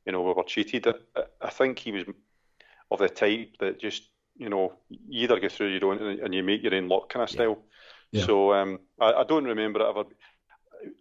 you 0.06 0.12
know, 0.12 0.22
we 0.22 0.32
were 0.32 0.44
cheated. 0.44 0.86
I, 0.86 1.22
I 1.40 1.50
think 1.50 1.78
he 1.78 1.92
was 1.92 2.04
of 2.90 2.98
the 2.98 3.08
type 3.08 3.56
that 3.60 3.80
just, 3.80 4.08
you 4.36 4.48
know, 4.48 4.74
you 4.88 5.24
either 5.24 5.40
get 5.40 5.52
through, 5.52 5.68
you 5.68 5.80
don't, 5.80 6.00
and 6.00 6.34
you 6.34 6.42
make 6.42 6.62
your 6.62 6.74
own 6.74 6.88
luck 6.88 7.08
kind 7.08 7.22
of 7.22 7.30
style. 7.30 7.58
Yeah. 8.10 8.24
So 8.24 8.54
um, 8.54 8.78
I, 9.00 9.12
I, 9.12 9.24
don't 9.24 9.44
remember 9.44 9.80
it 9.80 9.88
ever. 9.88 10.04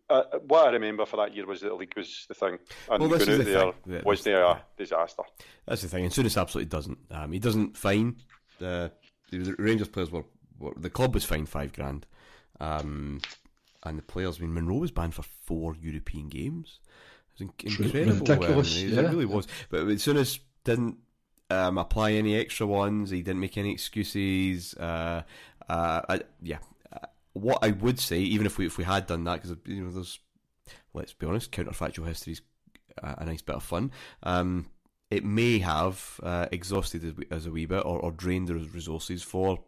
Uh, 0.09 0.39
what 0.47 0.67
I 0.67 0.71
remember 0.71 1.05
for 1.05 1.17
that 1.17 1.33
year 1.35 1.45
was 1.45 1.61
that 1.61 1.69
the 1.69 1.75
league 1.75 1.93
was 1.95 2.25
the 2.27 2.33
thing, 2.33 2.57
and 2.89 2.99
well, 2.99 3.09
going 3.09 3.21
out 3.21 3.37
the 3.37 3.73
there 3.85 4.01
was 4.03 4.23
the 4.23 4.45
uh, 4.45 4.59
disaster. 4.75 5.23
That's 5.65 5.83
the 5.83 5.87
thing, 5.87 6.03
and 6.03 6.11
Souness 6.11 6.39
absolutely 6.39 6.69
doesn't. 6.69 6.97
Um, 7.11 7.31
he 7.31 7.39
doesn't 7.39 7.77
fine. 7.77 8.17
The, 8.59 8.91
the 9.31 9.55
Rangers 9.57 9.87
players 9.87 10.11
were, 10.11 10.25
were, 10.59 10.73
the 10.75 10.89
club 10.89 11.13
was 11.13 11.23
fined 11.23 11.47
five 11.47 11.71
grand. 11.73 12.05
Um, 12.59 13.21
and 13.89 13.97
the 13.97 14.03
players. 14.03 14.37
I 14.37 14.41
mean, 14.41 14.53
Munro 14.53 14.77
was 14.77 14.91
banned 14.91 15.13
for 15.13 15.23
four 15.23 15.75
European 15.79 16.27
games. 16.27 16.79
It 17.39 17.49
was 17.65 17.75
incredible. 17.81 18.25
Ridiculous. 18.25 18.77
Um, 18.83 18.89
yeah. 18.89 18.99
It 18.99 19.09
really 19.09 19.25
was. 19.25 19.47
But 19.69 19.87
as 19.87 20.03
Souness 20.03 20.39
didn't 20.63 20.97
um, 21.49 21.77
apply 21.77 22.13
any 22.13 22.35
extra 22.35 22.67
ones, 22.67 23.09
he 23.09 23.21
didn't 23.21 23.39
make 23.39 23.57
any 23.57 23.71
excuses. 23.71 24.73
Uh, 24.73 25.23
uh, 25.69 26.01
I, 26.09 26.21
yeah. 26.41 26.59
Uh, 26.91 27.07
what 27.33 27.59
I 27.61 27.71
would 27.71 27.99
say, 27.99 28.19
even 28.19 28.45
if 28.45 28.57
we 28.57 28.65
if 28.65 28.77
we 28.77 28.83
had 28.83 29.07
done 29.07 29.23
that, 29.25 29.41
because 29.41 29.57
you 29.65 29.83
know, 29.83 29.91
there's 29.91 30.19
let's 30.93 31.13
be 31.13 31.27
honest, 31.27 31.51
counterfactual 31.51 32.07
history 32.07 32.33
is 32.33 32.41
a, 33.01 33.15
a 33.19 33.25
nice 33.25 33.41
bit 33.41 33.55
of 33.55 33.63
fun. 33.63 33.91
Um, 34.23 34.69
it 35.09 35.23
may 35.23 35.59
have 35.59 36.19
uh, 36.23 36.47
exhausted 36.51 37.03
as, 37.05 37.13
as 37.31 37.45
a 37.45 37.51
wee 37.51 37.65
bit 37.65 37.85
or, 37.85 37.99
or 37.99 38.11
drained 38.11 38.49
the 38.49 38.55
resources 38.55 39.23
for 39.23 39.59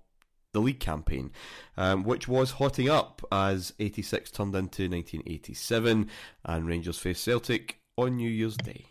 the 0.54 0.60
league 0.60 0.80
campaign, 0.80 1.32
um, 1.78 2.04
which 2.04 2.28
was 2.28 2.52
hotting 2.52 2.90
up 2.90 3.22
as 3.32 3.74
86 3.80 4.32
turned 4.32 4.56
into 4.56 4.90
1987 4.90 6.10
and 6.46 6.68
Rangers 6.68 6.98
faced 6.98 7.24
Celtic 7.24 7.80
on 7.98 8.18
New 8.18 8.30
Year's 8.30 8.58
Day. 8.58 8.86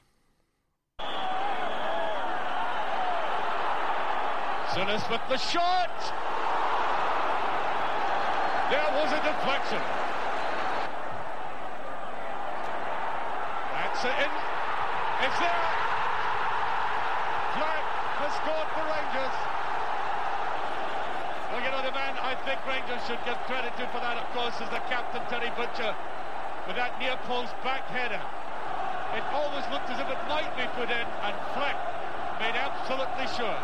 Souness 4.69 5.11
with 5.11 5.23
the 5.29 5.39
shot! 5.39 5.91
There 8.71 8.91
was 9.01 9.11
a 9.13 9.21
deflection. 9.25 9.81
That's 13.73 14.05
it 14.05 14.19
in. 14.23 14.33
It's 15.25 15.39
there. 15.41 15.69
Fleck 17.57 17.85
has 18.21 18.33
scored 18.39 18.69
for 18.77 18.85
Rangers. 18.87 19.37
Well, 21.51 21.65
you 21.65 21.71
know, 21.73 21.83
the 21.83 21.97
man 21.97 22.15
I 22.21 22.37
think 22.45 22.61
Rangers 22.69 22.98
should 23.09 23.25
give 23.25 23.41
credit 23.49 23.73
to 23.81 23.89
for 23.89 24.05
that, 24.05 24.21
of 24.21 24.29
course, 24.37 24.53
is 24.61 24.69
the 24.69 24.85
captain, 24.85 25.25
Terry 25.33 25.49
Butcher, 25.57 25.97
with 26.69 26.77
that 26.77 26.93
near 27.01 27.17
post 27.25 27.57
back 27.65 27.89
header. 27.89 28.21
It 29.17 29.25
always 29.33 29.65
looked 29.73 29.89
as 29.89 29.97
if 29.97 30.05
it 30.13 30.21
might 30.29 30.53
be 30.61 30.69
put 30.77 30.93
in, 30.93 31.07
and 31.25 31.33
Fleck 31.57 31.81
made 32.37 32.53
absolutely 32.53 33.25
sure. 33.33 33.57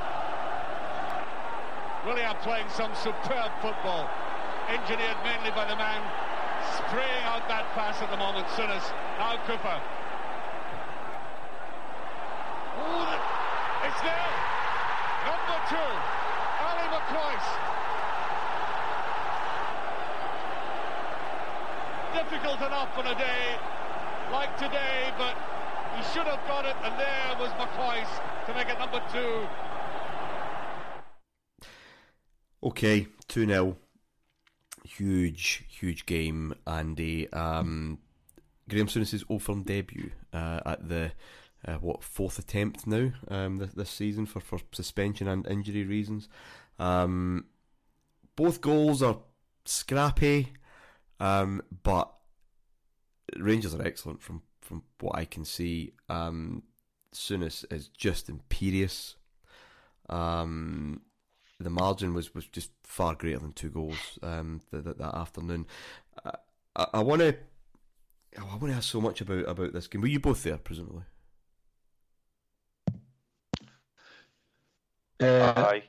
Really 2.08 2.24
are 2.24 2.40
playing 2.40 2.72
some 2.72 2.88
superb 2.96 3.52
football, 3.60 4.08
engineered 4.72 5.20
mainly 5.20 5.52
by 5.52 5.68
the 5.68 5.76
man 5.76 6.00
spraying 6.80 7.24
out 7.28 7.44
that 7.52 7.68
pass 7.76 8.00
at 8.00 8.08
the 8.08 8.16
moment, 8.16 8.48
Souness. 8.56 8.88
Now 9.20 9.36
Cooper. 9.44 9.76
Ooh, 12.80 13.12
it's 13.84 14.00
there. 14.00 14.32
Number 15.28 15.58
two, 15.68 15.90
Ali 16.64 16.88
McCoist. 16.96 17.73
Difficult 22.30 22.60
enough 22.60 22.96
on 22.96 23.06
a 23.06 23.14
day 23.18 23.56
like 24.32 24.56
today, 24.56 25.12
but 25.18 25.36
he 25.96 26.02
should 26.12 26.26
have 26.26 26.40
got 26.46 26.64
it, 26.64 26.74
and 26.82 26.98
there 26.98 27.36
was 27.38 27.50
McCoist 27.52 28.46
to 28.46 28.54
make 28.54 28.68
it 28.68 28.78
number 28.78 29.02
two. 29.12 29.46
Okay, 32.62 33.06
2 33.28 33.46
0. 33.46 33.76
Huge, 34.84 35.64
huge 35.68 36.06
game, 36.06 36.54
Andy. 36.66 37.30
Um, 37.32 37.98
Graham 38.68 38.88
Souness's 38.88 39.24
Old 39.28 39.42
Firm 39.42 39.62
debut 39.62 40.10
uh, 40.32 40.60
at 40.64 40.88
the 40.88 41.12
uh, 41.66 41.74
what 41.74 42.02
fourth 42.02 42.38
attempt 42.38 42.86
now 42.86 43.12
um, 43.28 43.56
this, 43.56 43.72
this 43.72 43.90
season 43.90 44.26
for, 44.26 44.40
for 44.40 44.58
suspension 44.72 45.28
and 45.28 45.46
injury 45.46 45.84
reasons. 45.84 46.28
Um, 46.78 47.46
both 48.36 48.60
goals 48.60 49.02
are 49.02 49.18
scrappy, 49.64 50.52
um, 51.20 51.62
but 51.82 52.12
Rangers 53.36 53.74
are 53.74 53.82
excellent 53.82 54.22
from, 54.22 54.42
from 54.60 54.82
what 55.00 55.16
I 55.16 55.24
can 55.24 55.44
see. 55.44 55.92
Um, 56.08 56.62
Souness 57.14 57.64
is 57.72 57.88
just 57.88 58.28
imperious. 58.28 59.16
Um, 60.08 61.02
the 61.60 61.70
margin 61.70 62.14
was, 62.14 62.34
was 62.34 62.46
just 62.46 62.70
far 62.82 63.14
greater 63.14 63.38
than 63.38 63.52
two 63.52 63.70
goals 63.70 64.18
um, 64.22 64.60
that, 64.70 64.84
that, 64.84 64.98
that 64.98 65.14
afternoon. 65.14 65.66
Uh, 66.24 66.32
I, 66.76 66.86
I 66.94 67.02
want 67.02 67.20
to 67.20 67.36
I 68.36 68.42
want 68.44 68.62
to 68.62 68.72
ask 68.72 68.90
so 68.90 69.00
much 69.00 69.20
about, 69.20 69.48
about 69.48 69.72
this 69.72 69.86
game. 69.86 70.00
Were 70.00 70.08
you 70.08 70.20
both 70.20 70.42
there, 70.42 70.56
presumably? 70.56 71.04
Uh, 75.20 75.52
Aye. 75.56 75.84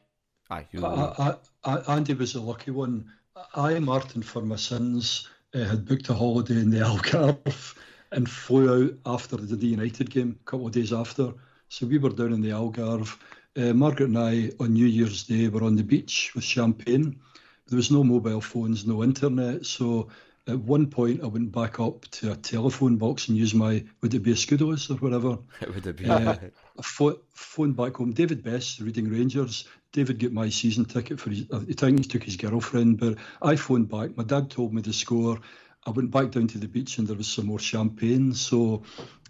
Aye. 0.51 0.67
I, 0.75 0.85
I, 0.85 1.35
I, 1.63 1.95
Andy 1.95 2.13
was 2.13 2.33
the 2.33 2.41
lucky 2.41 2.69
one. 2.71 3.11
I, 3.53 3.79
Martyn, 3.79 4.21
for 4.21 4.41
my 4.41 4.55
sins, 4.55 5.27
uh, 5.53 5.65
had 5.65 5.85
booked 5.85 6.09
a 6.09 6.13
holiday 6.13 6.55
in 6.55 6.69
the 6.69 6.79
Algarve 6.85 7.75
and 8.11 8.29
flew 8.29 8.85
out 8.85 8.93
after 9.05 9.35
the 9.37 9.67
United 9.67 10.09
game, 10.09 10.39
a 10.41 10.49
couple 10.49 10.67
of 10.67 10.71
days 10.71 10.93
after. 10.93 11.33
So 11.67 11.85
we 11.85 11.97
were 11.97 12.09
down 12.09 12.33
in 12.33 12.41
the 12.41 12.51
Algarve. 12.51 13.17
Uh, 13.57 13.73
Margaret 13.73 14.09
and 14.09 14.17
I, 14.17 14.51
on 14.59 14.73
New 14.73 14.85
Year's 14.85 15.23
Day, 15.23 15.47
were 15.47 15.63
on 15.63 15.75
the 15.75 15.83
beach 15.83 16.31
with 16.33 16.43
champagne. 16.43 17.19
There 17.67 17.77
was 17.77 17.91
no 17.91 18.03
mobile 18.03 18.41
phones, 18.41 18.85
no 18.85 19.03
internet. 19.03 19.65
So 19.65 20.09
at 20.47 20.59
one 20.59 20.87
point, 20.87 21.23
I 21.23 21.27
went 21.27 21.51
back 21.51 21.79
up 21.79 22.05
to 22.11 22.31
a 22.31 22.35
telephone 22.35 22.97
box 22.97 23.27
and 23.27 23.37
used 23.37 23.55
my, 23.55 23.83
would 24.01 24.13
it 24.13 24.19
be 24.19 24.31
a 24.31 24.35
Scudolis 24.35 24.89
or 24.89 24.95
whatever? 24.95 25.39
It 25.61 25.73
would 25.73 25.85
have 25.85 25.97
been. 25.97 26.09
Uh, 26.11 26.37
I 26.77 26.81
pho- 26.81 27.19
phoned 27.33 27.75
back 27.75 27.95
home. 27.95 28.11
David 28.11 28.43
Best, 28.43 28.79
reading 28.81 29.09
Rangers. 29.09 29.67
David 29.95 30.19
got 30.19 30.33
my 30.33 30.49
season 30.49 30.83
ticket 30.83 31.21
for 31.21 31.29
his, 31.29 31.45
I 31.53 31.59
think 31.59 31.99
he 31.99 32.03
took 32.03 32.23
his 32.23 32.35
girlfriend, 32.35 32.99
but 32.99 33.17
I 33.41 33.55
phoned 33.55 33.87
back. 33.87 34.17
My 34.17 34.25
dad 34.25 34.51
told 34.51 34.73
me 34.73 34.81
the 34.81 34.91
score. 34.91 35.39
I 35.87 35.91
went 35.91 36.11
back 36.11 36.31
down 36.31 36.47
to 36.47 36.57
the 36.57 36.67
beach 36.67 36.97
and 36.97 37.07
there 37.07 37.15
was 37.15 37.29
some 37.29 37.45
more 37.45 37.59
champagne. 37.59 38.33
So 38.33 38.83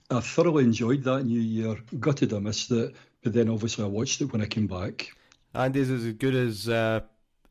I 0.09 0.21
thoroughly 0.21 0.63
enjoyed 0.63 1.03
that 1.03 1.23
New 1.23 1.39
Year. 1.39 1.77
Gutted 1.99 2.33
I 2.33 2.39
missed 2.39 2.71
it, 2.71 2.95
but 3.21 3.31
then 3.31 3.47
obviously 3.47 3.83
I 3.83 3.87
watched 3.87 4.21
it 4.21 4.33
when 4.33 4.41
I 4.41 4.47
came 4.47 4.65
back. 4.65 5.15
And 5.53 5.75
is 5.75 5.91
as 5.91 6.11
good 6.13 6.33
as 6.33 6.67
uh, 6.67 7.01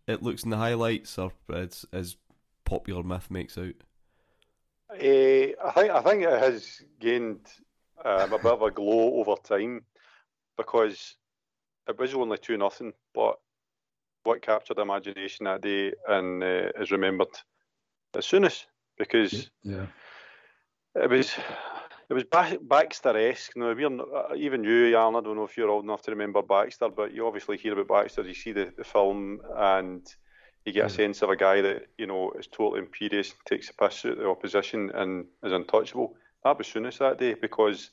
it 0.09 0.25
looks 0.25 0.43
in 0.43 0.51
the 0.51 0.57
highlights, 0.57 1.17
or 1.17 1.31
as, 1.53 1.87
as 1.93 2.17
popular 2.65 3.05
myth 3.05 3.31
makes 3.31 3.57
out? 3.57 3.75
Eh, 4.99 5.53
I 5.65 5.71
think 5.71 5.91
I 5.93 6.03
think 6.03 6.23
it 6.25 6.43
has 6.43 6.83
gained 6.99 7.47
um, 8.05 8.33
a 8.33 8.39
bit 8.39 8.53
of 8.53 8.63
a 8.63 8.73
glow 8.73 9.21
over 9.21 9.37
time 9.41 9.85
because 10.57 11.15
it 11.89 11.99
was 11.99 12.15
only 12.15 12.39
two 12.39 12.57
nothing, 12.57 12.93
but 13.15 13.39
what 14.25 14.43
captured 14.43 14.79
imagination 14.79 15.45
that 15.45 15.61
day 15.61 15.93
and 16.09 16.43
uh, 16.43 16.71
is 16.81 16.91
remembered 16.91 17.29
as 18.17 18.27
soon 18.27 18.45
as 18.45 18.65
because 18.99 19.51
Yeah. 19.63 19.87
it 20.95 21.11
was 21.11 21.35
it 22.09 22.15
was 22.15 22.25
Baxter-esque. 22.25 23.57
No, 23.57 23.75
we're 23.75 23.87
uh, 23.87 24.35
even 24.37 24.63
you, 24.63 24.97
Alan. 24.97 25.17
I 25.17 25.21
don't 25.21 25.37
know 25.37 25.45
if 25.45 25.57
you're 25.57 25.71
old 25.71 25.85
enough 25.85 26.03
to 26.03 26.11
remember 26.11 26.43
Baxter, 26.43 26.89
but 26.89 27.13
you 27.15 27.27
obviously 27.27 27.57
hear 27.57 27.73
about 27.79 27.89
Baxter. 28.03 28.23
You 28.23 28.35
see 28.35 28.53
the, 28.53 28.73
the 28.77 28.85
film, 28.85 29.41
and 29.57 30.07
you 30.65 30.73
get 30.73 30.87
a 30.87 30.91
sense 30.91 31.23
of 31.23 31.31
a 31.31 31.37
guy 31.37 31.61
that 31.63 31.87
you 31.99 32.07
know 32.07 32.33
is 32.39 32.47
totally 32.47 32.81
imperious, 32.81 33.35
takes 33.47 33.69
the 33.69 33.75
piss 33.75 34.05
out 34.05 34.13
of 34.13 34.19
the 34.19 34.29
opposition, 34.29 34.91
and 34.95 35.27
is 35.43 35.53
untouchable. 35.53 36.15
That 36.45 36.59
was 36.59 36.67
Souness 36.67 36.99
that 36.99 37.19
day 37.19 37.35
because 37.35 37.91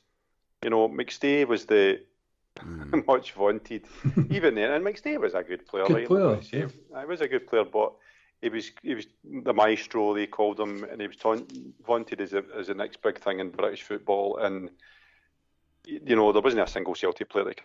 you 0.63 0.69
know 0.69 0.89
McStay 0.89 1.47
was 1.47 1.65
the 1.65 2.01
much 3.08 3.34
vaunted. 3.34 3.86
even 4.30 4.56
then, 4.56 4.72
and 4.72 4.86
McStay 4.86 5.20
was 5.20 5.34
a 5.34 5.44
good 5.44 5.66
player. 5.66 5.86
Good 5.86 5.96
right? 5.96 6.08
player. 6.08 6.70
I 6.96 7.06
was 7.06 7.22
a 7.22 7.28
good 7.28 7.48
player, 7.48 7.66
but 7.66 7.94
he 8.42 8.50
was 8.50 8.72
he 8.82 8.96
was 8.96 9.08
the 9.24 9.54
maestro 9.54 10.14
they 10.14 10.28
called 10.28 10.60
him, 10.60 10.84
and 10.84 11.00
he 11.00 11.08
was 11.08 11.18
taunt, 11.18 11.52
vaunted 11.86 12.22
as 12.22 12.34
a, 12.34 12.44
as 12.58 12.68
the 12.68 12.74
next 12.74 13.02
big 13.02 13.20
thing 13.20 13.40
in 13.40 13.52
British 13.52 13.84
football. 13.84 14.38
And 14.38 14.70
you 15.86 16.16
know 16.16 16.32
there 16.32 16.42
wasn't 16.42 16.64
a 16.64 16.72
single 16.72 16.96
Celtic 16.96 17.30
player 17.30 17.46
that 17.46 17.62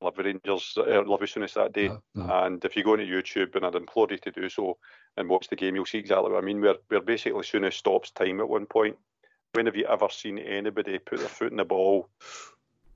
love 0.00 0.16
the 0.16 0.22
Rangers, 0.22 0.76
uh, 0.78 1.02
love 1.04 1.22
as 1.22 1.30
soon 1.30 1.42
as 1.42 1.54
that 1.54 1.72
day. 1.72 1.88
No, 1.88 2.02
no. 2.14 2.44
And 2.44 2.64
if 2.64 2.76
you 2.76 2.84
go 2.84 2.94
into 2.94 3.06
YouTube, 3.06 3.54
and 3.54 3.64
I'd 3.64 3.74
implore 3.74 4.08
you 4.10 4.18
to 4.18 4.30
do 4.30 4.48
so 4.48 4.78
and 5.16 5.28
watch 5.28 5.48
the 5.48 5.56
game, 5.56 5.74
you'll 5.74 5.86
see 5.86 5.98
exactly 5.98 6.30
what 6.30 6.42
I 6.42 6.46
mean. 6.46 6.60
Where 6.60 6.76
where 6.88 7.00
basically 7.00 7.42
Souness 7.42 7.74
stops 7.74 8.10
time 8.10 8.40
at 8.40 8.48
one 8.48 8.66
point. 8.66 8.96
When 9.52 9.66
have 9.66 9.76
you 9.76 9.86
ever 9.86 10.08
seen 10.10 10.38
anybody 10.38 10.98
put 10.98 11.18
their 11.18 11.28
foot 11.28 11.50
in 11.50 11.56
the 11.56 11.64
ball, 11.64 12.08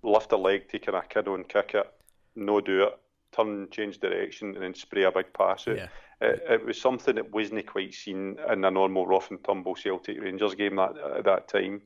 lift 0.04 0.32
a 0.32 0.36
leg, 0.36 0.68
take 0.68 0.88
a 0.88 1.02
kid 1.08 1.28
on, 1.28 1.44
kick 1.44 1.74
it, 1.74 1.92
no 2.36 2.60
do 2.60 2.84
it, 2.84 2.98
turn, 3.32 3.68
change 3.70 3.98
direction, 3.98 4.54
and 4.54 4.62
then 4.62 4.74
spray 4.74 5.04
a 5.04 5.12
big 5.12 5.32
pass 5.32 5.66
out? 5.68 5.76
Yeah. 5.76 5.88
It, 6.20 6.42
it 6.48 6.64
was 6.64 6.80
something 6.80 7.16
that 7.16 7.32
wasn't 7.32 7.66
quite 7.66 7.94
seen 7.94 8.36
in 8.50 8.64
a 8.64 8.70
normal 8.70 9.06
rough 9.06 9.30
and 9.30 9.42
tumble 9.42 9.74
Celtic 9.74 10.20
Rangers 10.20 10.54
game 10.54 10.76
that 10.76 10.96
at 11.18 11.24
that 11.24 11.48
time. 11.48 11.82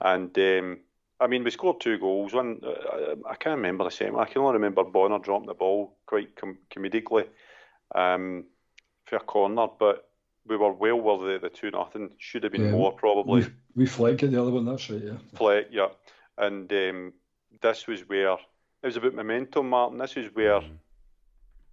And 0.00 0.36
um, 0.38 0.78
I 1.20 1.26
mean, 1.26 1.44
we 1.44 1.50
scored 1.50 1.80
two 1.80 1.98
goals. 1.98 2.32
One, 2.32 2.60
uh, 2.64 3.16
I 3.28 3.34
can't 3.34 3.56
remember 3.56 3.84
the 3.84 3.90
same. 3.90 4.16
I 4.16 4.24
can 4.24 4.42
only 4.42 4.54
remember 4.54 4.84
Bonner 4.84 5.18
dropping 5.18 5.48
the 5.48 5.54
ball 5.54 5.96
quite 6.06 6.36
com- 6.36 6.58
comedically 6.70 7.26
um, 7.94 8.44
for 9.06 9.16
a 9.16 9.20
corner, 9.20 9.66
but 9.78 10.08
we 10.46 10.56
were 10.56 10.72
well 10.72 11.00
worthy 11.00 11.34
of 11.34 11.42
the 11.42 11.48
two 11.48 11.70
nothing. 11.70 12.10
Should 12.18 12.44
have 12.44 12.52
been 12.52 12.66
Yeah, 12.66 12.70
more 12.70 12.92
probably. 12.92 13.42
We, 13.42 13.46
we 13.74 13.86
flagged 13.86 14.22
it 14.22 14.30
the 14.30 14.40
other 14.40 14.50
one, 14.50 14.64
that's 14.64 14.88
right, 14.90 15.02
yeah. 15.02 15.18
Play, 15.34 15.66
yeah. 15.70 15.88
And 16.36 16.72
um, 16.72 17.12
this 17.60 17.86
was 17.86 18.00
where 18.02 18.32
it 18.32 18.86
was 18.86 18.96
about 18.96 19.14
momentum, 19.14 19.70
Martyn. 19.70 19.98
This 19.98 20.16
is 20.16 20.34
where 20.34 20.60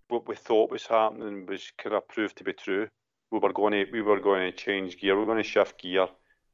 what 0.07 0.27
we 0.27 0.35
thought 0.35 0.71
was 0.71 0.85
happening 0.85 1.45
was 1.45 1.71
kind 1.77 1.95
of 1.95 2.07
proved 2.07 2.37
to 2.37 2.43
be 2.43 2.53
true. 2.53 2.87
We 3.31 3.39
were 3.39 3.53
going 3.53 3.73
to 3.73 3.91
we 3.91 4.01
were 4.01 4.19
going 4.19 4.51
to 4.51 4.57
change 4.57 4.99
gear. 4.99 5.15
We 5.15 5.21
were 5.21 5.25
going 5.25 5.43
to 5.43 5.49
shift 5.49 5.81
gear 5.81 6.07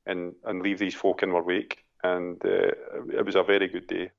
and 0.05 0.33
and 0.45 0.61
leave 0.61 0.79
these 0.79 0.95
folk 0.95 1.23
in 1.23 1.31
our 1.31 1.43
wake. 1.43 1.83
And 2.03 2.43
uh, 2.43 2.71
it 3.13 3.25
was 3.25 3.35
a 3.35 3.43
very 3.43 3.67
good 3.67 3.87
day. 3.87 4.09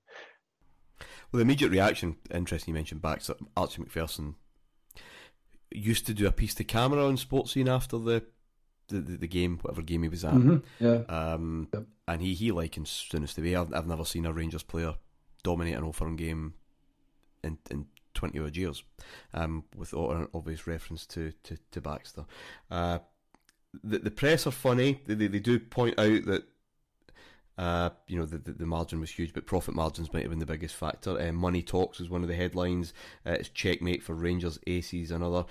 Well, 1.32 1.38
the 1.38 1.40
immediate 1.40 1.70
reaction, 1.70 2.16
interesting 2.32 2.72
you 2.72 2.74
mentioned 2.74 3.02
Baxter, 3.02 3.34
Archie 3.56 3.82
Macpherson 3.82 4.36
used 5.70 6.06
to 6.06 6.14
do 6.14 6.26
a 6.26 6.32
piece 6.32 6.54
to 6.54 6.64
camera 6.64 7.06
on 7.06 7.16
Sports 7.16 7.52
Scene 7.52 7.68
after 7.68 7.98
the, 7.98 8.24
the, 8.92 9.00
the, 9.00 9.16
the 9.18 9.28
game, 9.28 9.58
whatever 9.62 9.82
game 9.82 10.02
he 10.02 10.08
was 10.08 10.24
at. 10.24 10.34
Mhm, 10.34 10.62
yeah. 10.78 11.02
Um, 11.08 11.68
Yep. 11.72 11.84
And 12.08 12.20
he, 12.20 12.34
he 12.34 12.50
likens 12.52 13.06
to 13.10 13.40
be. 13.40 13.56
I've, 13.56 13.72
I've 13.72 13.86
never 13.86 14.04
seen 14.04 14.26
a 14.26 14.32
Rangers 14.32 14.62
player 14.62 14.94
dominate 15.42 15.74
an 15.76 15.84
Old 15.84 15.96
Firm 15.96 16.16
game 16.16 16.54
in, 17.42 17.58
in 17.70 17.86
20 18.14 18.38
odd 18.40 18.56
years, 18.56 18.82
um, 19.34 19.64
with 19.76 19.92
an 19.92 20.28
obvious 20.34 20.66
reference 20.66 21.06
to, 21.06 21.32
to, 21.44 21.56
to 21.70 21.80
Baxter. 21.80 22.24
Uh, 22.70 22.98
the, 23.82 23.98
the 23.98 24.10
press 24.10 24.46
are 24.46 24.50
funny. 24.52 25.00
They, 25.06 25.14
they, 25.14 25.26
they 25.28 25.38
do 25.40 25.58
point 25.58 25.98
out 25.98 26.24
that 26.26 26.44
uh, 27.58 27.90
you 28.08 28.18
know, 28.18 28.24
the, 28.24 28.38
the, 28.38 28.52
the 28.52 28.66
margin 28.66 28.98
was 29.00 29.10
huge, 29.10 29.32
but 29.32 29.46
profit 29.46 29.74
margins 29.74 30.12
might 30.12 30.22
have 30.22 30.30
been 30.30 30.38
the 30.38 30.46
biggest 30.46 30.74
factor. 30.74 31.20
Uh, 31.20 31.32
Money 31.32 31.62
Talks 31.62 31.98
was 31.98 32.08
one 32.08 32.22
of 32.22 32.28
the 32.28 32.34
headlines. 32.34 32.92
Uh, 33.26 33.32
it's 33.32 33.50
checkmate 33.50 34.02
for 34.02 34.14
Rangers 34.14 34.58
aces, 34.66 35.10
another. 35.10 35.44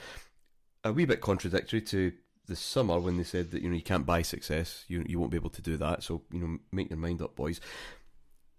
A 0.83 0.91
wee 0.91 1.05
bit 1.05 1.21
contradictory 1.21 1.81
to 1.83 2.11
the 2.51 2.55
summer 2.57 2.99
when 2.99 3.17
they 3.17 3.23
said 3.23 3.51
that 3.51 3.61
you 3.61 3.69
know 3.69 3.75
you 3.75 3.81
can't 3.81 4.05
buy 4.05 4.21
success, 4.21 4.85
you 4.87 5.03
you 5.07 5.19
won't 5.19 5.31
be 5.31 5.37
able 5.37 5.49
to 5.51 5.61
do 5.61 5.77
that. 5.77 6.03
So 6.03 6.21
you 6.31 6.39
know, 6.39 6.57
make 6.71 6.89
your 6.89 6.99
mind 6.99 7.21
up, 7.21 7.35
boys. 7.35 7.59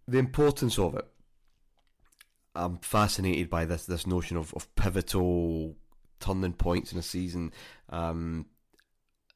the 0.09 0.19
importance 0.19 0.79
of 0.79 0.95
it. 0.97 1.07
I'm 2.55 2.79
fascinated 2.79 3.49
by 3.49 3.65
this 3.65 3.87
this 3.87 4.07
notion 4.07 4.37
of, 4.37 4.53
of 4.55 4.75
pivotal 4.75 5.77
turning 6.21 6.55
points 6.55 6.93
in 6.93 6.99
a 6.99 7.03
season. 7.03 7.53
Um, 7.91 8.47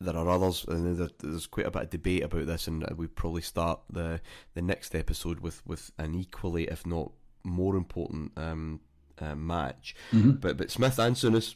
there 0.00 0.16
are 0.16 0.28
others, 0.28 0.64
and 0.68 1.10
there's 1.20 1.46
quite 1.46 1.66
a 1.66 1.70
bit 1.70 1.82
of 1.82 1.90
debate 1.90 2.22
about 2.22 2.46
this, 2.46 2.66
and 2.66 2.86
we 2.96 3.06
probably 3.06 3.42
start 3.42 3.80
the 3.90 4.20
the 4.54 4.62
next 4.62 4.94
episode 4.94 5.40
with, 5.40 5.66
with 5.66 5.90
an 5.98 6.14
equally, 6.14 6.64
if 6.64 6.86
not 6.86 7.12
more 7.44 7.76
important, 7.76 8.32
um, 8.36 8.80
uh, 9.18 9.34
match. 9.34 9.94
Mm-hmm. 10.12 10.32
But 10.32 10.56
but 10.58 10.70
Smith 10.70 10.98
and 10.98 11.16
Souness 11.16 11.54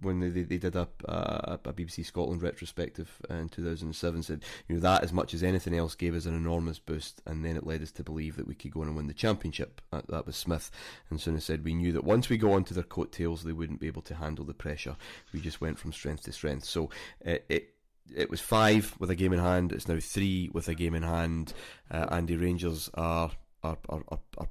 when 0.00 0.20
they, 0.20 0.28
they 0.28 0.58
did 0.58 0.76
a, 0.76 0.88
a, 1.04 1.58
BBC 1.58 2.04
Scotland 2.04 2.42
retrospective 2.42 3.20
in 3.28 3.48
2007 3.48 4.22
said, 4.22 4.44
you 4.68 4.76
know, 4.76 4.80
that 4.80 5.02
as 5.02 5.12
much 5.12 5.34
as 5.34 5.42
anything 5.42 5.76
else 5.76 5.94
gave 5.94 6.14
us 6.14 6.26
an 6.26 6.34
enormous 6.34 6.78
boost, 6.78 7.22
and 7.26 7.44
then 7.44 7.56
it 7.56 7.66
led 7.66 7.82
us 7.82 7.92
to 7.92 8.02
believe 8.02 8.36
that 8.36 8.46
we 8.46 8.54
could 8.54 8.72
go 8.72 8.82
on 8.82 8.88
and 8.88 8.96
win 8.96 9.06
the 9.06 9.14
championship. 9.14 9.80
That, 9.90 10.06
that 10.08 10.26
was 10.26 10.36
Smith, 10.36 10.70
and 11.08 11.18
Souness 11.18 11.42
said 11.42 11.64
we 11.64 11.74
knew 11.74 11.92
that 11.92 12.04
once 12.04 12.28
we 12.28 12.38
go 12.38 12.52
onto 12.52 12.74
their 12.74 12.82
coattails, 12.82 13.44
they 13.44 13.52
wouldn't 13.52 13.80
be 13.80 13.86
able 13.86 14.02
to 14.02 14.14
handle 14.14 14.44
the 14.44 14.54
pressure. 14.54 14.96
We 15.32 15.40
just 15.40 15.60
went 15.60 15.78
from 15.78 15.92
strength 15.92 16.24
to 16.24 16.32
strength. 16.32 16.64
So 16.64 16.90
it, 17.20 17.44
it 17.48 17.74
it 18.14 18.30
was 18.30 18.40
five 18.40 18.96
with 18.98 19.10
a 19.10 19.14
game 19.14 19.32
in 19.32 19.38
hand. 19.38 19.72
It's 19.72 19.86
now 19.86 19.98
three 20.00 20.50
with 20.52 20.68
a 20.68 20.74
game 20.74 20.94
in 20.94 21.02
hand. 21.02 21.52
Uh, 21.90 22.06
Andy 22.10 22.36
Rangers 22.36 22.90
are, 22.94 23.30
are, 23.62 23.78
are, 23.88 24.02
are 24.08 24.48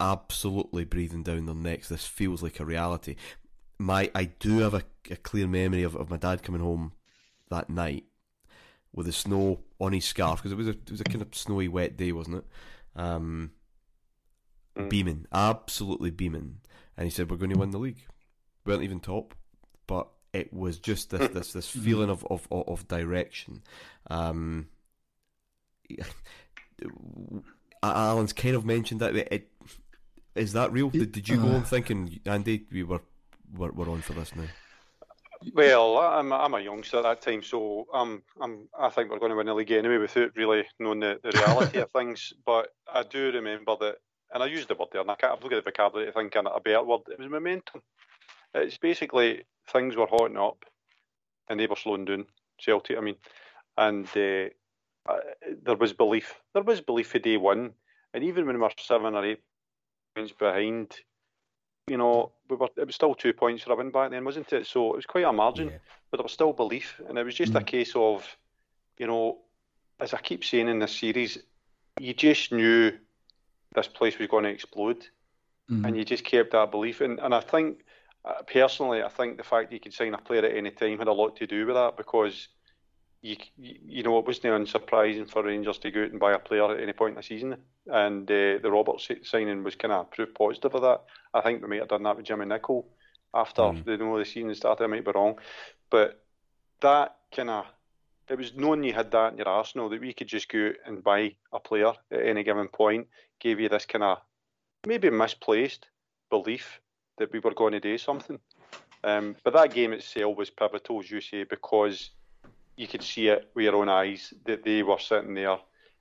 absolutely 0.00 0.84
breathing 0.84 1.22
down 1.22 1.46
their 1.46 1.54
necks. 1.54 1.88
This 1.88 2.06
feels 2.06 2.42
like 2.42 2.60
a 2.60 2.64
reality 2.64 3.16
my 3.78 4.10
I 4.14 4.24
do 4.24 4.58
have 4.58 4.74
a, 4.74 4.82
a 5.10 5.16
clear 5.16 5.46
memory 5.46 5.82
of, 5.82 5.96
of 5.96 6.10
my 6.10 6.16
dad 6.16 6.42
coming 6.42 6.60
home 6.60 6.92
that 7.50 7.70
night 7.70 8.04
with 8.92 9.06
the 9.06 9.12
snow 9.12 9.60
on 9.78 9.92
his 9.92 10.04
scarf 10.04 10.42
because 10.42 10.52
it 10.52 10.58
was 10.58 10.68
a 10.68 10.70
it 10.70 10.90
was 10.90 11.00
a 11.00 11.04
kind 11.04 11.22
of 11.22 11.34
snowy 11.34 11.68
wet 11.68 11.96
day, 11.96 12.12
wasn't 12.12 12.38
it? 12.38 12.44
Um, 12.94 13.50
mm. 14.76 14.88
Beaming, 14.88 15.26
absolutely 15.32 16.10
beaming, 16.10 16.58
and 16.96 17.04
he 17.04 17.10
said 17.10 17.30
we're 17.30 17.36
going 17.36 17.52
to 17.52 17.58
win 17.58 17.70
the 17.70 17.78
league. 17.78 18.04
We 18.64 18.72
weren't 18.72 18.84
even 18.84 19.00
top, 19.00 19.34
but 19.86 20.08
it 20.32 20.52
was 20.52 20.78
just 20.78 21.10
this 21.10 21.28
this 21.28 21.52
this 21.52 21.70
mm-hmm. 21.70 21.80
feeling 21.84 22.10
of 22.10 22.26
of 22.30 22.48
of 22.50 22.88
direction. 22.88 23.62
Um, 24.08 24.68
Alan's 27.82 28.32
kind 28.32 28.56
of 28.56 28.64
mentioned 28.64 29.00
that 29.00 29.14
it, 29.14 29.50
is 30.34 30.52
that 30.54 30.72
real? 30.72 30.90
Did, 30.90 31.12
did 31.12 31.28
you 31.28 31.36
go 31.36 31.48
uh, 31.48 31.54
on 31.56 31.64
thinking, 31.64 32.20
Andy, 32.26 32.66
we 32.70 32.82
were 32.82 33.00
we're, 33.56 33.72
we're 33.72 33.90
on 33.90 34.02
for 34.02 34.12
this 34.12 34.34
now? 34.34 34.44
Well, 35.54 35.98
I'm 35.98 36.32
I'm 36.32 36.54
a 36.54 36.60
youngster 36.60 36.98
at 36.98 37.02
that 37.02 37.22
time, 37.22 37.42
so 37.42 37.86
I'm 37.92 38.22
I'm 38.40 38.68
I 38.78 38.88
think 38.88 39.10
we're 39.10 39.18
going 39.18 39.30
to 39.30 39.36
win 39.36 39.46
the 39.46 39.54
league 39.54 39.70
anyway 39.70 39.98
without 39.98 40.34
really 40.36 40.64
knowing 40.78 41.00
the, 41.00 41.20
the 41.22 41.30
reality 41.30 41.78
of 41.78 41.90
things. 41.96 42.32
But 42.44 42.74
I 42.92 43.02
do 43.02 43.32
remember 43.32 43.76
that, 43.80 43.96
and 44.32 44.42
I 44.42 44.46
used 44.46 44.68
the 44.68 44.74
word 44.74 44.88
there, 44.92 45.02
and 45.02 45.10
I 45.10 45.14
can't 45.14 45.40
looked 45.42 45.54
at 45.54 45.64
the 45.64 45.70
vocabulary 45.70 46.06
to 46.06 46.12
think 46.12 46.34
of 46.36 46.46
a 46.46 46.60
better 46.60 46.82
word. 46.82 47.02
It 47.10 47.18
was 47.18 47.28
momentum. 47.28 47.82
It's 48.54 48.78
basically 48.78 49.42
things 49.70 49.96
were 49.96 50.06
hotting 50.06 50.38
up, 50.38 50.64
and 51.50 51.60
they 51.60 51.66
were 51.66 51.76
slowing 51.76 52.06
down. 52.06 52.26
Celtic, 52.58 52.96
I 52.96 53.02
mean, 53.02 53.16
and 53.76 54.08
uh, 54.16 54.48
uh, 55.06 55.18
there 55.62 55.76
was 55.76 55.92
belief. 55.92 56.34
There 56.54 56.62
was 56.62 56.80
belief 56.80 57.08
for 57.08 57.18
day 57.18 57.36
one, 57.36 57.72
and 58.14 58.24
even 58.24 58.46
when 58.46 58.56
we 58.56 58.62
were 58.62 58.70
seven 58.78 59.14
or 59.14 59.24
eight 59.24 59.42
points 60.14 60.32
behind, 60.32 60.96
you 61.88 61.96
know, 61.96 62.32
we 62.48 62.56
were, 62.56 62.68
it 62.76 62.86
was 62.86 62.94
still 62.94 63.14
two 63.14 63.32
points 63.32 63.62
for 63.62 63.72
a 63.72 63.76
win 63.76 63.90
back 63.90 64.10
then, 64.10 64.24
wasn't 64.24 64.52
it? 64.52 64.66
So 64.66 64.92
it 64.92 64.96
was 64.96 65.06
quite 65.06 65.24
a 65.24 65.32
margin, 65.32 65.68
yeah. 65.68 65.78
but 66.10 66.18
there 66.18 66.24
was 66.24 66.32
still 66.32 66.52
belief, 66.52 67.00
and 67.08 67.18
it 67.18 67.24
was 67.24 67.34
just 67.34 67.52
mm. 67.52 67.60
a 67.60 67.64
case 67.64 67.92
of, 67.94 68.26
you 68.98 69.06
know, 69.06 69.38
as 70.00 70.12
I 70.12 70.18
keep 70.18 70.44
saying 70.44 70.68
in 70.68 70.78
this 70.78 70.96
series, 70.96 71.38
you 72.00 72.12
just 72.12 72.52
knew 72.52 72.92
this 73.74 73.88
place 73.88 74.18
was 74.18 74.28
going 74.28 74.44
to 74.44 74.50
explode, 74.50 75.06
mm. 75.70 75.86
and 75.86 75.96
you 75.96 76.04
just 76.04 76.24
kept 76.24 76.52
that 76.52 76.70
belief. 76.70 77.00
And 77.00 77.20
and 77.20 77.34
I 77.34 77.40
think 77.40 77.84
uh, 78.24 78.42
personally, 78.42 79.02
I 79.02 79.08
think 79.08 79.36
the 79.36 79.44
fact 79.44 79.70
that 79.70 79.74
you 79.74 79.80
could 79.80 79.94
sign 79.94 80.14
a 80.14 80.18
player 80.18 80.44
at 80.44 80.56
any 80.56 80.70
time 80.70 80.98
had 80.98 81.08
a 81.08 81.12
lot 81.12 81.36
to 81.36 81.46
do 81.46 81.66
with 81.66 81.76
that 81.76 81.96
because 81.96 82.48
you, 83.26 83.36
you 83.56 84.02
know, 84.02 84.18
it 84.18 84.26
wasn't 84.26 84.54
unsurprising 84.54 85.28
for 85.28 85.42
Rangers 85.42 85.78
to 85.78 85.90
go 85.90 86.02
out 86.04 86.10
and 86.10 86.20
buy 86.20 86.32
a 86.32 86.38
player 86.38 86.70
at 86.70 86.80
any 86.80 86.92
point 86.92 87.12
in 87.12 87.16
the 87.16 87.22
season. 87.22 87.56
And 87.86 88.30
uh, 88.30 88.58
the 88.62 88.70
Roberts 88.70 89.08
signing 89.24 89.64
was 89.64 89.74
kind 89.74 89.92
of 89.92 90.10
proof 90.10 90.32
positive 90.34 90.74
of 90.74 90.82
that. 90.82 91.02
I 91.34 91.40
think 91.40 91.62
we 91.62 91.68
might 91.68 91.80
have 91.80 91.88
done 91.88 92.04
that 92.04 92.16
with 92.16 92.26
Jimmy 92.26 92.46
Nicholl 92.46 92.84
after 93.34 93.62
mm. 93.62 93.84
the, 93.84 93.92
you 93.92 93.98
know, 93.98 94.18
the 94.18 94.24
season 94.24 94.54
started. 94.54 94.84
I 94.84 94.86
might 94.86 95.04
be 95.04 95.10
wrong. 95.12 95.38
But 95.90 96.22
that 96.80 97.16
kind 97.34 97.50
of, 97.50 97.66
it 98.28 98.38
was 98.38 98.54
known 98.54 98.84
you 98.84 98.92
had 98.92 99.10
that 99.10 99.32
in 99.32 99.38
your 99.38 99.48
arsenal 99.48 99.88
that 99.88 100.00
we 100.00 100.12
could 100.12 100.28
just 100.28 100.48
go 100.48 100.68
out 100.68 100.74
and 100.86 101.02
buy 101.02 101.34
a 101.52 101.60
player 101.60 101.92
at 102.10 102.26
any 102.26 102.44
given 102.44 102.68
point, 102.68 103.08
gave 103.40 103.60
you 103.60 103.68
this 103.68 103.86
kind 103.86 104.04
of 104.04 104.18
maybe 104.86 105.10
misplaced 105.10 105.88
belief 106.30 106.80
that 107.18 107.32
we 107.32 107.40
were 107.40 107.54
going 107.54 107.72
to 107.72 107.80
do 107.80 107.98
something. 107.98 108.38
Um, 109.04 109.36
but 109.44 109.52
that 109.52 109.72
game 109.72 109.92
itself 109.92 110.36
was 110.36 110.50
pivotal, 110.50 111.00
as 111.00 111.10
you 111.10 111.20
say, 111.20 111.44
because 111.44 112.10
you 112.76 112.86
could 112.86 113.02
see 113.02 113.28
it 113.28 113.50
with 113.54 113.64
your 113.64 113.76
own 113.76 113.88
eyes 113.88 114.32
that 114.44 114.64
they 114.64 114.82
were 114.82 114.98
sitting 114.98 115.34
there. 115.34 115.58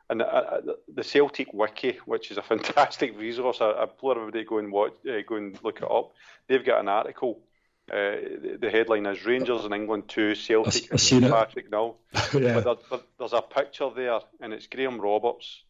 And 0.10 0.22
uh, 0.22 0.26
uh 0.26 0.62
the 0.94 1.04
Celtic 1.04 1.54
Wiki, 1.54 1.98
which 2.06 2.32
is 2.32 2.38
a 2.38 2.42
fantastic 2.54 3.18
resource, 3.18 3.60
I, 3.62 3.72
I 3.72 3.84
implore 3.84 4.18
everybody 4.18 4.44
to 4.44 4.50
go 4.50 4.58
and 4.58 4.72
watch, 4.72 4.94
uh, 5.10 5.22
go 5.28 5.36
and 5.36 5.58
look 5.64 5.78
it 5.78 5.92
up. 5.92 6.12
They've 6.48 6.66
got 6.66 6.82
an 6.82 6.90
article. 6.90 7.40
Uh, 7.92 8.18
the, 8.42 8.58
the, 8.62 8.72
headline 8.72 9.06
is 9.06 9.24
Rangers 9.26 9.64
in 9.64 9.72
England 9.72 10.08
2, 10.08 10.34
Celtic 10.34 10.92
and 10.92 11.24
Patrick 11.30 11.70
Nowell. 11.70 12.00
yeah. 12.34 12.60
But 12.60 12.64
there, 12.64 12.76
there, 12.90 13.00
there's 13.20 13.34
a 13.34 13.44
picture 13.44 13.92
there, 13.96 14.22
and 14.42 14.54
it's 14.54 14.66
Graham 14.66 15.00
Roberts 15.00 15.62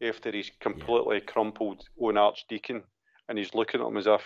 after 0.00 0.30
he's 0.30 0.52
completely 0.60 1.20
crumpled 1.20 1.88
Owen 2.00 2.16
Archdeacon, 2.16 2.84
and 3.28 3.38
he's 3.38 3.54
looking 3.54 3.80
at 3.80 3.86
him 3.88 3.96
as 3.96 4.06
if 4.06 4.22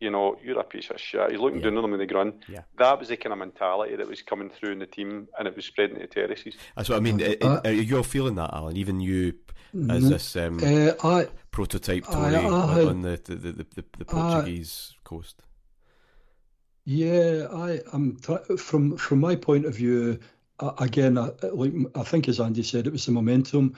you 0.00 0.10
know, 0.10 0.38
you're 0.42 0.58
a 0.58 0.64
piece 0.64 0.90
of 0.90 1.00
shit. 1.00 1.30
He's 1.30 1.40
looking 1.40 1.58
yeah. 1.58 1.66
down 1.66 1.76
on 1.78 1.82
them 1.82 1.92
in 1.94 1.98
the 1.98 2.06
ground. 2.06 2.44
Yeah. 2.48 2.60
That 2.78 2.98
was 2.98 3.08
the 3.08 3.16
kind 3.16 3.32
of 3.32 3.38
mentality 3.38 3.96
that 3.96 4.06
was 4.06 4.22
coming 4.22 4.48
through 4.48 4.72
in 4.72 4.78
the 4.78 4.86
team, 4.86 5.28
and 5.38 5.48
it 5.48 5.56
was 5.56 5.64
spreading 5.64 5.98
to 5.98 6.06
terraces. 6.06 6.56
That's 6.76 6.88
what 6.88 6.96
I 6.96 7.00
mean. 7.00 7.20
Uh, 7.20 7.60
are 7.64 7.70
you 7.70 7.96
all 7.96 8.02
feeling 8.02 8.36
that, 8.36 8.50
Alan? 8.52 8.76
Even 8.76 9.00
you, 9.00 9.34
as 9.90 10.08
this 10.08 10.36
um, 10.36 10.60
uh, 10.62 10.92
I, 11.02 11.26
prototype 11.50 12.04
Tory 12.04 12.36
I, 12.36 12.46
I, 12.46 12.84
on 12.84 13.02
the 13.02 13.20
the, 13.24 13.34
the, 13.34 13.52
the, 13.74 13.84
the 13.98 14.04
Portuguese 14.04 14.94
coast. 15.04 15.42
Yeah, 16.84 17.48
I 17.52 17.80
am 17.92 18.16
from 18.16 18.96
from 18.96 19.20
my 19.20 19.36
point 19.36 19.66
of 19.66 19.74
view. 19.74 20.20
Uh, 20.60 20.72
again, 20.78 21.14
like 21.14 21.72
I 21.94 22.02
think 22.02 22.28
as 22.28 22.40
Andy 22.40 22.62
said, 22.62 22.86
it 22.86 22.92
was 22.92 23.06
the 23.06 23.12
momentum. 23.12 23.74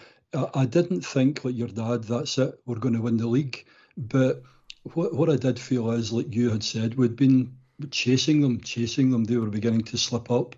I 0.54 0.64
didn't 0.64 1.04
think 1.04 1.44
like 1.44 1.56
your 1.56 1.68
dad. 1.68 2.04
That's 2.04 2.38
it. 2.38 2.60
We're 2.66 2.76
going 2.76 2.94
to 2.94 3.02
win 3.02 3.16
the 3.16 3.26
league, 3.26 3.66
but 3.96 4.42
what, 4.82 5.14
what 5.14 5.30
I 5.30 5.36
did 5.36 5.58
feel 5.58 5.90
is, 5.90 6.12
like 6.12 6.34
you 6.34 6.50
had 6.50 6.62
said, 6.62 6.94
we'd 6.94 7.16
been 7.16 7.56
chasing 7.90 8.40
them, 8.40 8.60
chasing 8.60 9.10
them. 9.10 9.24
They 9.24 9.36
were 9.36 9.46
beginning 9.46 9.84
to 9.84 9.98
slip 9.98 10.30
up. 10.30 10.56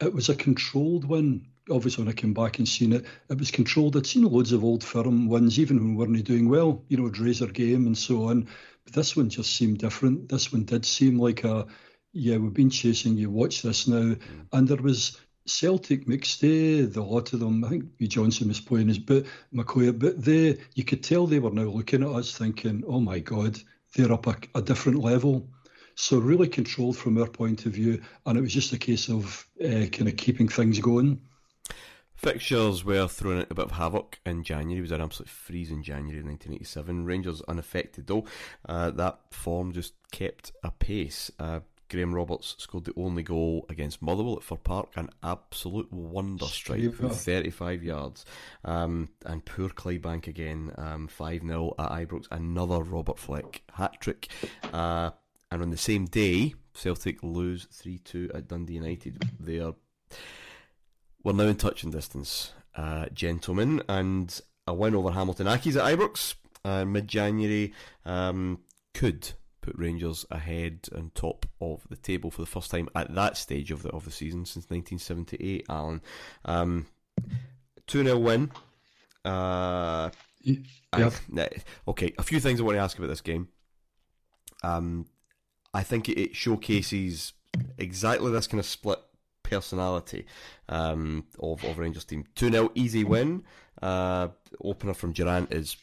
It 0.00 0.14
was 0.14 0.28
a 0.28 0.34
controlled 0.34 1.04
win. 1.04 1.46
Obviously, 1.70 2.04
when 2.04 2.12
I 2.12 2.16
came 2.16 2.34
back 2.34 2.58
and 2.58 2.68
seen 2.68 2.92
it, 2.92 3.06
it 3.28 3.38
was 3.38 3.50
controlled. 3.50 3.96
I'd 3.96 4.06
seen 4.06 4.24
loads 4.24 4.52
of 4.52 4.64
old 4.64 4.82
firm 4.82 5.28
wins, 5.28 5.58
even 5.58 5.78
when 5.78 6.10
we 6.10 6.16
weren't 6.16 6.24
doing 6.24 6.48
well, 6.48 6.84
you 6.88 6.96
know, 6.96 7.08
Drazer 7.08 7.52
game 7.52 7.86
and 7.86 7.96
so 7.96 8.28
on. 8.28 8.48
But 8.84 8.94
this 8.94 9.16
one 9.16 9.30
just 9.30 9.54
seemed 9.54 9.78
different. 9.78 10.28
This 10.28 10.52
one 10.52 10.64
did 10.64 10.84
seem 10.84 11.18
like 11.18 11.44
a, 11.44 11.66
yeah, 12.12 12.36
we've 12.36 12.52
been 12.52 12.70
chasing 12.70 13.16
you, 13.16 13.30
watch 13.30 13.62
this 13.62 13.86
now. 13.86 14.14
Mm. 14.14 14.18
And 14.52 14.68
there 14.68 14.82
was 14.82 15.20
Celtic, 15.46 16.06
McStay, 16.06 16.92
the 16.92 17.02
lot 17.02 17.32
of 17.32 17.40
them, 17.40 17.64
I 17.64 17.68
think. 17.68 17.98
Johnston 18.00 18.48
was 18.48 18.60
playing 18.60 18.88
his 18.88 18.98
but 18.98 19.26
McCoy, 19.54 19.98
but 19.98 20.22
they, 20.22 20.58
you 20.74 20.84
could 20.84 21.02
tell 21.02 21.26
they 21.26 21.40
were 21.40 21.50
now 21.50 21.62
looking 21.62 22.02
at 22.02 22.08
us 22.08 22.36
thinking, 22.36 22.84
oh 22.86 23.00
my 23.00 23.18
God, 23.18 23.58
they're 23.94 24.12
up 24.12 24.26
a, 24.26 24.36
a 24.54 24.62
different 24.62 25.00
level. 25.00 25.48
So 25.94 26.18
really 26.18 26.48
controlled 26.48 26.96
from 26.96 27.18
our 27.18 27.28
point 27.28 27.66
of 27.66 27.72
view, 27.72 28.02
and 28.24 28.38
it 28.38 28.40
was 28.40 28.52
just 28.52 28.72
a 28.72 28.78
case 28.78 29.08
of 29.08 29.46
uh, 29.62 29.86
kind 29.86 30.08
of 30.08 30.16
keeping 30.16 30.48
things 30.48 30.78
going. 30.78 31.20
Fixtures 32.14 32.84
were 32.84 33.08
throwing 33.08 33.44
a 33.50 33.54
bit 33.54 33.64
of 33.64 33.72
havoc 33.72 34.20
in 34.24 34.44
January. 34.44 34.78
It 34.78 34.82
was 34.82 34.92
an 34.92 35.00
absolute 35.00 35.28
freeze 35.28 35.72
in 35.72 35.82
January 35.82 36.22
1987. 36.22 37.04
Rangers 37.04 37.42
unaffected 37.42 38.06
though. 38.06 38.24
Uh, 38.66 38.90
that 38.92 39.18
form 39.32 39.72
just 39.72 39.94
kept 40.12 40.52
a 40.62 40.70
pace. 40.70 41.32
Uh, 41.40 41.60
Graham 41.92 42.14
Roberts 42.14 42.56
scored 42.58 42.84
the 42.84 42.94
only 42.96 43.22
goal 43.22 43.66
against 43.68 44.00
Motherwell 44.00 44.38
at 44.38 44.42
Fir 44.42 44.56
Park, 44.56 44.88
an 44.96 45.10
absolute 45.22 45.92
wonder 45.92 46.46
strike 46.46 46.94
from 46.94 47.10
35 47.10 47.84
yards. 47.84 48.24
Um, 48.64 49.10
and 49.26 49.44
poor 49.44 49.68
Clydebank 49.68 50.26
again, 50.26 50.72
um, 50.78 51.06
5 51.06 51.42
um, 51.42 51.48
0 51.48 51.74
at 51.78 51.90
Ibrox, 51.90 52.26
another 52.30 52.82
Robert 52.82 53.18
Fleck 53.18 53.60
hat 53.74 54.00
trick. 54.00 54.28
Uh, 54.72 55.10
and 55.50 55.60
on 55.60 55.68
the 55.68 55.76
same 55.76 56.06
day, 56.06 56.54
Celtic 56.72 57.22
lose 57.22 57.66
3 57.70 57.98
2 57.98 58.30
at 58.34 58.48
Dundee 58.48 58.74
United. 58.74 59.22
They 59.38 59.60
are. 59.60 59.74
We're 61.22 61.34
now 61.34 61.44
in 61.44 61.56
touching 61.56 61.90
distance, 61.90 62.52
uh, 62.74 63.06
gentlemen, 63.12 63.82
and 63.86 64.40
a 64.66 64.72
win 64.72 64.94
over 64.94 65.10
Hamilton 65.10 65.46
Accies 65.46 65.76
at 65.76 65.98
Ibrox 65.98 66.36
uh, 66.64 66.84
mid 66.86 67.06
January 67.06 67.74
um, 68.06 68.60
could 68.94 69.32
put 69.62 69.74
Rangers 69.78 70.26
ahead 70.30 70.88
and 70.92 71.14
top 71.14 71.46
of 71.60 71.86
the 71.88 71.96
table 71.96 72.30
for 72.30 72.42
the 72.42 72.46
first 72.46 72.70
time 72.70 72.88
at 72.94 73.14
that 73.14 73.36
stage 73.38 73.70
of 73.70 73.82
the 73.82 73.88
of 73.90 74.04
the 74.04 74.10
season 74.10 74.44
since 74.44 74.66
1978. 74.68 75.64
Alan, 75.70 76.02
um, 76.44 76.86
two 77.86 78.02
0 78.04 78.18
win. 78.18 78.50
Uh, 79.24 80.10
Yeah. 80.98 81.48
okay, 81.88 82.12
a 82.18 82.22
few 82.22 82.40
things 82.40 82.60
I 82.60 82.64
want 82.64 82.76
to 82.76 82.80
ask 82.82 82.98
about 82.98 83.06
this 83.08 83.20
game. 83.20 83.48
Um, 84.62 85.06
I 85.72 85.82
think 85.82 86.08
it 86.08 86.34
showcases 86.34 87.32
exactly 87.78 88.30
this 88.32 88.46
kind 88.46 88.58
of 88.60 88.66
split 88.66 88.98
personality 89.42 90.26
um, 90.68 91.26
of, 91.38 91.64
of 91.64 91.78
Rangers 91.78 92.04
team. 92.04 92.24
2 92.34 92.50
0 92.50 92.70
easy 92.74 93.04
win. 93.04 93.44
Uh, 93.80 94.28
opener 94.62 94.94
from 94.94 95.12
Durrant 95.12 95.52
is 95.52 95.76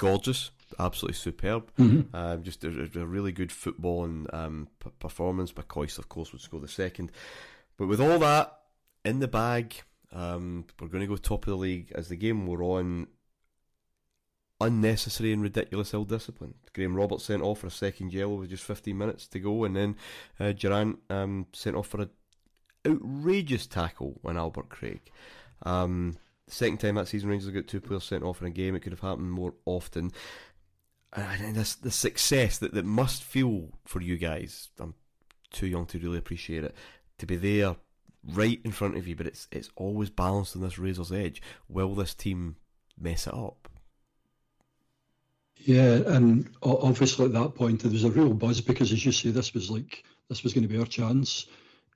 gorgeous, 0.00 0.50
absolutely 0.78 1.16
superb. 1.16 1.70
Mm-hmm. 1.76 2.16
Uh, 2.16 2.38
just 2.38 2.64
a, 2.64 2.68
a, 2.68 3.06
really 3.06 3.32
good 3.32 3.52
football 3.52 4.04
and 4.04 4.32
um, 4.32 4.68
p- 4.82 4.90
performance. 4.98 5.52
McCoist, 5.52 5.98
of 5.98 6.08
course, 6.08 6.32
would 6.32 6.40
score 6.40 6.58
the 6.58 6.68
second. 6.68 7.12
But 7.76 7.86
with 7.86 8.00
all 8.00 8.18
that 8.18 8.60
in 9.04 9.18
the 9.18 9.28
bag, 9.28 9.74
um, 10.12 10.64
we're 10.80 10.88
going 10.88 11.02
to 11.02 11.06
go 11.06 11.16
top 11.16 11.46
of 11.46 11.50
the 11.50 11.56
league 11.56 11.92
as 11.94 12.08
the 12.08 12.16
game 12.16 12.46
we're 12.46 12.64
on. 12.64 13.08
Unnecessary 14.62 15.32
and 15.32 15.42
ridiculous 15.42 15.92
ill 15.92 16.04
discipline. 16.04 16.54
Graham 16.74 16.94
Roberts 16.94 17.24
sent 17.24 17.42
off 17.42 17.60
for 17.60 17.66
a 17.66 17.70
second 17.70 18.12
yellow 18.12 18.34
with 18.34 18.50
just 18.50 18.64
15 18.64 18.96
minutes 18.96 19.26
to 19.28 19.38
go, 19.38 19.64
and 19.64 19.76
then 19.76 19.96
uh, 20.38 20.52
Durrant 20.52 20.98
um, 21.10 21.46
sent 21.52 21.76
off 21.76 21.88
for 21.88 22.02
an 22.02 22.10
outrageous 22.86 23.66
tackle 23.66 24.18
on 24.24 24.38
Albert 24.38 24.70
Craig. 24.70 25.00
Um, 25.62 26.16
second 26.50 26.78
time 26.78 26.96
that 26.96 27.08
season, 27.08 27.28
Rangers 27.28 27.50
got 27.50 27.66
two 27.66 27.80
players 27.80 28.04
sent 28.04 28.24
off 28.24 28.40
in 28.40 28.46
a 28.46 28.50
game. 28.50 28.74
It 28.74 28.80
could 28.80 28.92
have 28.92 29.00
happened 29.00 29.30
more 29.30 29.54
often. 29.64 30.12
And 31.12 31.56
this 31.56 31.74
the 31.74 31.90
success 31.90 32.58
that, 32.58 32.72
that 32.74 32.84
must 32.84 33.22
feel 33.22 33.70
for 33.84 34.00
you 34.00 34.16
guys. 34.16 34.68
I'm 34.78 34.94
too 35.50 35.66
young 35.66 35.86
to 35.86 35.98
really 35.98 36.18
appreciate 36.18 36.64
it. 36.64 36.74
To 37.18 37.26
be 37.26 37.36
there 37.36 37.76
right 38.24 38.60
in 38.64 38.70
front 38.70 38.96
of 38.96 39.08
you, 39.08 39.16
but 39.16 39.26
it's 39.26 39.48
it's 39.50 39.70
always 39.76 40.10
balanced 40.10 40.54
on 40.54 40.62
this 40.62 40.78
razor's 40.78 41.12
edge. 41.12 41.42
Will 41.68 41.94
this 41.94 42.14
team 42.14 42.56
mess 42.98 43.26
it 43.26 43.34
up? 43.34 43.68
Yeah, 45.56 46.00
and 46.06 46.48
obviously 46.62 47.26
at 47.26 47.32
that 47.34 47.54
point 47.54 47.82
there 47.82 47.90
was 47.90 48.04
a 48.04 48.10
real 48.10 48.32
buzz 48.32 48.60
because, 48.60 48.92
as 48.92 49.04
you 49.04 49.12
say, 49.12 49.30
this 49.30 49.52
was 49.52 49.70
like 49.70 50.04
this 50.28 50.42
was 50.42 50.54
going 50.54 50.66
to 50.66 50.72
be 50.72 50.78
our 50.78 50.86
chance. 50.86 51.46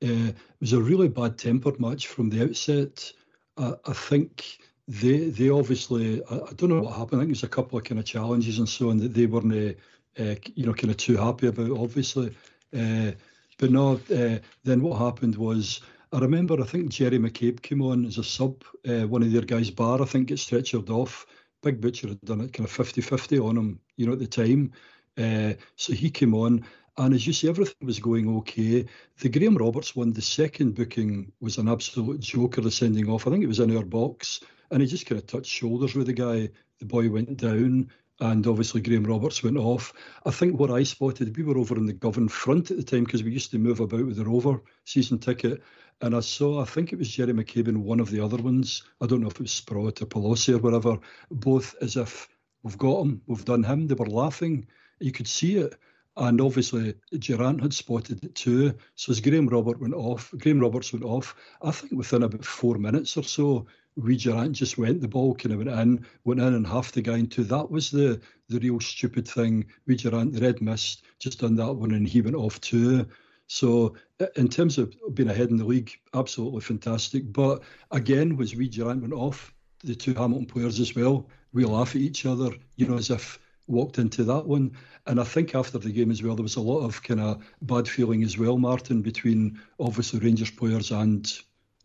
Uh, 0.03 0.29
it 0.29 0.37
was 0.61 0.73
a 0.73 0.81
really 0.81 1.09
bad 1.09 1.39
tempered 1.39 1.81
match 1.81 2.09
from 2.09 2.29
the 2.29 2.43
outset. 2.43 3.13
Uh, 3.57 3.75
I 3.87 3.93
think 3.93 4.59
they 4.89 5.29
they 5.29 5.49
obviously 5.49 6.23
I, 6.25 6.35
I, 6.37 6.53
don't 6.57 6.71
know 6.71 6.83
what 6.83 6.97
happened. 6.97 7.21
I 7.21 7.25
think 7.25 7.31
there's 7.31 7.45
a 7.45 7.49
couple 7.49 7.79
of 7.79 7.85
kind 7.85 7.99
of 7.99 8.05
challenges 8.05 8.59
and 8.59 8.69
so 8.69 8.91
on 8.91 8.99
that 8.99 9.15
they 9.15 9.27
weren't 9.27 9.77
uh, 10.19 10.35
you 10.55 10.67
know 10.67 10.75
kind 10.75 10.91
of 10.91 10.97
too 10.97 11.17
happy 11.17 11.47
about. 11.47 11.71
Obviously, 11.71 12.35
uh, 12.77 13.13
but 13.59 13.71
no. 13.71 14.01
Uh, 14.13 14.39
then 14.65 14.83
what 14.83 14.99
happened 14.99 15.37
was 15.37 15.81
I 16.13 16.19
remember 16.19 16.61
I 16.61 16.65
think 16.65 16.91
Gerry 16.91 17.19
McCabe 17.19 17.61
came 17.61 17.83
on 17.83 18.05
as 18.05 18.19
a 18.19 18.25
sub. 18.25 18.63
Uh, 18.87 19.07
one 19.07 19.23
of 19.23 19.33
their 19.33 19.43
guys, 19.43 19.71
Bar, 19.71 20.01
I 20.01 20.05
think, 20.05 20.29
get 20.29 20.39
stretchered 20.39 20.91
off. 20.91 21.27
Big 21.63 21.81
Butcher 21.81 22.09
had 22.09 22.21
done 22.21 22.43
it 22.43 22.53
kind 22.53 22.69
of 22.69 22.77
50-50 22.77 23.45
on 23.45 23.57
him, 23.57 23.81
you 23.97 24.07
know, 24.07 24.13
at 24.13 24.19
the 24.19 24.27
time. 24.27 24.71
Uh, 25.19 25.55
so 25.77 25.93
he 25.93 26.11
came 26.11 26.35
on, 26.35 26.65
and 26.97 27.15
as 27.15 27.27
you 27.27 27.33
see, 27.33 27.49
everything 27.49 27.87
was 27.87 27.99
going 27.99 28.29
okay. 28.39 28.87
The 29.21 29.29
Graham 29.29 29.57
Roberts 29.57 29.97
one, 29.97 30.13
the 30.13 30.23
second 30.23 30.75
booking 30.75 31.33
was 31.41 31.59
an 31.59 31.69
absolute 31.69 32.21
joker, 32.21 32.61
the 32.61 32.71
sending 32.71 33.09
off. 33.09 33.27
I 33.27 33.31
think 33.31 33.43
it 33.43 33.49
was 33.49 33.61
in 33.61 33.77
our 33.77 33.85
box, 33.85 34.41
and 34.71 34.81
he 34.81 34.87
just 34.87 35.07
kind 35.07 35.21
of 35.21 35.27
touched 35.27 35.51
shoulders 35.51 35.95
with 35.95 36.07
the 36.07 36.13
guy. 36.13 36.51
The 36.79 36.87
boy 36.87 37.11
went 37.11 37.37
down, 37.37 37.91
and 38.21 38.47
obviously 38.47 38.81
Graham 38.81 39.05
Roberts 39.05 39.43
went 39.43 39.57
off. 39.57 39.93
I 40.25 40.31
think 40.31 40.59
what 40.59 40.71
I 40.71 40.85
spotted, 40.85 41.37
we 41.37 41.43
were 41.43 41.59
over 41.59 41.77
in 41.77 41.87
the 41.87 41.93
Govan 41.93 42.29
front 42.29 42.71
at 42.71 42.77
the 42.77 42.83
time 42.83 43.05
because 43.05 43.25
we 43.25 43.33
used 43.33 43.51
to 43.51 43.59
move 43.59 43.81
about 43.81 44.07
with 44.07 44.17
the 44.17 44.25
Rover 44.25 44.63
season 44.85 45.19
ticket. 45.19 45.63
And 46.01 46.15
I 46.15 46.21
saw, 46.21 46.61
I 46.61 46.65
think 46.65 46.93
it 46.93 46.99
was 46.99 47.09
Gerry 47.09 47.33
McCabe 47.33 47.69
and 47.69 47.85
one 47.85 48.01
of 48.01 48.11
the 48.11 48.21
other 48.21 48.37
ones. 48.37 48.83
I 49.01 49.07
don't 49.07 49.21
know 49.21 49.29
if 49.29 49.35
it 49.35 49.41
was 49.41 49.53
Sprott 49.53 50.03
or 50.03 50.07
Pelosi 50.07 50.55
or 50.55 50.59
whatever, 50.59 50.99
both 51.31 51.75
as 51.81 51.97
if 51.97 52.29
we've 52.63 52.79
got 52.79 53.03
him, 53.03 53.23
we've 53.27 53.45
done 53.45 53.65
him. 53.65 53.87
They 53.87 53.95
were 53.95 54.07
laughing. 54.07 54.67
You 55.01 55.13
could 55.13 55.29
see 55.29 55.57
it. 55.57 55.75
And 56.17 56.41
obviously, 56.41 56.95
Durrant 57.19 57.61
had 57.61 57.75
spotted 57.75 58.23
it 58.23 58.35
too. 58.35 58.75
So 58.95 59.11
as 59.11 59.21
Graham 59.21 59.49
Robert 59.49 59.81
went 59.81 59.95
off, 59.95 60.33
Graham 60.39 60.61
Roberts 60.61 60.93
went 60.93 61.05
off. 61.05 61.35
I 61.61 61.73
think 61.73 61.93
within 61.93 62.23
about 62.23 62.45
four 62.45 62.77
minutes 62.79 63.17
or 63.17 63.25
so, 63.25 63.67
we 63.97 64.17
Durrant 64.17 64.53
just 64.53 64.79
went. 64.79 65.01
The 65.01 65.09
ball 65.09 65.35
kind 65.35 65.53
of 65.53 65.59
went 65.59 65.71
in, 65.71 66.07
went 66.25 66.41
in, 66.41 66.55
and 66.55 66.67
half 66.67 66.93
the 66.93 67.03
guy 67.03 67.19
into. 67.19 67.43
That 67.45 67.71
was 67.71 67.91
the 67.91 68.21
the 68.49 68.61
real 68.61 68.81
stupid 68.81 69.27
thing. 69.27 69.67
We 69.87 69.97
Durrant, 69.97 70.33
the 70.33 70.41
red 70.41 70.61
mist, 70.61 71.03
just 71.19 71.41
done 71.41 71.57
that 71.57 71.75
one, 71.75 71.93
and 71.93 72.07
he 72.07 72.21
went 72.21 72.37
off 72.37 72.61
too. 72.61 73.07
So 73.47 73.95
in 74.37 74.49
terms 74.49 74.79
of 74.79 74.95
being 75.15 75.29
ahead 75.29 75.51
in 75.51 75.57
the 75.57 75.65
league, 75.65 75.93
absolutely 76.15 76.61
fantastic. 76.61 77.33
But 77.33 77.63
again, 77.91 78.37
was 78.37 78.55
we 78.55 78.69
Durrant 78.69 79.03
went 79.03 79.15
off, 79.15 79.53
the 79.83 79.95
two 79.95 80.15
Hamilton 80.15 80.47
players 80.47 80.81
as 80.81 80.95
well. 80.95 81.29
We 81.53 81.65
laugh 81.65 81.95
at 81.95 82.03
each 82.03 82.27
other, 82.27 82.51
you 82.77 82.87
know, 82.87 82.97
as 82.97 83.11
if 83.11 83.39
walked 83.67 83.99
into 83.99 84.25
that 84.25 84.47
one. 84.47 84.73
And 85.07 85.21
I 85.21 85.25
think 85.25 85.55
after 85.55 85.79
the 85.79 85.91
game 85.91 86.11
as 86.11 86.23
well, 86.23 86.35
there 86.35 86.43
was 86.43 86.57
a 86.57 86.61
lot 86.61 86.81
of 86.81 87.03
kind 87.03 87.21
of 87.21 87.45
bad 87.63 87.89
feeling 87.89 88.23
as 88.23 88.39
well, 88.39 88.59
Martyn, 88.59 89.03
between 89.03 89.61
obviously 89.79 90.21
Rangers 90.21 90.51
players 90.51 90.91
and, 90.91 91.31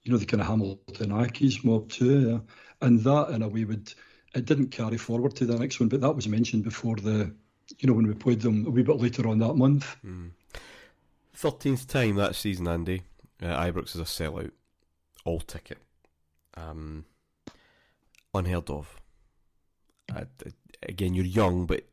you 0.03 0.11
know, 0.11 0.17
the 0.17 0.25
kind 0.25 0.41
of 0.41 0.47
Hamilton 0.47 1.09
Accies 1.09 1.63
mob 1.63 1.89
too. 1.89 2.29
Yeah. 2.29 2.39
And 2.81 3.01
that, 3.01 3.29
in 3.29 3.41
a 3.41 3.47
way, 3.47 3.65
would 3.65 3.93
it 4.35 4.45
didn't 4.45 4.69
carry 4.69 4.97
forward 4.97 5.35
to 5.37 5.45
the 5.45 5.57
next 5.57 5.79
one, 5.79 5.89
but 5.89 6.01
that 6.01 6.15
was 6.15 6.27
mentioned 6.27 6.63
before 6.63 6.95
the, 6.95 7.33
you 7.79 7.87
know, 7.87 7.93
when 7.93 8.07
we 8.07 8.13
played 8.13 8.41
them 8.41 8.65
a 8.65 8.69
wee 8.69 8.83
bit 8.83 8.97
later 8.97 9.27
on 9.27 9.39
that 9.39 9.55
month. 9.55 9.97
Mm. 10.05 10.31
13th 11.35 11.87
time 11.87 12.15
that 12.15 12.35
season, 12.35 12.67
Andy. 12.67 13.03
Uh, 13.41 13.47
Ibrox 13.47 13.95
is 13.95 14.01
a 14.01 14.03
sellout. 14.03 14.51
All 15.25 15.39
ticket. 15.39 15.79
Um, 16.55 17.05
unheard 18.33 18.69
of. 18.69 18.95
Uh, 20.13 20.25
again, 20.83 21.13
you're 21.13 21.25
young, 21.25 21.65
but 21.65 21.85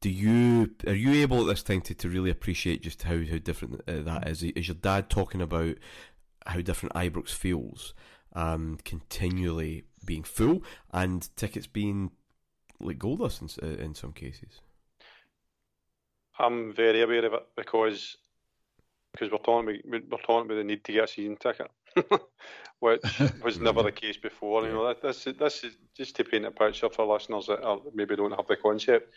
do 0.00 0.10
you 0.10 0.74
are 0.86 0.94
you 0.94 1.22
able 1.22 1.40
at 1.40 1.46
this 1.46 1.62
time 1.62 1.80
to, 1.82 1.94
to 1.94 2.08
really 2.08 2.30
appreciate 2.30 2.82
just 2.82 3.04
how, 3.04 3.16
how 3.24 3.38
different 3.38 3.80
uh, 3.88 4.02
that 4.02 4.28
is? 4.28 4.42
Is 4.42 4.68
your 4.68 4.74
dad 4.74 5.08
talking 5.08 5.40
about 5.40 5.76
how 6.46 6.60
different 6.60 6.94
Ibrox 6.94 7.30
feels, 7.30 7.94
um, 8.34 8.78
continually 8.84 9.84
being 10.04 10.22
full 10.22 10.62
and 10.92 11.34
tickets 11.36 11.66
being 11.66 12.10
like 12.80 12.98
gold 12.98 13.20
in, 13.20 13.48
uh, 13.62 13.82
in 13.82 13.94
some 13.94 14.12
cases? 14.12 14.60
I'm 16.38 16.74
very 16.74 17.00
aware 17.00 17.24
of 17.24 17.32
it 17.32 17.46
because 17.56 18.16
because 19.12 19.30
we're 19.30 19.38
talking 19.38 19.70
about, 19.70 20.02
we're 20.10 20.18
talking 20.18 20.46
about 20.46 20.56
the 20.56 20.64
need 20.64 20.84
to 20.84 20.92
get 20.92 21.04
a 21.04 21.08
season 21.08 21.36
ticket, 21.36 21.70
which 22.80 23.02
was 23.42 23.58
never 23.58 23.82
the 23.82 23.92
case 23.92 24.16
before. 24.16 24.66
You 24.66 24.72
know, 24.72 24.88
that, 24.88 25.02
this 25.02 25.24
this 25.38 25.64
is 25.64 25.76
just 25.96 26.16
to 26.16 26.24
paint 26.24 26.44
a 26.44 26.50
picture 26.50 26.88
for 26.88 27.06
listeners 27.06 27.46
that 27.46 27.62
are, 27.62 27.80
maybe 27.94 28.16
don't 28.16 28.32
have 28.32 28.46
the 28.46 28.56
concept. 28.56 29.12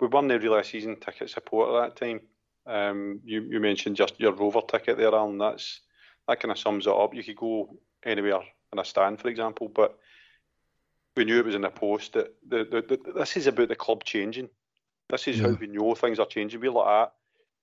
We 0.00 0.08
weren't 0.08 0.42
really 0.42 0.60
a 0.60 0.64
season 0.64 0.96
ticket 0.96 1.30
supporter 1.30 1.80
at 1.80 1.96
that 1.96 2.04
time. 2.04 2.20
Um, 2.66 3.20
you 3.24 3.42
you 3.42 3.60
mentioned 3.60 3.96
just 3.96 4.18
your 4.18 4.32
Rover 4.32 4.62
ticket 4.66 4.96
there, 4.98 5.14
Alan. 5.14 5.38
That's 5.38 5.80
that 6.26 6.40
kind 6.40 6.52
of 6.52 6.58
sums 6.58 6.86
it 6.86 6.92
up. 6.92 7.14
You 7.14 7.22
could 7.22 7.36
go 7.36 7.76
anywhere 8.04 8.40
in 8.72 8.78
a 8.78 8.84
stand, 8.84 9.20
for 9.20 9.28
example, 9.28 9.68
but 9.68 9.98
we 11.16 11.24
knew 11.24 11.38
it 11.38 11.44
was 11.44 11.54
in 11.54 11.60
the 11.60 11.70
post 11.70 12.14
that 12.14 12.34
the, 12.48 12.64
the, 12.64 12.96
the, 12.96 13.12
this 13.12 13.36
is 13.36 13.46
about 13.46 13.68
the 13.68 13.76
club 13.76 14.02
changing. 14.04 14.48
This 15.08 15.28
is 15.28 15.38
yeah. 15.38 15.48
how 15.48 15.54
we 15.54 15.66
know 15.66 15.94
things 15.94 16.18
are 16.18 16.26
changing. 16.26 16.60
We're 16.60 16.72
like 16.72 16.86
that 16.86 17.12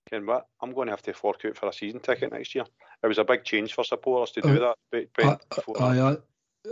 saying, 0.09 0.25
"What? 0.25 0.47
I'm 0.61 0.73
going 0.73 0.87
to 0.87 0.93
have 0.93 1.01
to 1.03 1.13
fork 1.13 1.43
out 1.45 1.57
for 1.57 1.67
a 1.67 1.73
season 1.73 1.99
ticket 1.99 2.31
next 2.31 2.55
year." 2.55 2.65
It 3.03 3.07
was 3.07 3.17
a 3.17 3.23
big 3.23 3.43
change 3.43 3.73
for 3.73 3.83
supporters 3.83 4.31
to 4.31 4.41
do 4.41 4.63
uh, 4.63 4.73
that. 4.93 5.07
I, 5.19 5.37
I, 5.79 6.11
I, 6.11 6.17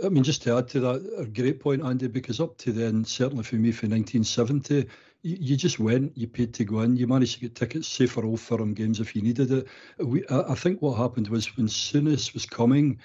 I, 0.04 0.08
mean, 0.08 0.22
just 0.22 0.42
to 0.42 0.56
add 0.56 0.68
to 0.68 0.80
that, 0.80 1.14
a 1.18 1.26
great 1.26 1.60
point, 1.60 1.82
Andy, 1.82 2.06
because 2.06 2.40
up 2.40 2.56
to 2.58 2.72
then, 2.72 3.04
certainly 3.04 3.42
for 3.42 3.56
me, 3.56 3.72
for 3.72 3.86
1970, 3.86 4.86
you, 5.22 5.36
you 5.40 5.56
just 5.56 5.80
went, 5.80 6.16
you 6.16 6.28
paid 6.28 6.54
to 6.54 6.64
go 6.64 6.80
in, 6.80 6.96
you 6.96 7.06
managed 7.06 7.34
to 7.34 7.40
get 7.40 7.56
tickets, 7.56 7.88
say 7.88 8.06
for 8.06 8.24
all 8.24 8.36
Firm 8.36 8.74
games 8.74 9.00
if 9.00 9.16
you 9.16 9.22
needed 9.22 9.50
it. 9.50 9.66
We, 9.98 10.26
I, 10.28 10.52
I 10.52 10.54
think 10.54 10.80
what 10.80 10.96
happened 10.96 11.28
was 11.28 11.56
when 11.56 11.66
Souness 11.66 12.32
was 12.32 12.46
coming, 12.46 13.00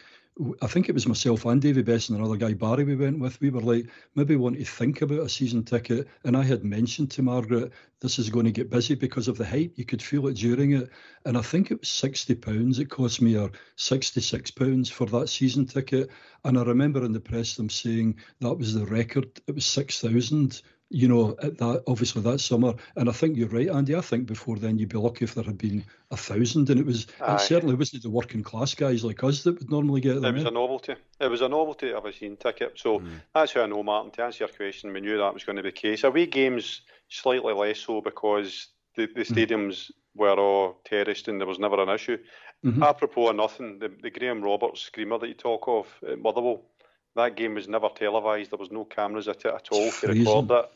I 0.62 0.68
think 0.68 0.90
it 0.90 0.92
was 0.92 1.08
myself 1.08 1.46
and 1.46 1.62
Davy 1.62 1.82
Best 1.82 2.10
and 2.10 2.20
another 2.20 2.36
guy, 2.36 2.54
Barry, 2.54 2.84
we 2.84 2.98
went 2.98 3.20
with. 3.20 3.40
We 3.40 3.52
were 3.52 3.62
like, 3.62 3.88
maybe 4.16 4.36
want 4.36 4.58
to 4.58 4.66
think 4.66 5.02
about 5.02 5.22
a 5.22 5.30
season 5.30 5.64
ticket. 5.64 6.10
And 6.26 6.36
I 6.36 6.44
had 6.44 6.66
mentioned 6.66 7.12
to 7.12 7.22
Margaret, 7.22 7.72
this 8.02 8.20
is 8.20 8.30
going 8.30 8.44
to 8.44 8.52
get 8.52 8.70
busy 8.70 8.96
because 8.96 9.30
of 9.30 9.38
the 9.38 9.46
hype. 9.46 9.78
You 9.78 9.86
could 9.86 10.02
feel 10.02 10.28
it 10.28 10.34
during 10.34 10.74
it. 10.74 10.90
And 11.24 11.38
I 11.38 11.42
think 11.42 11.72
it 11.72 11.80
was 11.80 11.88
£60 11.88 12.80
it 12.80 12.90
cost 12.90 13.22
me, 13.22 13.38
or 13.38 13.50
£66 13.78 14.92
for 14.92 15.06
that 15.08 15.30
season 15.30 15.68
ticket. 15.68 16.12
And 16.44 16.60
I 16.60 16.64
remember 16.64 17.06
in 17.06 17.14
the 17.14 17.22
press 17.22 17.56
them 17.56 17.70
saying 17.70 18.18
that 18.42 18.56
was 18.56 18.74
the 18.74 18.86
record. 18.86 19.40
It 19.48 19.56
was 19.56 19.66
6000 19.66 20.62
you 20.90 21.08
know, 21.08 21.36
at 21.42 21.58
that 21.58 21.84
obviously 21.88 22.22
that 22.22 22.40
summer. 22.40 22.74
And 22.96 23.10
I 23.10 23.12
think 23.12 23.38
you're 23.38 23.50
right, 23.50 23.70
Andy. 23.70 23.96
I 23.96 24.02
think 24.02 24.28
before 24.28 24.58
then 24.58 24.78
you'd 24.78 24.90
be 24.90 24.98
lucky 24.98 25.26
if 25.26 25.36
there 25.36 25.44
had 25.44 25.58
been 25.58 25.84
a 26.12 26.18
thousand, 26.18 26.70
and 26.70 26.80
it 26.80 26.86
was 26.86 27.08
it 27.28 27.42
certainly 27.42 27.76
wasn't 27.76 28.04
the 28.04 28.10
working 28.10 28.44
class 28.44 28.76
guys 28.76 29.04
like 29.04 29.24
us 29.24 29.44
that 29.44 29.60
would 29.60 29.72
normally 29.72 30.02
get 30.02 30.16
them. 30.16 30.26
It 30.26 30.34
was 30.34 30.42
in. 30.44 30.48
a 30.48 30.52
novelty. 30.52 30.96
It 31.20 31.28
was 31.28 31.42
a 31.42 31.50
novelty 31.50 31.92
of 31.92 32.06
a 32.06 32.14
season 32.14 32.38
ticket. 32.38 32.74
So 32.76 33.00
mm. 33.00 33.20
that's 33.34 33.54
how 33.54 33.64
I 33.64 33.66
know, 33.68 33.84
Martyn. 33.84 34.12
To 34.12 34.24
answer 34.24 34.44
your 34.44 34.54
question, 34.54 34.94
we 34.94 35.02
knew 35.02 35.18
that 35.18 35.34
was 35.34 35.44
going 35.44 35.58
to 35.58 35.64
be 35.64 35.70
the 35.70 35.74
case. 35.74 36.04
Away 36.04 36.28
games 36.28 36.82
slightly 37.10 37.54
less 37.54 37.80
so 37.80 38.02
because 38.02 38.68
the, 38.96 39.08
the 39.08 39.22
mm. 39.22 39.28
stadiums 39.28 39.90
mm. 39.90 39.92
were 40.16 40.40
all 40.40 40.82
terraced 40.86 41.28
and 41.28 41.40
there 41.40 41.48
was 41.48 41.60
never 41.60 41.82
an 41.82 41.90
issue. 41.90 42.18
Mm-hmm. 42.64 42.84
Apropos 42.84 43.30
of 43.30 43.36
nothing, 43.36 43.80
the, 43.80 43.92
the 44.02 44.10
Graham 44.10 44.42
Roberts 44.42 44.82
screamer 44.82 45.20
that 45.20 45.28
you 45.28 45.34
talk 45.36 45.68
of 45.68 45.88
at 46.10 46.20
Motherwell 46.20 46.64
that 47.16 47.36
game 47.36 47.56
was 47.56 47.68
never 47.68 47.90
televised. 47.90 48.52
There 48.52 48.60
was 48.60 48.72
no 48.72 48.86
cameras 48.86 49.28
at 49.28 49.46
it 49.46 49.54
at 49.54 49.68
all 49.72 49.92
to 49.92 50.08
record 50.08 50.52
it. 50.52 50.72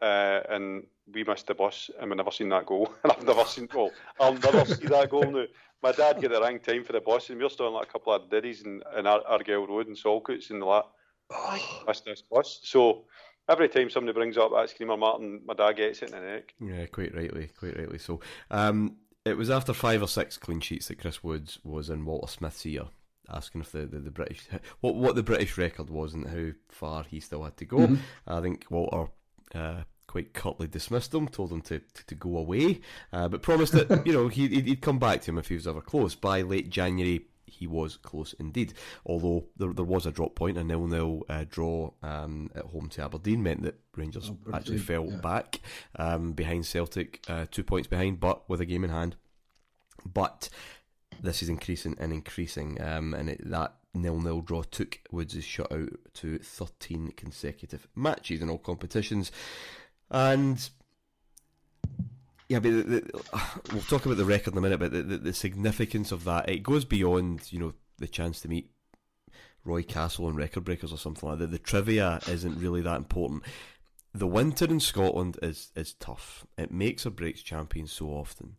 Uh, 0.00 0.42
and 0.50 0.86
we 1.12 1.22
missed 1.22 1.46
the 1.46 1.54
bus 1.54 1.90
and 2.00 2.10
we 2.10 2.16
never 2.16 2.32
seen 2.32 2.48
that 2.48 2.66
goal. 2.66 2.92
And 3.04 3.12
I've 3.16 3.24
never 3.24 3.44
seen, 3.44 3.68
well, 3.72 3.90
I'll 4.18 4.34
never 4.34 4.64
see 4.64 4.86
that 4.88 5.10
goal 5.10 5.30
now. 5.30 5.44
My 5.82 5.92
dad 5.92 6.20
get 6.20 6.30
the 6.30 6.40
wrong 6.40 6.58
time 6.58 6.84
for 6.84 6.92
the 6.92 7.00
bus 7.00 7.30
and 7.30 7.38
we 7.38 7.44
are 7.44 7.50
still 7.50 7.66
on 7.66 7.74
like 7.74 7.88
a 7.88 7.92
couple 7.92 8.12
of 8.12 8.28
diddies 8.28 8.62
in, 8.62 8.82
in 8.96 9.06
Ar- 9.06 9.22
Argyle 9.26 9.66
Road 9.66 9.86
and 9.86 9.96
Saltcoats 9.96 10.50
and 10.50 10.62
the 10.62 10.66
like. 10.66 10.84
Oh. 11.30 11.84
Missed 11.86 12.04
this 12.04 12.22
bus. 12.22 12.60
So 12.64 13.04
every 13.48 13.68
time 13.68 13.90
somebody 13.90 14.14
brings 14.14 14.36
up 14.36 14.50
that 14.52 14.70
Screamer 14.70 14.96
Martyn, 14.96 15.40
my 15.44 15.54
dad 15.54 15.76
gets 15.76 16.02
it 16.02 16.12
in 16.12 16.20
the 16.20 16.20
neck. 16.20 16.54
Yeah, 16.60 16.86
quite 16.86 17.14
rightly, 17.14 17.50
quite 17.58 17.78
rightly. 17.78 17.98
So 17.98 18.20
um, 18.50 18.96
it 19.24 19.36
was 19.36 19.50
after 19.50 19.72
five 19.72 20.02
or 20.02 20.08
six 20.08 20.36
clean 20.36 20.60
sheets 20.60 20.88
that 20.88 20.98
Chris 20.98 21.22
Woods 21.22 21.60
was 21.62 21.88
in 21.88 22.04
Walter 22.04 22.28
Smith's 22.28 22.66
ear 22.66 22.86
asking 23.32 23.62
if 23.62 23.72
the, 23.72 23.86
the, 23.86 23.98
the, 23.98 24.10
British 24.10 24.48
what 24.80 24.94
what 24.94 25.14
the 25.14 25.22
British 25.22 25.56
record 25.58 25.90
was 25.90 26.14
and 26.14 26.28
how 26.28 26.52
far 26.68 27.04
he 27.04 27.20
still 27.20 27.42
had 27.44 27.56
to 27.58 27.64
go. 27.64 27.78
Mm-hmm. 27.78 27.96
I 28.26 28.40
think 28.40 28.66
Walter 28.70 29.10
uh, 29.54 29.82
quite 30.06 30.34
curtly 30.34 30.66
dismissed 30.66 31.14
him, 31.14 31.26
told 31.26 31.50
him 31.50 31.62
to, 31.62 31.78
to, 31.78 32.06
to 32.06 32.14
go 32.14 32.36
away, 32.36 32.80
uh, 33.12 33.28
but 33.28 33.42
promised 33.42 33.72
that 33.72 34.06
you 34.06 34.12
know 34.12 34.28
he, 34.28 34.48
he'd 34.48 34.82
come 34.82 34.98
back 34.98 35.22
to 35.22 35.30
him 35.30 35.38
if 35.38 35.48
he 35.48 35.54
was 35.54 35.66
ever 35.66 35.80
close. 35.80 36.14
By 36.14 36.42
late 36.42 36.70
January, 36.70 37.26
he 37.46 37.66
was 37.66 37.96
close 37.96 38.34
indeed. 38.34 38.74
Although 39.06 39.46
there, 39.56 39.72
there 39.72 39.84
was 39.84 40.06
a 40.06 40.12
drop 40.12 40.34
point, 40.34 40.58
a 40.58 40.64
nil 40.64 40.86
nil 40.86 41.22
uh, 41.28 41.44
draw 41.48 41.92
um, 42.02 42.50
at 42.54 42.64
home 42.64 42.88
to 42.90 43.02
Aberdeen 43.02 43.42
meant 43.42 43.62
that 43.62 43.78
Rangers 43.96 44.30
oh, 44.30 44.54
actually 44.54 44.78
fell 44.78 45.06
yeah. 45.06 45.16
back 45.16 45.60
um, 45.96 46.32
behind 46.32 46.66
Celtic, 46.66 47.24
uh, 47.28 47.46
two 47.50 47.64
points 47.64 47.88
behind, 47.88 48.20
but 48.20 48.48
with 48.48 48.60
a 48.60 48.66
game 48.66 48.84
in 48.84 48.90
hand. 48.90 49.16
But 50.04 50.48
this 51.20 51.42
is 51.42 51.48
increasing 51.48 51.96
and 51.98 52.12
increasing, 52.12 52.80
um, 52.80 53.14
and 53.14 53.30
it, 53.30 53.50
that 53.50 53.74
nil-nil 53.94 54.40
draw 54.40 54.62
took 54.62 55.00
Woods' 55.10 55.34
shutout 55.36 55.96
to 56.14 56.38
13 56.38 57.12
consecutive 57.16 57.86
matches 57.94 58.40
in 58.40 58.48
all 58.48 58.58
competitions. 58.58 59.30
And 60.10 60.68
yeah, 62.48 62.58
but 62.58 62.70
the, 62.70 62.82
the, 62.82 63.22
we'll 63.72 63.82
talk 63.82 64.04
about 64.04 64.18
the 64.18 64.24
record 64.24 64.54
in 64.54 64.58
a 64.58 64.60
minute, 64.60 64.80
but 64.80 64.92
the, 64.92 65.02
the, 65.02 65.32
significance 65.32 66.12
of 66.12 66.24
that, 66.24 66.48
it 66.48 66.62
goes 66.62 66.84
beyond, 66.84 67.50
you 67.50 67.58
know, 67.58 67.72
the 67.98 68.08
chance 68.08 68.40
to 68.42 68.48
meet 68.48 68.70
Roy 69.64 69.82
Castle 69.82 70.28
and 70.28 70.36
record 70.36 70.64
breakers 70.64 70.92
or 70.92 70.98
something 70.98 71.28
like 71.28 71.38
that. 71.38 71.50
The 71.50 71.58
trivia 71.58 72.20
isn't 72.28 72.58
really 72.58 72.82
that 72.82 72.96
important. 72.96 73.44
The 74.12 74.26
winter 74.26 74.66
in 74.66 74.80
Scotland 74.80 75.38
is, 75.42 75.70
is 75.74 75.94
tough. 75.94 76.46
It 76.58 76.70
makes 76.70 77.06
or 77.06 77.10
breaks 77.10 77.42
champions 77.42 77.92
so 77.92 78.08
often. 78.08 78.56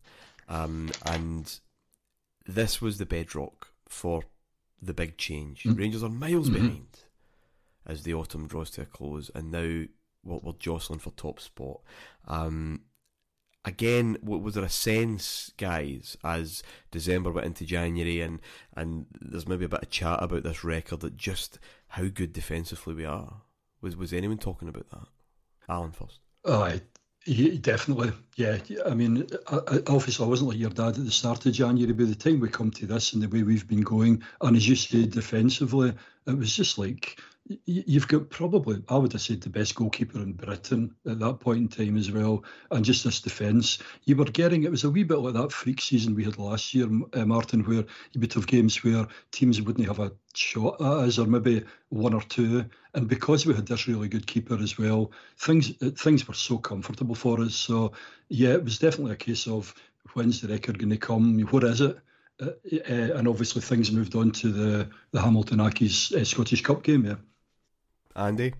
Um, 0.49 0.89
and 1.05 1.59
this 2.45 2.81
was 2.81 2.97
the 2.97 3.05
bedrock 3.05 3.69
for 3.87 4.23
the 4.81 4.93
big 4.93 5.17
change. 5.17 5.63
Mm. 5.63 5.79
Rangers 5.79 6.03
are 6.03 6.09
miles 6.09 6.49
mm-hmm. 6.49 6.67
behind 6.67 6.99
as 7.85 8.03
the 8.03 8.13
autumn 8.13 8.47
draws 8.47 8.69
to 8.71 8.81
a 8.81 8.85
close, 8.85 9.29
and 9.35 9.51
now 9.51 9.85
what 10.23 10.43
we're 10.43 10.53
jostling 10.53 10.99
for 10.99 11.11
top 11.11 11.39
spot. 11.39 11.81
Um, 12.27 12.81
again, 13.65 14.17
was 14.21 14.55
there 14.55 14.63
a 14.63 14.69
sense, 14.69 15.51
guys, 15.57 16.17
as 16.23 16.63
December 16.91 17.31
went 17.31 17.47
into 17.47 17.65
January, 17.65 18.21
and 18.21 18.39
and 18.75 19.05
there's 19.19 19.47
maybe 19.47 19.65
a 19.65 19.69
bit 19.69 19.83
of 19.83 19.89
chat 19.89 20.21
about 20.21 20.43
this 20.43 20.63
record 20.63 21.01
that 21.01 21.17
just 21.17 21.59
how 21.89 22.05
good 22.07 22.33
defensively 22.33 22.93
we 22.93 23.05
are? 23.05 23.41
Was 23.81 23.95
was 23.95 24.13
anyone 24.13 24.37
talking 24.37 24.67
about 24.67 24.89
that? 24.91 25.07
Alan 25.69 25.91
first. 25.91 26.19
Oh, 26.45 26.79
yeah, 27.25 27.55
definitely. 27.59 28.11
Yeah, 28.35 28.57
I 28.85 28.93
mean, 28.93 29.27
uh, 29.47 29.61
uh, 29.67 29.79
obviously, 29.87 30.25
I 30.25 30.29
wasn't 30.29 30.49
like 30.49 30.59
your 30.59 30.69
dad 30.69 30.97
at 30.97 31.05
the 31.05 31.11
start 31.11 31.45
of 31.45 31.53
January. 31.53 31.93
By 31.93 32.05
the 32.05 32.15
time 32.15 32.39
we 32.39 32.49
come 32.49 32.71
to 32.71 32.85
this 32.85 33.13
and 33.13 33.21
the 33.21 33.27
way 33.27 33.43
we've 33.43 33.67
been 33.67 33.81
going, 33.81 34.23
and 34.41 34.57
as 34.57 34.67
you 34.67 34.75
said, 34.75 35.11
defensively, 35.11 35.93
it 36.25 36.37
was 36.37 36.55
just 36.55 36.77
like 36.77 37.19
you've 37.65 38.07
got 38.07 38.29
probably, 38.29 38.81
I 38.87 38.97
would 38.97 39.11
have 39.11 39.21
said, 39.21 39.41
the 39.41 39.49
best 39.49 39.75
goalkeeper 39.75 40.19
in 40.19 40.33
Britain 40.33 40.95
at 41.05 41.19
that 41.19 41.39
point 41.39 41.59
in 41.59 41.67
time 41.67 41.97
as 41.97 42.09
well. 42.09 42.43
And 42.71 42.85
just 42.85 43.03
this 43.03 43.19
defence, 43.19 43.79
you 44.05 44.15
were 44.15 44.25
getting, 44.25 44.63
it 44.63 44.71
was 44.71 44.85
a 44.85 44.89
wee 44.89 45.03
bit 45.03 45.17
like 45.17 45.33
that 45.33 45.51
freak 45.51 45.81
season 45.81 46.15
we 46.15 46.23
had 46.23 46.37
last 46.37 46.73
year, 46.73 46.87
uh, 47.13 47.25
Martyn, 47.25 47.63
where 47.63 47.85
you 48.13 48.21
would 48.21 48.33
have 48.33 48.47
games 48.47 48.81
where 48.83 49.07
teams 49.31 49.61
wouldn't 49.61 49.87
have 49.87 49.99
a 49.99 50.13
shot 50.33 50.79
at 50.79 50.87
us, 50.87 51.19
or 51.19 51.27
maybe 51.27 51.65
one 51.89 52.13
or 52.13 52.21
two. 52.21 52.65
And 52.93 53.09
because 53.09 53.45
we 53.45 53.53
had 53.53 53.67
this 53.67 53.87
really 53.87 54.07
good 54.07 54.25
keeper 54.25 54.57
as 54.61 54.77
well, 54.77 55.11
things 55.37 55.75
things 55.97 56.27
were 56.27 56.33
so 56.33 56.57
comfortable 56.57 57.15
for 57.15 57.41
us. 57.41 57.55
So, 57.55 57.91
yeah, 58.29 58.53
it 58.53 58.63
was 58.63 58.79
definitely 58.79 59.13
a 59.13 59.17
case 59.17 59.47
of 59.47 59.73
when's 60.13 60.39
the 60.41 60.47
record 60.47 60.79
going 60.79 60.91
to 60.91 60.97
come? 60.97 61.39
What 61.41 61.63
is 61.65 61.81
it? 61.81 61.97
Uh, 62.41 62.51
uh, 62.71 63.17
and 63.17 63.27
obviously 63.27 63.61
things 63.61 63.91
moved 63.91 64.15
on 64.15 64.31
to 64.31 64.51
the 64.51 64.89
the 65.11 65.21
Hamilton 65.21 65.59
Accies 65.59 66.13
uh, 66.13 66.23
Scottish 66.23 66.63
Cup 66.63 66.83
game. 66.83 67.05
Yeah. 67.05 67.15
Andy, 68.15 68.53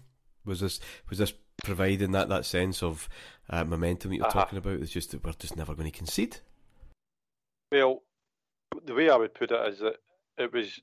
was 0.45 0.60
this 0.60 0.80
was 1.10 1.20
this 1.20 1.34
providing 1.64 2.12
that, 2.12 2.30
that 2.30 2.45
sense 2.45 2.84
of 2.84 3.08
uh, 3.49 3.64
momentum 3.64 4.12
that 4.12 4.18
you're 4.18 4.26
uh-huh. 4.28 4.41
talking 4.41 4.58
about? 4.58 4.80
It's 4.80 4.91
just 4.91 5.12
that 5.12 5.24
we're 5.24 5.34
just 5.34 5.56
never 5.56 5.76
going 5.76 5.89
to 5.89 5.97
concede. 5.97 6.38
Well, 7.72 8.04
the 8.86 8.93
way 8.93 9.10
I 9.10 9.16
would 9.16 9.34
put 9.34 9.51
it 9.51 9.68
is 9.74 9.80
that 9.80 9.95
it 10.38 10.54
was 10.54 10.80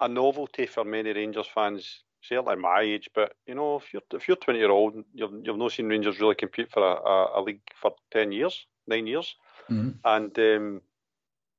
a 0.00 0.08
novelty 0.08 0.66
for 0.66 0.84
many 0.84 1.12
Rangers 1.12 1.46
fans, 1.46 2.02
certainly 2.22 2.56
my 2.56 2.80
age. 2.80 3.10
But 3.14 3.34
you 3.46 3.54
know, 3.54 3.76
if 3.76 3.92
you're 3.92 4.02
if 4.12 4.28
you're 4.28 4.36
20 4.36 4.58
year 4.58 4.70
old, 4.70 4.94
you've 5.14 5.32
you've 5.44 5.58
not 5.58 5.72
seen 5.72 5.88
Rangers 5.88 6.20
really 6.20 6.34
compete 6.34 6.70
for 6.70 6.82
a, 6.82 6.94
a, 6.94 7.40
a 7.40 7.42
league 7.42 7.60
for 7.80 7.92
10 8.12 8.32
years, 8.32 8.66
nine 8.86 9.06
years, 9.06 9.34
mm-hmm. 9.70 9.90
and 10.04 10.38
um, 10.38 10.80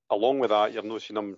along 0.10 0.40
with 0.40 0.50
that, 0.50 0.74
you've 0.74 0.86
not 0.86 1.02
seen 1.02 1.16
them 1.16 1.38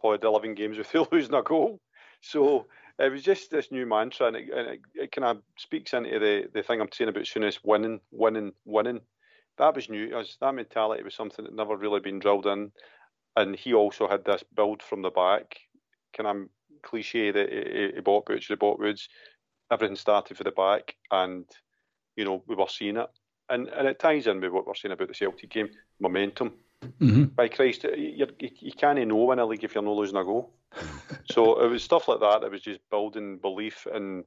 played 0.00 0.24
11 0.24 0.54
games 0.54 0.78
without 0.78 1.12
losing 1.12 1.34
a 1.34 1.42
goal. 1.42 1.80
So 2.20 2.66
it 3.00 3.10
was 3.10 3.22
just 3.22 3.50
this 3.50 3.72
new 3.72 3.86
mantra, 3.86 4.26
and 4.26 4.36
it, 4.36 4.50
and 4.54 4.68
it, 4.68 4.80
it 4.94 5.12
kind 5.12 5.24
of 5.24 5.42
speaks 5.56 5.94
into 5.94 6.18
the, 6.18 6.48
the 6.52 6.62
thing 6.62 6.80
I'm 6.80 6.92
saying 6.92 7.08
about 7.08 7.24
Souness 7.24 7.58
winning, 7.64 8.00
winning, 8.10 8.52
winning. 8.64 9.00
That 9.58 9.74
was 9.74 9.88
new. 9.88 10.14
Was, 10.14 10.36
that 10.40 10.54
mentality 10.54 11.02
was 11.02 11.14
something 11.14 11.44
that 11.44 11.54
never 11.54 11.76
really 11.76 12.00
been 12.00 12.18
drilled 12.18 12.46
in. 12.46 12.72
And 13.36 13.56
he 13.56 13.74
also 13.74 14.06
had 14.06 14.24
this 14.24 14.44
build 14.54 14.82
from 14.82 15.02
the 15.02 15.10
back, 15.10 15.56
kind 16.16 16.26
of 16.26 16.48
cliche 16.82 17.30
that 17.30 17.50
he, 17.50 17.92
he 17.94 18.00
bought 18.00 18.26
Butch, 18.26 18.46
he 18.46 18.54
bought 18.54 18.78
Woods. 18.78 19.08
Everything 19.70 19.96
started 19.96 20.36
for 20.36 20.44
the 20.44 20.50
back, 20.50 20.96
and 21.10 21.46
you 22.16 22.24
know 22.24 22.42
we 22.46 22.56
were 22.56 22.66
seeing 22.68 22.96
it, 22.96 23.08
and 23.48 23.68
and 23.68 23.86
it 23.86 23.98
ties 23.98 24.26
in 24.26 24.40
with 24.40 24.50
what 24.50 24.66
we're 24.66 24.74
saying 24.74 24.92
about 24.92 25.08
the 25.08 25.14
Celtic 25.14 25.50
game, 25.50 25.70
momentum. 26.00 26.52
Mm-hmm. 26.82 27.24
By 27.24 27.48
Christ, 27.48 27.84
you, 27.84 28.26
you, 28.38 28.50
you 28.60 28.72
can't 28.72 29.06
know 29.06 29.16
when 29.16 29.38
a 29.38 29.46
league 29.46 29.64
if 29.64 29.74
you're 29.74 29.84
not 29.84 29.96
losing 29.96 30.16
a 30.16 30.24
goal. 30.24 30.52
so 31.30 31.62
it 31.62 31.68
was 31.68 31.82
stuff 31.82 32.08
like 32.08 32.20
that 32.20 32.40
that 32.40 32.50
was 32.50 32.62
just 32.62 32.80
building 32.90 33.38
belief 33.38 33.86
and 33.92 34.24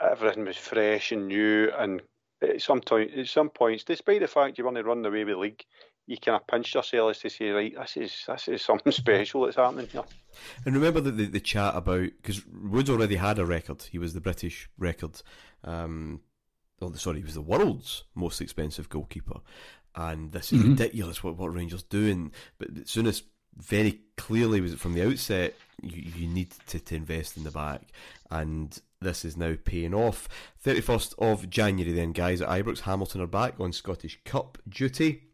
everything 0.00 0.44
was 0.44 0.56
fresh 0.56 1.12
and 1.12 1.28
new. 1.28 1.70
And 1.76 2.02
at 2.42 2.62
some, 2.62 2.80
time, 2.80 3.08
at 3.16 3.26
some 3.26 3.50
points, 3.50 3.84
despite 3.84 4.20
the 4.20 4.28
fact 4.28 4.58
you 4.58 4.64
want 4.64 4.76
to 4.76 4.84
run 4.84 5.04
away 5.04 5.24
with 5.24 5.34
the 5.34 5.40
league, 5.40 5.64
you 6.06 6.16
kind 6.16 6.40
of 6.40 6.46
pinch 6.46 6.72
yourselves 6.72 7.18
to 7.18 7.28
say, 7.28 7.50
right, 7.50 7.74
this 7.78 7.96
is 7.98 8.24
this 8.26 8.48
is 8.48 8.62
something 8.62 8.92
special 8.92 9.44
that's 9.44 9.56
happening 9.56 9.88
here. 9.88 10.04
And 10.64 10.74
remember 10.74 11.02
the, 11.02 11.10
the, 11.10 11.26
the 11.26 11.40
chat 11.40 11.76
about 11.76 12.08
because 12.22 12.46
Woods 12.46 12.88
already 12.88 13.16
had 13.16 13.38
a 13.38 13.44
record. 13.44 13.82
He 13.82 13.98
was 13.98 14.14
the 14.14 14.20
British 14.20 14.70
record. 14.78 15.20
Um, 15.64 16.22
oh, 16.80 16.92
sorry, 16.94 17.18
he 17.18 17.24
was 17.24 17.34
the 17.34 17.42
world's 17.42 18.04
most 18.14 18.40
expensive 18.40 18.88
goalkeeper. 18.88 19.40
And 19.98 20.30
this 20.30 20.52
is 20.52 20.60
mm-hmm. 20.60 20.70
ridiculous 20.70 21.24
what, 21.24 21.36
what 21.36 21.52
Rangers 21.52 21.82
doing. 21.82 22.30
But 22.58 22.68
as 22.78 22.90
soon 22.90 23.06
as 23.06 23.24
very 23.56 24.00
clearly 24.16 24.60
was 24.60 24.72
it 24.72 24.78
from 24.78 24.94
the 24.94 25.04
outset 25.04 25.54
you, 25.82 26.02
you 26.16 26.28
need 26.28 26.52
to, 26.68 26.78
to 26.78 26.94
invest 26.94 27.36
in 27.36 27.44
the 27.44 27.50
back 27.50 27.82
and 28.30 28.80
this 29.00 29.24
is 29.24 29.36
now 29.36 29.54
paying 29.64 29.94
off 29.94 30.28
31st 30.64 31.14
of 31.18 31.50
January 31.50 31.92
then 31.92 32.12
guys 32.12 32.40
at 32.40 32.48
Ibrox 32.48 32.80
Hamilton 32.80 33.20
are 33.20 33.26
back 33.26 33.58
on 33.58 33.72
Scottish 33.72 34.20
Cup 34.24 34.58
duty 34.68 35.24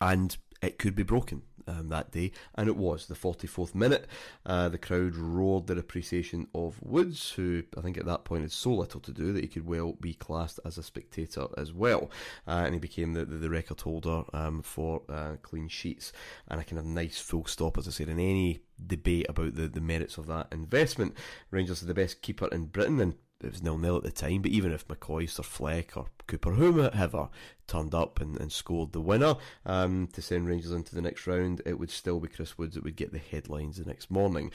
and 0.00 0.36
it 0.60 0.78
could 0.78 0.94
be 0.94 1.02
broken 1.02 1.42
um, 1.66 1.88
that 1.88 2.10
day, 2.10 2.32
and 2.54 2.68
it 2.68 2.76
was 2.76 3.06
the 3.06 3.14
44th 3.14 3.74
minute. 3.74 4.06
Uh, 4.44 4.68
the 4.68 4.78
crowd 4.78 5.16
roared 5.16 5.66
their 5.66 5.78
appreciation 5.78 6.46
of 6.54 6.82
Woods, 6.82 7.32
who 7.32 7.62
I 7.76 7.80
think 7.80 7.96
at 7.98 8.06
that 8.06 8.24
point 8.24 8.42
had 8.42 8.52
so 8.52 8.72
little 8.72 9.00
to 9.00 9.12
do 9.12 9.32
that 9.32 9.42
he 9.42 9.48
could 9.48 9.66
well 9.66 9.92
be 9.92 10.14
classed 10.14 10.60
as 10.64 10.78
a 10.78 10.82
spectator 10.82 11.46
as 11.56 11.72
well, 11.72 12.10
uh, 12.46 12.62
and 12.64 12.74
he 12.74 12.80
became 12.80 13.12
the, 13.14 13.24
the, 13.24 13.36
the 13.36 13.50
record 13.50 13.80
holder 13.80 14.24
um, 14.32 14.62
for 14.62 15.02
uh, 15.08 15.36
clean 15.42 15.68
sheets 15.68 16.12
and 16.48 16.60
a 16.60 16.64
kind 16.64 16.78
of 16.78 16.86
nice 16.86 17.18
full 17.18 17.46
stop, 17.46 17.78
as 17.78 17.88
I 17.88 17.90
said, 17.90 18.08
in 18.08 18.18
any 18.18 18.62
debate 18.84 19.26
about 19.28 19.54
the, 19.54 19.68
the 19.68 19.80
merits 19.80 20.18
of 20.18 20.26
that 20.26 20.48
investment. 20.52 21.16
Rangers 21.50 21.82
are 21.82 21.86
the 21.86 21.94
best 21.94 22.22
keeper 22.22 22.48
in 22.48 22.66
Britain, 22.66 23.00
and 23.00 23.14
it 23.44 23.50
was 23.50 23.62
nil 23.62 23.78
nil 23.78 23.96
at 23.96 24.02
the 24.02 24.10
time. 24.10 24.42
But 24.42 24.52
even 24.52 24.72
if 24.72 24.86
McCoist 24.88 25.38
or 25.38 25.44
Fleck 25.44 25.96
or 25.96 26.06
Cooper 26.26 26.52
whomever 26.52 27.28
turned 27.66 27.94
up 27.94 28.20
and, 28.20 28.38
and 28.40 28.52
scored 28.52 28.92
the 28.92 29.00
winner 29.00 29.36
um, 29.66 30.08
to 30.12 30.22
send 30.22 30.48
Rangers 30.48 30.72
into 30.72 30.94
the 30.94 31.02
next 31.02 31.26
round, 31.26 31.62
it 31.64 31.78
would 31.78 31.90
still 31.90 32.20
be 32.20 32.28
Chris 32.28 32.58
Woods 32.58 32.74
that 32.74 32.84
would 32.84 32.96
get 32.96 33.12
the 33.12 33.18
headlines 33.18 33.78
the 33.78 33.84
next 33.84 34.10
morning. 34.10 34.52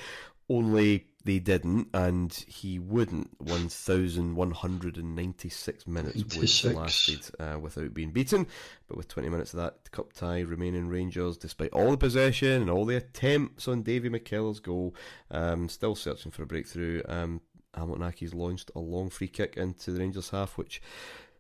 Only 0.49 1.07
they 1.27 1.37
didn't, 1.39 1.89
and 1.93 2.33
he 2.47 2.79
wouldn't. 2.79 3.31
1,196 3.39 5.87
minutes 5.87 6.37
Woods 6.37 6.63
lasted 6.63 7.19
uh, 7.37 7.59
without 7.59 7.93
being 7.93 8.11
beaten. 8.11 8.47
But 8.87 8.95
with 8.95 9.09
20 9.09 9.27
minutes 9.27 9.53
of 9.53 9.59
that 9.59 9.91
cup 9.91 10.13
tie 10.13 10.39
remaining, 10.39 10.87
Rangers, 10.87 11.37
despite 11.37 11.73
all 11.73 11.91
the 11.91 11.97
possession 11.97 12.61
and 12.61 12.69
all 12.69 12.85
the 12.85 12.95
attempts 12.95 13.67
on 13.67 13.83
Davy 13.83 14.09
McKellar's 14.09 14.61
goal, 14.61 14.95
um, 15.29 15.67
still 15.67 15.95
searching 15.95 16.31
for 16.31 16.43
a 16.43 16.47
breakthrough. 16.47 17.01
Um, 17.09 17.41
Hamilton 17.77 18.03
Accies 18.03 18.35
launched 18.35 18.71
a 18.75 18.79
long 18.79 19.09
free 19.09 19.27
kick 19.27 19.55
into 19.57 19.91
the 19.91 19.99
Rangers 19.99 20.31
half, 20.31 20.57
which 20.57 20.81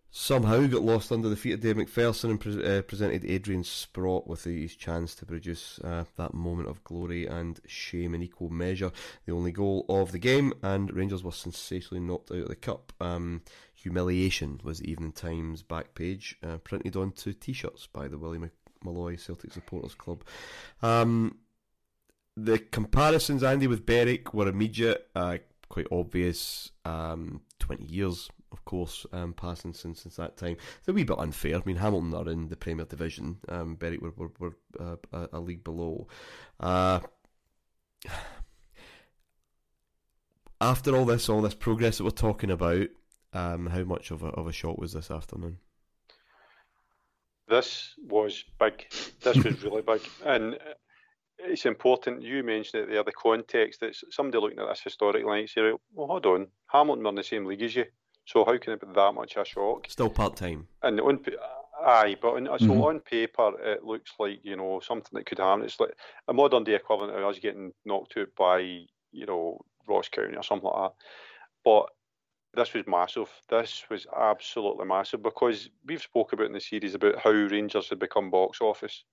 somehow 0.09 0.65
got 0.67 0.81
lost 0.81 1.11
under 1.11 1.29
the 1.29 1.35
feet 1.35 1.53
of 1.53 1.59
Dave 1.59 1.75
McPherson 1.75 2.29
and 2.29 2.39
pre- 2.39 2.77
uh, 2.77 2.81
presented 2.83 3.25
Adrian 3.25 3.63
Sprott 3.63 4.27
with 4.27 4.45
his 4.45 4.75
chance 4.75 5.13
to 5.15 5.25
produce 5.25 5.79
uh, 5.83 6.05
that 6.15 6.33
moment 6.33 6.69
of 6.69 6.83
glory 6.83 7.27
and 7.27 7.59
shame 7.65 8.15
in 8.15 8.23
equal 8.23 8.49
measure. 8.49 8.91
The 9.25 9.33
only 9.33 9.51
goal 9.51 9.85
of 9.89 10.11
the 10.11 10.19
game, 10.19 10.53
and 10.63 10.93
Rangers 10.93 11.23
were 11.23 11.31
sensationally 11.31 12.03
knocked 12.03 12.31
out 12.31 12.37
of 12.37 12.47
the 12.47 12.55
cup. 12.55 12.93
Um, 13.01 13.41
humiliation 13.75 14.59
was 14.63 14.79
the 14.79 14.89
Evening 14.89 15.11
Times 15.11 15.61
back 15.61 15.93
page, 15.93 16.37
uh, 16.43 16.57
printed 16.57 16.95
onto 16.95 17.33
T-shirts 17.33 17.87
by 17.87 18.07
the 18.07 18.17
Willie 18.17 18.39
Maley 18.83 19.19
Celtic 19.19 19.51
Supporters 19.51 19.95
Club. 19.95 20.23
Um, 20.81 21.39
the 22.35 22.59
comparisons, 22.59 23.43
Andy, 23.43 23.67
with 23.67 23.85
Berwick 23.85 24.33
were 24.33 24.47
immediate, 24.47 25.07
uh, 25.15 25.37
quite 25.69 25.87
obvious. 25.91 26.71
Um, 26.85 27.41
Twenty 27.59 27.85
years 27.85 28.29
of 28.51 28.63
course, 28.65 29.05
um, 29.11 29.33
passing 29.33 29.73
since 29.73 30.01
since 30.01 30.15
that 30.15 30.37
time. 30.37 30.57
It's 30.79 30.87
a 30.87 30.93
wee 30.93 31.03
bit 31.03 31.19
unfair. 31.19 31.57
I 31.57 31.61
mean, 31.65 31.75
Hamilton 31.77 32.13
are 32.13 32.29
in 32.29 32.47
the 32.47 32.55
Premier 32.55 32.85
Division. 32.85 33.37
Um, 33.49 33.75
Berwick 33.75 34.01
were, 34.01 34.13
were, 34.15 34.31
were 34.39 34.55
uh, 34.79 35.27
a, 35.33 35.39
league 35.39 35.63
below. 35.63 36.07
Uh, 36.59 36.99
after 40.61 40.95
all 40.95 41.05
this, 41.05 41.29
all 41.29 41.41
this 41.41 41.53
progress 41.53 41.97
that 41.97 42.03
we're 42.03 42.09
talking 42.11 42.51
about, 42.51 42.87
um, 43.33 43.67
how 43.67 43.83
much 43.83 44.11
of 44.11 44.23
a 44.23 44.27
of 44.27 44.47
a 44.47 44.53
shock 44.53 44.77
was 44.77 44.93
this 44.93 45.11
afternoon? 45.11 45.57
This 47.47 47.93
was 48.05 48.43
big. 48.59 48.85
This 49.21 49.37
was 49.37 49.63
really 49.63 49.81
big, 49.81 50.01
and 50.25 50.57
it's 51.39 51.65
important. 51.65 52.21
You 52.21 52.43
mentioned 52.43 52.83
it 52.83 52.89
there, 52.89 53.03
the 53.03 53.11
context. 53.11 53.79
That 53.81 53.95
somebody 54.09 54.39
looking 54.39 54.59
at 54.59 54.67
this 54.69 54.81
historically 54.81 55.39
and 55.39 55.49
say, 55.49 55.71
"Well, 55.93 56.07
hold 56.07 56.25
on, 56.25 56.47
Hamilton 56.67 57.05
are 57.05 57.09
in 57.09 57.15
the 57.15 57.23
same 57.23 57.45
league 57.45 57.61
as 57.61 57.75
you." 57.75 57.85
So 58.25 58.43
how 58.43 58.57
can 58.57 58.73
it 58.73 58.81
be 58.81 58.87
that 58.93 59.13
much 59.13 59.37
a 59.37 59.45
shock? 59.45 59.89
Still 59.89 60.09
part 60.09 60.35
time. 60.35 60.67
And 60.83 60.99
on, 60.99 61.19
aye, 61.85 62.17
but 62.21 62.33
on, 62.33 62.45
mm-hmm. 62.45 62.65
so 62.65 62.87
on 62.89 62.99
paper 62.99 63.53
it 63.61 63.85
looks 63.85 64.11
like 64.19 64.39
you 64.43 64.57
know 64.57 64.81
something 64.81 65.11
that 65.13 65.25
could 65.25 65.39
happen. 65.39 65.63
It's 65.63 65.79
like 65.79 65.95
a 66.27 66.33
modern 66.33 66.63
day 66.63 66.75
equivalent 66.75 67.17
of 67.17 67.23
us 67.23 67.39
getting 67.39 67.71
knocked 67.85 68.17
out 68.17 68.27
by 68.37 68.59
you 68.59 69.25
know 69.25 69.61
Ross 69.87 70.09
County 70.09 70.35
or 70.35 70.43
something 70.43 70.69
like 70.69 70.91
that. 70.91 71.05
But 71.63 71.89
this 72.53 72.73
was 72.73 72.87
massive. 72.87 73.29
This 73.49 73.83
was 73.89 74.07
absolutely 74.15 74.85
massive 74.85 75.23
because 75.23 75.69
we've 75.85 76.01
spoke 76.01 76.33
about 76.33 76.47
in 76.47 76.53
the 76.53 76.59
series 76.59 76.95
about 76.95 77.19
how 77.19 77.31
Rangers 77.31 77.89
had 77.89 77.99
become 77.99 78.29
box 78.29 78.59
office. 78.61 79.03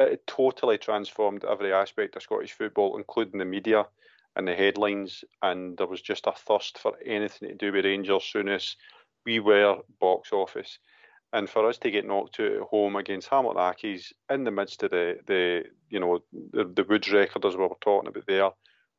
It 0.00 0.26
totally 0.26 0.78
transformed 0.78 1.44
every 1.44 1.72
aspect 1.72 2.16
of 2.16 2.22
Scottish 2.22 2.52
football, 2.52 2.96
including 2.96 3.38
the 3.38 3.44
media 3.44 3.86
and 4.34 4.48
the 4.48 4.54
headlines, 4.54 5.24
and 5.42 5.76
there 5.76 5.86
was 5.86 6.00
just 6.00 6.26
a 6.26 6.32
thirst 6.32 6.78
for 6.78 6.94
anything 7.04 7.50
to 7.50 7.54
do 7.54 7.72
with 7.72 7.84
Rangers 7.84 8.22
Souness 8.22 8.76
we 9.26 9.40
were 9.40 9.78
box 10.00 10.32
office. 10.32 10.78
And 11.32 11.48
for 11.48 11.68
us 11.68 11.78
to 11.78 11.90
get 11.90 12.06
knocked 12.06 12.40
out 12.40 12.52
at 12.52 12.62
home 12.62 12.96
against 12.96 13.28
Hamilton 13.28 13.60
Accies 13.60 14.12
in 14.30 14.44
the 14.44 14.50
midst 14.50 14.82
of 14.82 14.90
the, 14.90 15.18
the 15.26 15.64
you 15.88 16.00
know 16.00 16.20
the, 16.52 16.64
the 16.64 16.84
Woods 16.84 17.10
record 17.12 17.44
as 17.44 17.54
we 17.54 17.62
were 17.62 17.76
talking 17.80 18.08
about 18.08 18.26
there 18.26 18.50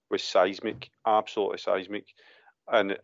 was 0.09 0.23
seismic, 0.23 0.91
absolutely 1.05 1.57
seismic. 1.57 2.05
And 2.71 2.97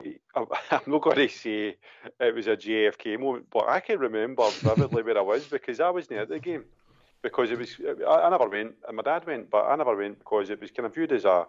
I'm 0.34 0.82
not 0.86 1.02
going 1.02 1.16
to 1.16 1.28
say 1.28 1.76
it 2.20 2.34
was 2.34 2.46
a 2.46 2.56
JFK 2.56 3.18
moment, 3.18 3.46
but 3.50 3.68
I 3.68 3.80
can 3.80 3.98
remember 3.98 4.48
vividly 4.50 5.02
where 5.02 5.18
I 5.18 5.22
was 5.22 5.44
because 5.44 5.80
I 5.80 5.90
wasn't 5.90 6.20
at 6.20 6.28
the 6.28 6.38
game 6.38 6.64
because 7.24 7.50
it 7.50 7.58
was. 7.58 7.74
I, 8.06 8.26
I, 8.26 8.30
never 8.30 8.48
went, 8.48 8.74
and 8.86 8.96
my 8.96 9.02
dad 9.02 9.26
went, 9.26 9.50
but 9.50 9.64
I 9.64 9.74
never 9.74 9.96
went 9.96 10.18
because 10.20 10.50
it 10.50 10.60
was 10.60 10.70
kind 10.70 10.86
of 10.86 10.94
viewed 10.94 11.10
as 11.10 11.24
a, 11.24 11.46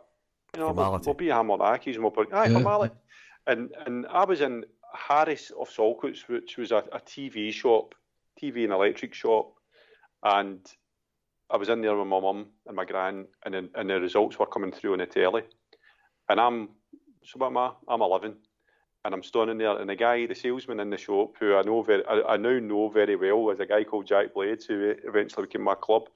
you 0.55 0.61
know, 0.61 0.71
we'll, 0.71 0.99
we'll, 1.05 1.13
be 1.13 1.27
Hamilton 1.27 1.67
Accies 1.67 1.95
and 1.95 2.03
we'll 2.03 2.11
put, 2.11 2.33
aye, 2.33 2.45
yeah. 2.45 2.53
formality. 2.53 2.95
And 3.45 3.71
and 3.85 4.07
I 4.07 4.23
was 4.23 4.41
in 4.41 4.65
Harris 4.93 5.51
of 5.51 5.69
Saltcoats, 5.69 6.27
which 6.27 6.57
was 6.57 6.71
a, 6.71 6.77
a 6.77 6.99
TV 6.99 7.53
shop, 7.53 7.93
TV 8.41 8.63
and 8.63 8.73
electric 8.73 9.13
shop, 9.13 9.53
and 10.23 10.59
I 11.51 11.57
was 11.57 11.69
in 11.69 11.81
there 11.81 11.95
with 11.95 12.07
my 12.07 12.21
mum 12.21 12.47
and 12.65 12.75
my 12.75 12.85
gran, 12.85 13.27
and 13.43 13.53
then, 13.53 13.69
and 13.75 13.89
the 13.89 13.99
results 13.99 14.39
were 14.39 14.47
coming 14.47 14.71
through 14.71 14.93
on 14.93 14.99
the 14.99 15.05
telly, 15.05 15.43
and 16.29 16.39
I'm 16.39 16.69
so 17.25 17.37
what 17.37 17.47
am 17.47 17.57
I? 17.57 17.71
I'm 17.89 18.01
11 18.01 18.35
and 19.05 19.13
I'm 19.13 19.23
standing 19.23 19.59
there, 19.59 19.77
and 19.77 19.87
the 19.87 19.95
guy, 19.95 20.25
the 20.25 20.33
salesman 20.33 20.79
in 20.79 20.89
the 20.89 20.97
shop, 20.97 21.35
who 21.39 21.55
I 21.55 21.61
know 21.61 21.83
very, 21.83 22.03
I, 22.07 22.33
I 22.33 22.37
now 22.37 22.57
know 22.57 22.89
very 22.89 23.15
well, 23.15 23.43
was 23.43 23.59
a 23.59 23.65
guy 23.67 23.83
called 23.83 24.07
Jack 24.07 24.33
Blades, 24.33 24.65
who 24.65 24.95
eventually 25.03 25.45
became 25.45 25.61
my 25.61 25.75
club. 25.75 26.09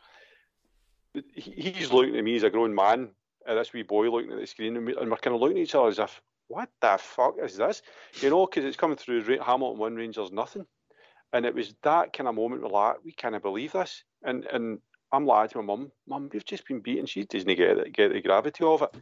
He, 1.14 1.72
he's 1.72 1.92
looking 1.92 2.18
at 2.18 2.24
me 2.24 2.36
as 2.36 2.44
a 2.44 2.50
grown 2.50 2.74
man, 2.74 3.10
and 3.46 3.58
this 3.58 3.74
wee 3.74 3.84
boy 3.84 4.10
looking 4.10 4.32
at 4.32 4.40
the 4.40 4.48
screen, 4.48 4.76
and, 4.76 4.88
we're 4.88 5.18
kind 5.18 5.36
of 5.36 5.40
looking 5.40 5.58
at 5.58 5.64
each 5.64 5.76
other 5.76 5.88
as 5.88 6.00
if, 6.00 6.20
what 6.48 6.70
the 6.82 6.98
fuck 7.00 7.36
is 7.44 7.58
this? 7.58 7.84
You 8.22 8.32
know, 8.32 8.48
because 8.48 8.66
it's 8.66 8.76
coming 8.76 8.98
through 8.98 9.22
Hamilton 9.22 9.78
one 9.78 9.96
Rangers 9.96 10.32
nothing, 10.32 10.66
and 11.32 11.46
it 11.46 11.54
was 11.54 11.76
that 11.84 12.12
kind 12.12 12.28
of 12.28 12.34
moment 12.34 12.64
where 12.64 12.72
like 12.72 12.96
we 13.06 13.12
can't 13.12 13.40
believe 13.40 13.74
this, 13.74 14.04
and 14.24 14.46
and 14.46 14.80
I'm 15.12 15.28
lying 15.28 15.50
to 15.50 15.60
my 15.60 15.64
mum, 15.64 15.92
mum, 16.08 16.30
we've 16.34 16.44
just 16.44 16.68
been 16.68 16.80
beaten. 16.80 17.06
She 17.06 17.24
doesn't 17.24 17.56
get 17.56 17.94
get 17.94 18.14
the 18.14 18.22
gravity 18.22 18.64
of 18.64 18.82
it. 18.82 18.96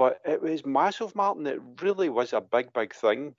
But 0.00 0.22
it 0.24 0.40
was 0.40 0.64
massive, 0.64 1.14
Martyn. 1.14 1.46
It 1.46 1.60
really 1.82 2.08
was 2.08 2.32
a 2.32 2.40
big, 2.40 2.72
big 2.72 2.94
thing. 2.94 3.34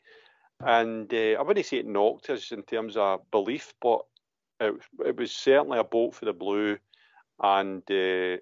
And 0.59 1.11
uh, 1.11 1.39
I 1.39 1.41
wouldn't 1.41 1.65
say 1.65 1.77
it 1.77 1.87
knocked 1.87 2.29
us 2.29 2.51
in 2.51 2.61
terms 2.61 2.95
of 2.97 3.21
belief, 3.31 3.73
but 3.81 4.01
it, 4.59 4.75
it 5.03 5.17
was 5.17 5.31
certainly 5.31 5.79
a 5.79 5.83
bolt 5.83 6.13
for 6.13 6.25
the 6.25 6.33
blue. 6.33 6.77
And, 7.41 7.81
uh, 7.89 8.37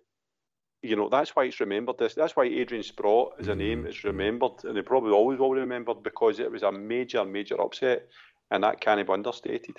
you 0.82 0.98
know, 0.98 1.08
that's 1.08 1.34
why 1.34 1.46
it's 1.46 1.62
remembered. 1.62 1.98
This. 1.98 2.14
That's 2.14 2.36
why 2.36 2.44
Adrian 2.44 2.84
Sprott 2.84 3.36
is 3.40 3.48
a 3.48 3.56
name 3.56 3.86
is 3.86 4.04
remembered. 4.04 4.66
And 4.66 4.76
they 4.76 4.82
probably 4.82 5.14
always 5.14 5.40
will 5.40 5.54
be 5.54 5.62
remembered 5.62 6.04
because 6.04 6.42
it 6.42 6.52
was 6.52 6.64
a 6.64 6.74
major, 6.74 7.24
major 7.24 7.62
upset. 7.62 8.10
And 8.52 8.66
that 8.66 8.82
can't 8.82 9.08
be 9.08 9.14
understated. 9.14 9.78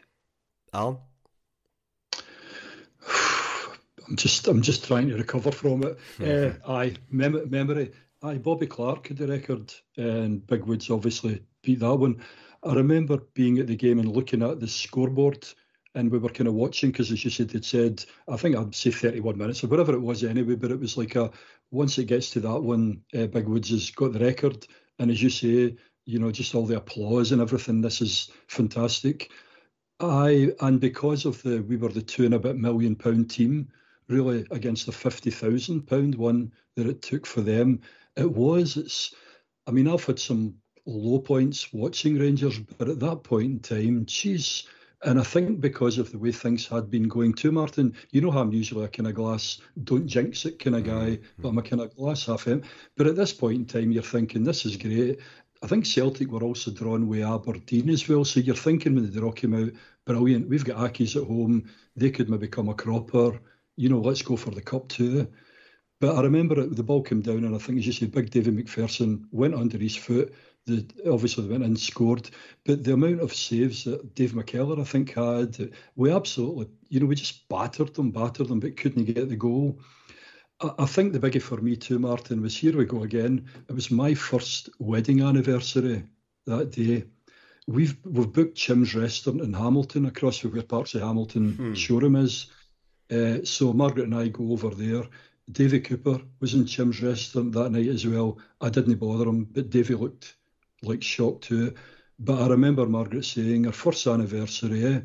Alan? 0.72 0.96
I'm 4.08 4.16
just 4.16 4.48
I'm 4.48 4.62
just 4.62 4.86
trying 4.86 5.08
to 5.10 5.16
recover 5.18 5.52
from 5.52 5.82
it. 5.82 5.98
Uh, 6.24 6.52
aye, 6.66 6.94
mem- 7.10 7.50
memory. 7.50 7.92
Aye, 8.22 8.36
Bobby 8.36 8.66
Clark 8.66 9.08
had 9.08 9.16
the 9.16 9.26
record, 9.26 9.72
and 9.96 10.46
Big 10.46 10.64
Woods 10.64 10.90
obviously 10.90 11.42
beat 11.62 11.80
that 11.80 11.94
one. 11.94 12.22
I 12.62 12.74
remember 12.74 13.16
being 13.32 13.58
at 13.58 13.66
the 13.66 13.76
game 13.76 13.98
and 13.98 14.14
looking 14.14 14.42
at 14.42 14.60
the 14.60 14.68
scoreboard, 14.68 15.48
and 15.94 16.10
we 16.10 16.18
were 16.18 16.28
kind 16.28 16.46
of 16.46 16.52
watching 16.52 16.90
because, 16.90 17.10
as 17.10 17.24
you 17.24 17.30
said, 17.30 17.48
they'd 17.48 17.64
said, 17.64 18.04
I 18.28 18.36
think 18.36 18.56
I'd 18.56 18.74
say 18.74 18.90
31 18.90 19.38
minutes 19.38 19.64
or 19.64 19.68
whatever 19.68 19.94
it 19.94 20.02
was 20.02 20.22
anyway, 20.22 20.56
but 20.56 20.70
it 20.70 20.78
was 20.78 20.98
like 20.98 21.16
a 21.16 21.30
once 21.70 21.96
it 21.96 22.04
gets 22.04 22.28
to 22.32 22.40
that 22.40 22.60
one, 22.60 23.00
uh, 23.14 23.26
Big 23.26 23.48
Woods 23.48 23.70
has 23.70 23.90
got 23.90 24.12
the 24.12 24.18
record, 24.18 24.66
and 24.98 25.10
as 25.10 25.22
you 25.22 25.30
say, 25.30 25.76
you 26.04 26.18
know, 26.18 26.30
just 26.30 26.54
all 26.54 26.66
the 26.66 26.76
applause 26.76 27.32
and 27.32 27.40
everything. 27.40 27.80
This 27.80 28.02
is 28.02 28.30
fantastic. 28.48 29.30
I 29.98 30.52
and 30.60 30.78
because 30.78 31.24
of 31.24 31.42
the 31.42 31.62
we 31.62 31.78
were 31.78 31.88
the 31.88 32.02
two 32.02 32.26
and 32.26 32.34
a 32.34 32.38
bit 32.38 32.58
million 32.58 32.96
pound 32.96 33.30
team, 33.30 33.68
really 34.08 34.44
against 34.50 34.84
the 34.84 34.92
fifty 34.92 35.30
thousand 35.30 35.86
pound 35.86 36.16
one 36.16 36.52
that 36.76 36.86
it 36.86 37.00
took 37.00 37.24
for 37.24 37.40
them 37.40 37.80
it 38.16 38.30
was. 38.30 38.76
It's. 38.76 39.14
I 39.66 39.72
mean, 39.72 39.88
I've 39.88 40.04
had 40.04 40.18
some 40.18 40.54
low 40.86 41.18
points 41.18 41.72
watching 41.72 42.18
Rangers, 42.18 42.58
but 42.58 42.88
at 42.88 43.00
that 43.00 43.22
point 43.22 43.44
in 43.44 43.60
time, 43.60 44.06
geez. 44.06 44.66
And 45.02 45.18
I 45.18 45.22
think 45.22 45.60
because 45.60 45.96
of 45.96 46.12
the 46.12 46.18
way 46.18 46.30
things 46.30 46.66
had 46.66 46.90
been 46.90 47.08
going 47.08 47.32
too, 47.32 47.52
Martyn, 47.52 47.94
you 48.10 48.20
know 48.20 48.30
how 48.30 48.40
I'm 48.40 48.52
usually 48.52 48.84
a 48.84 48.88
kind 48.88 49.06
of 49.06 49.14
glass, 49.14 49.58
don't 49.84 50.06
jinx 50.06 50.44
it 50.44 50.58
kind 50.58 50.76
of 50.76 50.84
guy, 50.84 51.16
mm-hmm. 51.16 51.42
but 51.42 51.48
I'm 51.48 51.58
a 51.58 51.62
kind 51.62 51.80
of 51.80 51.94
glass 51.96 52.26
half 52.26 52.46
empty. 52.46 52.68
But 52.96 53.06
at 53.06 53.16
this 53.16 53.32
point 53.32 53.56
in 53.56 53.64
time, 53.64 53.92
you're 53.92 54.02
thinking, 54.02 54.44
this 54.44 54.66
is 54.66 54.76
great. 54.76 55.18
I 55.62 55.66
think 55.66 55.86
Celtic 55.86 56.30
were 56.30 56.42
also 56.42 56.70
drawn 56.70 57.06
with 57.06 57.22
Aberdeen 57.22 57.88
as 57.90 58.06
well. 58.08 58.24
So 58.24 58.40
you're 58.40 58.54
thinking 58.54 58.94
when 58.94 59.10
the 59.10 59.20
draw 59.20 59.32
came 59.32 59.54
out, 59.54 59.72
brilliant. 60.06 60.48
We've 60.48 60.64
got 60.64 60.92
Accies 60.92 61.20
at 61.20 61.26
home. 61.26 61.70
They 61.96 62.10
could 62.10 62.28
maybe 62.28 62.48
come 62.48 62.68
a 62.68 62.74
cropper. 62.74 63.40
You 63.76 63.88
know, 63.88 64.00
let's 64.00 64.22
go 64.22 64.36
for 64.36 64.50
the 64.50 64.62
cup 64.62 64.88
too. 64.88 65.28
But 66.00 66.16
I 66.16 66.22
remember 66.22 66.58
it, 66.58 66.74
the 66.74 66.82
ball 66.82 67.02
came 67.02 67.20
down, 67.20 67.44
and 67.44 67.54
I 67.54 67.58
think, 67.58 67.78
as 67.78 67.86
you 67.86 67.92
say, 67.92 68.06
big 68.06 68.30
David 68.30 68.56
McPherson 68.56 69.26
went 69.30 69.54
under 69.54 69.76
his 69.76 69.94
foot. 69.94 70.34
The, 70.64 70.86
obviously, 71.10 71.44
they 71.44 71.52
went 71.52 71.64
and 71.64 71.78
scored. 71.78 72.30
But 72.64 72.84
the 72.84 72.94
amount 72.94 73.20
of 73.20 73.34
saves 73.34 73.84
that 73.84 74.14
Dave 74.14 74.32
McKellar, 74.32 74.80
I 74.80 74.84
think, 74.84 75.12
had, 75.12 75.72
we 75.96 76.10
absolutely, 76.10 76.68
you 76.88 77.00
know, 77.00 77.06
we 77.06 77.16
just 77.16 77.46
battered 77.50 77.94
them, 77.94 78.12
battered 78.12 78.48
them, 78.48 78.60
but 78.60 78.78
couldn't 78.78 79.04
get 79.04 79.28
the 79.28 79.36
goal. 79.36 79.78
I, 80.60 80.70
I 80.80 80.86
think 80.86 81.12
the 81.12 81.20
biggie 81.20 81.42
for 81.42 81.58
me 81.58 81.76
too, 81.76 81.98
Martyn, 81.98 82.40
was 82.40 82.56
here 82.56 82.76
we 82.76 82.86
go 82.86 83.02
again. 83.02 83.46
It 83.68 83.74
was 83.74 83.90
my 83.90 84.14
first 84.14 84.70
wedding 84.78 85.20
anniversary 85.20 86.04
that 86.46 86.70
day. 86.70 87.04
We've 87.66 87.96
we've 88.04 88.32
booked 88.32 88.56
Chim's 88.56 88.94
restaurant 88.94 89.42
in 89.42 89.52
Hamilton 89.52 90.06
across 90.06 90.42
where 90.42 90.62
parts 90.62 90.94
of 90.94 91.02
Hamilton 91.02 91.52
hmm. 91.52 91.74
showroom 91.74 92.16
is. 92.16 92.46
Uh, 93.10 93.44
so 93.44 93.72
Margaret 93.72 94.04
and 94.04 94.14
I 94.14 94.28
go 94.28 94.52
over 94.52 94.70
there. 94.70 95.04
Davy 95.50 95.80
Cooper 95.80 96.20
was 96.40 96.54
in 96.54 96.66
Chim's 96.66 97.02
restaurant 97.02 97.52
that 97.52 97.70
night 97.70 97.88
as 97.88 98.06
well. 98.06 98.38
I 98.60 98.68
didn't 98.68 98.96
bother 98.96 99.28
him, 99.28 99.44
but 99.44 99.70
Davy 99.70 99.94
looked 99.94 100.36
like 100.82 101.02
shocked 101.02 101.44
too. 101.44 101.74
But 102.18 102.42
I 102.42 102.48
remember 102.48 102.86
Margaret 102.86 103.24
saying, 103.24 103.66
"Our 103.66 103.72
first 103.72 104.06
anniversary, 104.06 104.84
eh? 104.84 105.00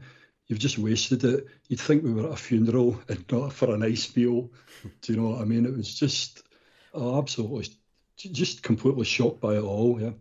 You've 0.47 0.59
just 0.59 0.77
wasted 0.77 1.23
it. 1.23 1.47
You'd 1.69 1.79
think 1.79 2.03
we 2.03 2.13
were 2.13 2.27
at 2.27 2.33
a 2.33 2.37
funeral 2.37 3.01
and 3.07 3.25
not 3.31 3.53
for 3.53 3.73
a 3.73 3.77
nice 3.77 4.15
meal. 4.15 4.51
Do 5.01 5.13
you 5.13 5.19
know 5.19 5.29
what 5.29 5.41
I 5.41 5.45
mean? 5.45 5.65
It 5.65 5.75
was 5.75 5.93
just 5.93 6.43
oh, 6.93 7.17
absolutely, 7.17 7.67
just 8.17 8.61
completely 8.61 9.05
shocked 9.05 9.41
by 9.41 9.55
it 9.55 9.63
all. 9.63 9.99
Yeah." 10.01 10.11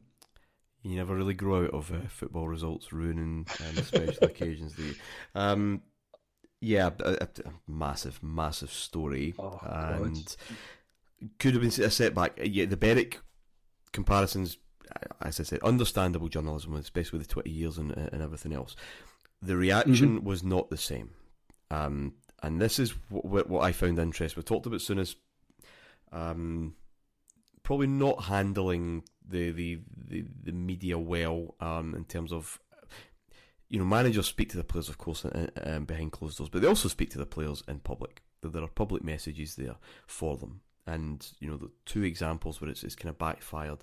You 0.83 0.97
never 0.97 1.17
really 1.17 1.35
grow 1.35 1.65
out 1.65 1.71
of 1.71 1.91
uh, 1.91 2.07
football 2.09 2.47
results 2.47 2.93
ruining 2.93 3.47
um, 3.61 3.85
special 3.85 4.23
occasions, 4.25 4.75
do 4.75 4.85
you? 4.85 4.95
Um, 5.35 5.83
yeah, 6.61 6.91
a, 7.01 7.13
a, 7.23 7.29
massive, 7.67 8.23
massive 8.23 8.73
story, 8.73 9.35
oh, 9.39 9.61
and 9.63 10.15
God. 10.15 10.37
could 11.39 11.55
have 11.55 11.63
been 11.63 11.85
a 11.85 11.91
setback. 11.91 12.39
Yeah, 12.43 12.67
the 12.67 12.77
Berwick 12.77 13.21
comparisons, 13.93 14.59
as 15.21 15.41
I 15.41 15.43
said, 15.43 15.63
understandable 15.63 16.29
journalism, 16.29 16.75
especially 16.77 17.19
with 17.19 17.29
the 17.29 17.33
twenty 17.33 17.51
years 17.51 17.79
and, 17.79 17.93
and 17.93 18.23
everything 18.23 18.53
else. 18.53 18.77
The 19.43 19.57
reaction 19.57 20.17
mm-hmm. 20.17 20.27
was 20.27 20.43
not 20.43 20.71
the 20.71 20.77
same, 20.77 21.11
um, 21.71 22.15
and 22.43 22.61
this 22.61 22.79
is 22.79 22.95
what, 23.11 23.49
what, 23.49 23.63
I 23.63 23.73
found 23.73 23.99
interesting. 23.99 24.41
We 24.41 24.45
talked 24.45 24.67
about 24.67 24.81
Souness, 24.81 25.17
um, 26.13 26.75
probably 27.63 27.89
not 27.89 28.25
handling 28.25 29.05
the 29.27 29.51
the 29.51 29.81
the, 29.97 30.25
the 30.45 30.53
media 30.53 30.99
well 30.99 31.55
um, 31.61 31.95
in 31.95 32.05
terms 32.05 32.33
of 32.33 32.59
you 33.75 33.81
know 33.81 33.85
managers 33.85 34.29
speak 34.29 34.49
to 34.51 34.57
the 34.57 34.63
players 34.63 34.89
of 34.89 34.99
course 34.99 35.27
um, 35.65 35.85
behind 35.85 36.13
closed 36.13 36.39
doors, 36.39 36.49
but 36.49 36.63
they 36.63 36.69
also 36.69 36.89
speak 36.89 37.11
to 37.11 37.19
the 37.19 37.27
players 37.27 37.61
in 37.67 37.81
public. 37.81 38.23
There 38.41 38.63
are 38.63 38.69
public 38.69 39.03
messages 39.03 39.57
there 39.57 39.75
for 40.07 40.37
them, 40.37 40.61
and 40.87 41.27
you 41.41 41.51
know 41.51 41.57
the 41.57 41.73
two 41.85 42.05
examples 42.05 42.61
where 42.61 42.71
it's, 42.71 42.85
it's 42.85 42.95
kind 42.95 43.11
of 43.11 43.19
backfired. 43.19 43.83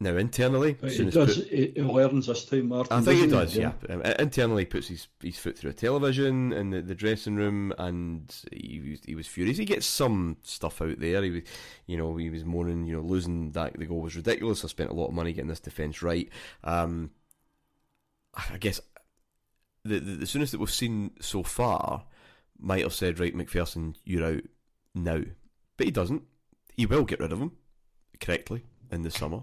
Now 0.00 0.16
internally, 0.16 0.76
it 0.82 1.12
does. 1.12 1.36
Put, 1.36 1.52
it, 1.52 1.76
learns 1.76 2.26
this 2.26 2.46
time, 2.46 2.68
Martyn. 2.68 2.96
I 2.96 3.02
think 3.02 3.22
it 3.22 3.30
does. 3.30 3.54
Yeah. 3.54 3.72
yeah. 3.88 3.94
Um, 3.94 4.02
internally, 4.18 4.64
puts 4.64 4.88
his 4.88 5.06
his 5.22 5.38
foot 5.38 5.56
through 5.56 5.70
a 5.70 5.74
television 5.74 6.52
in 6.52 6.70
the, 6.70 6.82
the 6.82 6.94
dressing 6.96 7.36
room, 7.36 7.72
and 7.78 8.34
he 8.50 8.80
was, 8.80 9.00
he 9.04 9.14
was 9.14 9.28
furious. 9.28 9.58
He 9.58 9.66
gets 9.66 9.86
some 9.86 10.38
stuff 10.42 10.82
out 10.82 10.98
there. 10.98 11.22
He 11.22 11.30
was, 11.30 11.42
you 11.86 11.96
know, 11.96 12.16
he 12.16 12.30
was 12.30 12.44
moaning. 12.44 12.86
You 12.86 12.96
know, 12.96 13.02
losing 13.02 13.52
that 13.52 13.78
the 13.78 13.86
goal 13.86 14.00
was 14.00 14.16
ridiculous. 14.16 14.64
I 14.64 14.68
spent 14.68 14.90
a 14.90 14.94
lot 14.94 15.08
of 15.08 15.14
money 15.14 15.32
getting 15.32 15.50
this 15.50 15.60
defence 15.60 16.02
right. 16.02 16.28
Um, 16.64 17.10
I 18.34 18.58
guess 18.58 18.80
the, 19.84 19.98
the 19.98 20.12
the 20.16 20.26
Souness 20.26 20.50
that 20.50 20.60
we've 20.60 20.70
seen 20.70 21.12
so 21.20 21.42
far 21.42 22.04
might 22.58 22.82
have 22.82 22.92
said, 22.92 23.18
right, 23.18 23.34
McPherson, 23.34 23.96
you're 24.04 24.24
out 24.24 24.42
now, 24.94 25.22
but 25.76 25.86
he 25.86 25.90
doesn't. 25.90 26.22
He 26.76 26.86
will 26.86 27.04
get 27.04 27.20
rid 27.20 27.32
of 27.32 27.40
him 27.40 27.52
correctly 28.20 28.64
in 28.90 29.02
the 29.02 29.10
summer. 29.10 29.42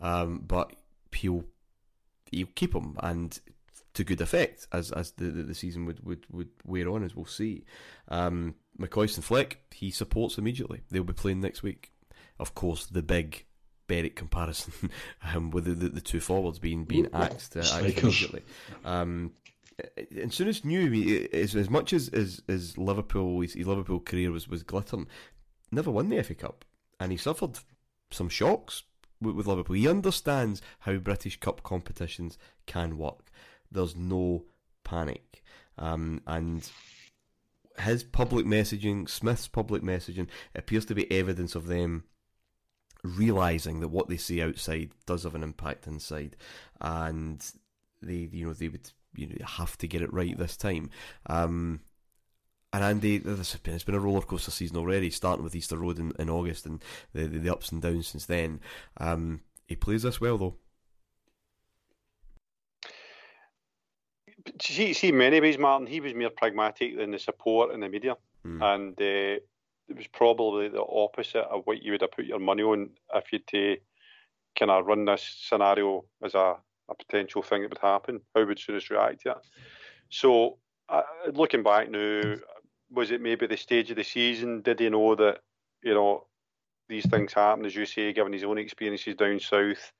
Um, 0.00 0.44
but 0.46 0.74
he'll 1.12 1.44
he'll 2.30 2.48
keep 2.54 2.74
him 2.74 2.96
and 3.02 3.38
to 3.94 4.04
good 4.04 4.20
effect 4.20 4.66
as 4.72 4.92
as 4.92 5.12
the, 5.12 5.24
the, 5.24 5.54
season 5.54 5.86
would, 5.86 6.04
would, 6.04 6.26
would 6.30 6.50
wear 6.64 6.88
on 6.88 7.02
as 7.02 7.16
we'll 7.16 7.26
see. 7.26 7.64
Um, 8.08 8.54
and 8.78 9.24
Fleck 9.24 9.58
he 9.72 9.90
supports 9.90 10.38
immediately. 10.38 10.82
They'll 10.90 11.04
be 11.04 11.12
playing 11.12 11.40
next 11.40 11.62
week. 11.62 11.90
Of 12.38 12.54
course, 12.54 12.86
the 12.86 13.02
big 13.02 13.44
Berwick 13.88 14.14
comparison 14.14 14.90
um, 15.34 15.50
with 15.50 15.64
the, 15.64 15.72
the, 15.72 15.88
the, 15.88 16.00
two 16.00 16.20
forwards 16.20 16.60
being 16.60 16.84
being 16.84 17.08
axed, 17.12 17.56
uh, 17.56 17.60
axed 17.60 17.98
immediately. 17.98 18.42
Um, 18.84 19.32
and 19.96 20.30
Souness 20.30 20.64
knew 20.64 21.28
as, 21.32 21.56
as 21.56 21.70
much 21.70 21.92
as, 21.92 22.08
as, 22.08 22.42
as 22.48 22.78
Liverpool 22.78 23.40
his, 23.40 23.54
his 23.54 23.66
Liverpool 23.66 24.00
career 24.00 24.30
was, 24.30 24.48
was 24.48 24.62
glittering, 24.62 25.06
never 25.72 25.90
won 25.90 26.08
the 26.08 26.22
FA 26.22 26.34
Cup, 26.34 26.64
and 27.00 27.10
he 27.10 27.18
suffered 27.18 27.58
some 28.10 28.28
shocks 28.28 28.84
with, 29.20 29.34
with 29.34 29.46
Liverpool. 29.46 29.76
He 29.76 29.88
understands 29.88 30.62
how 30.80 30.96
British 30.96 31.38
Cup 31.40 31.62
competitions 31.62 32.38
can 32.66 32.98
work. 32.98 33.30
There's 33.70 33.96
no 33.96 34.44
panic. 34.84 35.42
Um, 35.76 36.22
and 36.26 36.68
his 37.78 38.02
public 38.02 38.46
messaging, 38.46 39.08
Smith's 39.08 39.46
public 39.46 39.82
messaging, 39.82 40.26
appears 40.54 40.84
to 40.86 40.94
be 40.94 41.10
evidence 41.12 41.54
of 41.54 41.66
them 41.66 42.04
realizing 43.16 43.80
that 43.80 43.88
what 43.88 44.08
they 44.08 44.16
see 44.16 44.42
outside 44.42 44.90
does 45.06 45.24
have 45.24 45.34
an 45.34 45.42
impact 45.42 45.86
inside, 45.86 46.36
and 46.80 47.44
they, 48.02 48.28
you 48.32 48.46
know, 48.46 48.52
they 48.52 48.68
would 48.68 48.90
you 49.14 49.26
know 49.26 49.46
have 49.46 49.76
to 49.78 49.88
get 49.88 50.02
it 50.02 50.12
right 50.12 50.36
this 50.36 50.56
time. 50.56 50.90
Um, 51.26 51.80
and 52.72 52.84
Andy, 52.84 53.18
this 53.18 53.52
has 53.52 53.60
been, 53.60 53.74
it's 53.74 53.84
been 53.84 53.94
a 53.94 54.00
roller 54.00 54.20
coaster 54.20 54.50
season 54.50 54.76
already, 54.76 55.10
starting 55.10 55.42
with 55.42 55.56
Easter 55.56 55.76
Road 55.76 55.98
in, 55.98 56.12
in 56.18 56.28
August 56.28 56.66
and 56.66 56.84
the, 57.14 57.26
the, 57.26 57.38
the 57.38 57.52
ups 57.52 57.72
and 57.72 57.80
downs 57.80 58.08
since 58.08 58.26
then. 58.26 58.60
Um, 58.98 59.40
he 59.66 59.74
plays 59.74 60.02
this 60.02 60.20
well 60.20 60.36
though. 60.36 60.56
See, 64.62 64.92
see, 64.92 65.12
many 65.12 65.40
ways, 65.40 65.58
Martyn, 65.58 65.86
he 65.86 66.00
was 66.00 66.14
more 66.14 66.30
pragmatic 66.30 66.96
than 66.96 67.10
the 67.10 67.18
support 67.18 67.72
in 67.72 67.80
the 67.80 67.88
media, 67.88 68.16
mm. 68.46 68.62
and 68.62 69.00
uh, 69.00 69.40
it 69.88 69.96
was 69.96 70.06
probably 70.06 70.68
the 70.68 70.84
opposite 70.84 71.44
of 71.44 71.62
what 71.64 71.82
you 71.82 71.92
would 71.92 72.02
have 72.02 72.12
put 72.12 72.26
your 72.26 72.38
money 72.38 72.62
on 72.62 72.90
if 73.14 73.32
you'd 73.32 73.42
uh, 73.54 73.76
kind 74.58 74.70
of 74.70 74.86
run 74.86 75.04
this 75.04 75.36
scenario 75.48 76.04
as 76.22 76.34
a, 76.34 76.56
a 76.88 76.94
potential 76.94 77.42
thing 77.42 77.62
that 77.62 77.70
would 77.70 77.78
happen. 77.78 78.20
How 78.34 78.44
would 78.44 78.58
Souness 78.58 78.90
react 78.90 79.22
to 79.22 79.30
it? 79.30 79.38
So, 80.10 80.58
uh, 80.88 81.02
looking 81.32 81.62
back 81.62 81.90
now, 81.90 82.36
was 82.90 83.10
it 83.10 83.20
maybe 83.20 83.46
the 83.46 83.56
stage 83.56 83.90
of 83.90 83.96
the 83.96 84.04
season? 84.04 84.62
Did 84.62 84.80
he 84.80 84.88
know 84.88 85.14
that 85.14 85.40
you 85.82 85.94
know 85.94 86.26
these 86.88 87.06
things 87.06 87.32
happen, 87.32 87.66
as 87.66 87.74
you 87.74 87.86
say, 87.86 88.12
given 88.12 88.32
his 88.32 88.44
own 88.44 88.58
experiences 88.58 89.16
down 89.16 89.40
south? 89.40 89.92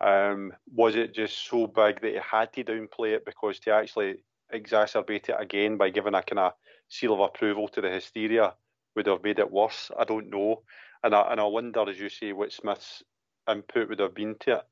Um, 0.00 0.52
was 0.74 0.96
it 0.96 1.14
just 1.14 1.46
so 1.48 1.66
big 1.66 2.00
that 2.00 2.12
he 2.12 2.18
had 2.18 2.52
to 2.54 2.64
downplay 2.64 3.14
it 3.14 3.24
because 3.24 3.60
to 3.60 3.70
actually 3.70 4.16
exacerbate 4.52 5.28
it 5.28 5.36
again 5.38 5.76
by 5.76 5.90
giving 5.90 6.14
a 6.14 6.22
kind 6.22 6.40
of 6.40 6.52
seal 6.88 7.14
of 7.14 7.20
approval 7.20 7.68
to 7.68 7.80
the 7.80 7.88
hysteria 7.88 8.54
would 8.94 9.06
have 9.06 9.22
made 9.22 9.38
it 9.38 9.50
worse? 9.50 9.90
I 9.98 10.04
don't 10.04 10.30
know, 10.30 10.62
and 11.02 11.14
I 11.14 11.32
and 11.32 11.40
I 11.40 11.44
wonder, 11.44 11.88
as 11.88 11.98
you 11.98 12.08
say, 12.08 12.32
what 12.32 12.52
Smith's 12.52 13.02
input 13.50 13.88
would 13.88 14.00
have 14.00 14.14
been 14.14 14.36
to 14.40 14.56
it. 14.56 14.62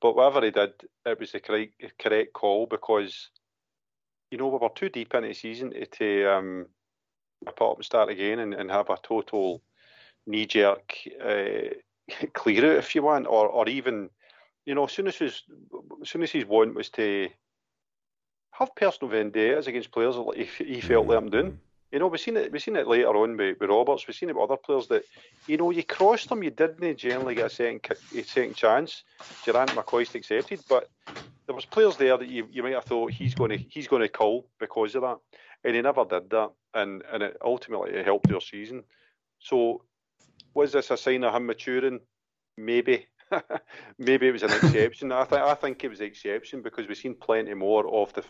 But 0.00 0.16
whatever 0.16 0.44
he 0.44 0.50
did, 0.50 0.72
it 1.06 1.18
was 1.18 1.32
the 1.32 1.40
correct 1.40 1.82
correct 1.98 2.32
call 2.32 2.66
because 2.66 3.30
you 4.30 4.38
know 4.38 4.48
we 4.48 4.58
were 4.58 4.68
too 4.74 4.88
deep 4.88 5.14
into 5.14 5.28
the 5.28 5.34
season 5.34 5.72
to 5.98 6.26
um, 6.26 6.66
pop 7.56 7.76
and 7.76 7.84
start 7.84 8.08
again 8.08 8.38
and, 8.40 8.54
and 8.54 8.70
have 8.70 8.90
a 8.90 8.98
total 9.02 9.62
knee 10.26 10.46
jerk 10.46 10.94
uh, 11.24 11.74
clear 12.32 12.72
out 12.72 12.78
if 12.78 12.94
you 12.94 13.02
want, 13.02 13.26
or 13.26 13.48
or 13.48 13.68
even 13.68 14.10
you 14.66 14.74
know, 14.74 14.84
as 14.84 14.92
soon 14.92 15.08
as 15.08 15.16
his 15.16 15.42
as 16.02 16.08
soon 16.08 16.22
as 16.22 16.30
his 16.30 16.46
want 16.46 16.74
was 16.74 16.88
to 16.90 17.28
have 18.52 18.74
personal 18.76 19.10
vendettas 19.10 19.66
against 19.66 19.90
players 19.90 20.14
that 20.14 20.34
he, 20.36 20.74
he 20.74 20.80
felt 20.80 21.08
doing. 21.30 21.58
You 21.92 21.98
know, 21.98 22.06
we've 22.06 22.20
seen 22.20 22.36
it. 22.38 22.50
We've 22.50 22.62
seen 22.62 22.76
it 22.76 22.88
later 22.88 23.08
on 23.08 23.36
with, 23.36 23.60
with 23.60 23.70
Roberts. 23.70 24.06
We've 24.06 24.16
seen 24.16 24.30
it 24.30 24.34
with 24.34 24.50
other 24.50 24.56
players 24.56 24.86
that, 24.88 25.04
you 25.46 25.58
know, 25.58 25.70
you 25.70 25.84
crossed 25.84 26.30
them, 26.30 26.42
you 26.42 26.50
didn't 26.50 26.96
generally 26.96 27.34
get 27.34 27.46
a 27.46 27.50
second 27.50 27.80
a 28.16 28.22
second 28.22 28.56
chance. 28.56 29.04
Durrant 29.44 29.70
McCoist 29.72 30.14
accepted, 30.14 30.60
but 30.68 30.88
there 31.46 31.54
was 31.54 31.66
players 31.66 31.96
there 31.96 32.16
that 32.16 32.28
you, 32.28 32.48
you 32.50 32.62
might 32.62 32.72
have 32.72 32.84
thought 32.84 33.12
he's 33.12 33.34
going 33.34 33.50
to 33.50 33.58
he's 33.58 33.88
going 33.88 34.02
to 34.02 34.08
call 34.08 34.48
because 34.58 34.94
of 34.94 35.02
that 35.02 35.18
and 35.64 35.76
he 35.76 35.82
never 35.82 36.04
did 36.04 36.30
that, 36.30 36.50
and 36.74 37.02
and 37.12 37.22
it 37.22 37.36
ultimately 37.44 37.92
it 37.92 38.04
helped 38.04 38.28
their 38.28 38.40
season. 38.40 38.82
So, 39.38 39.84
was 40.54 40.72
this 40.72 40.90
a 40.90 40.96
sign 40.96 41.24
of 41.24 41.34
him 41.34 41.46
maturing? 41.46 42.00
Maybe, 42.56 43.06
maybe 43.98 44.28
it 44.28 44.32
was 44.32 44.42
an 44.42 44.52
exception. 44.52 45.12
I 45.12 45.24
think 45.24 45.42
I 45.42 45.54
think 45.54 45.84
it 45.84 45.88
was 45.88 46.00
an 46.00 46.06
exception 46.06 46.62
because 46.62 46.88
we've 46.88 46.96
seen 46.96 47.14
plenty 47.14 47.54
more 47.54 47.86
of 47.86 48.12
the 48.14 48.24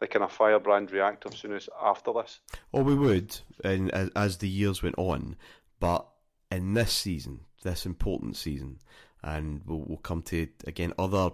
the 0.00 0.06
kind 0.06 0.24
of 0.24 0.32
firebrand 0.32 0.90
reactor 0.90 1.28
Souness 1.30 1.68
after 1.82 2.12
this. 2.12 2.40
Oh, 2.72 2.82
we 2.82 2.94
would, 2.94 3.38
and 3.64 3.90
as, 3.90 4.10
as 4.14 4.36
the 4.38 4.48
years 4.48 4.82
went 4.82 4.96
on, 4.98 5.36
but 5.80 6.06
in 6.50 6.74
this 6.74 6.92
season, 6.92 7.40
this 7.62 7.86
important 7.86 8.36
season, 8.36 8.78
and 9.22 9.62
we'll, 9.66 9.84
we'll 9.86 9.98
come 9.98 10.22
to 10.22 10.48
again 10.66 10.92
other 10.98 11.30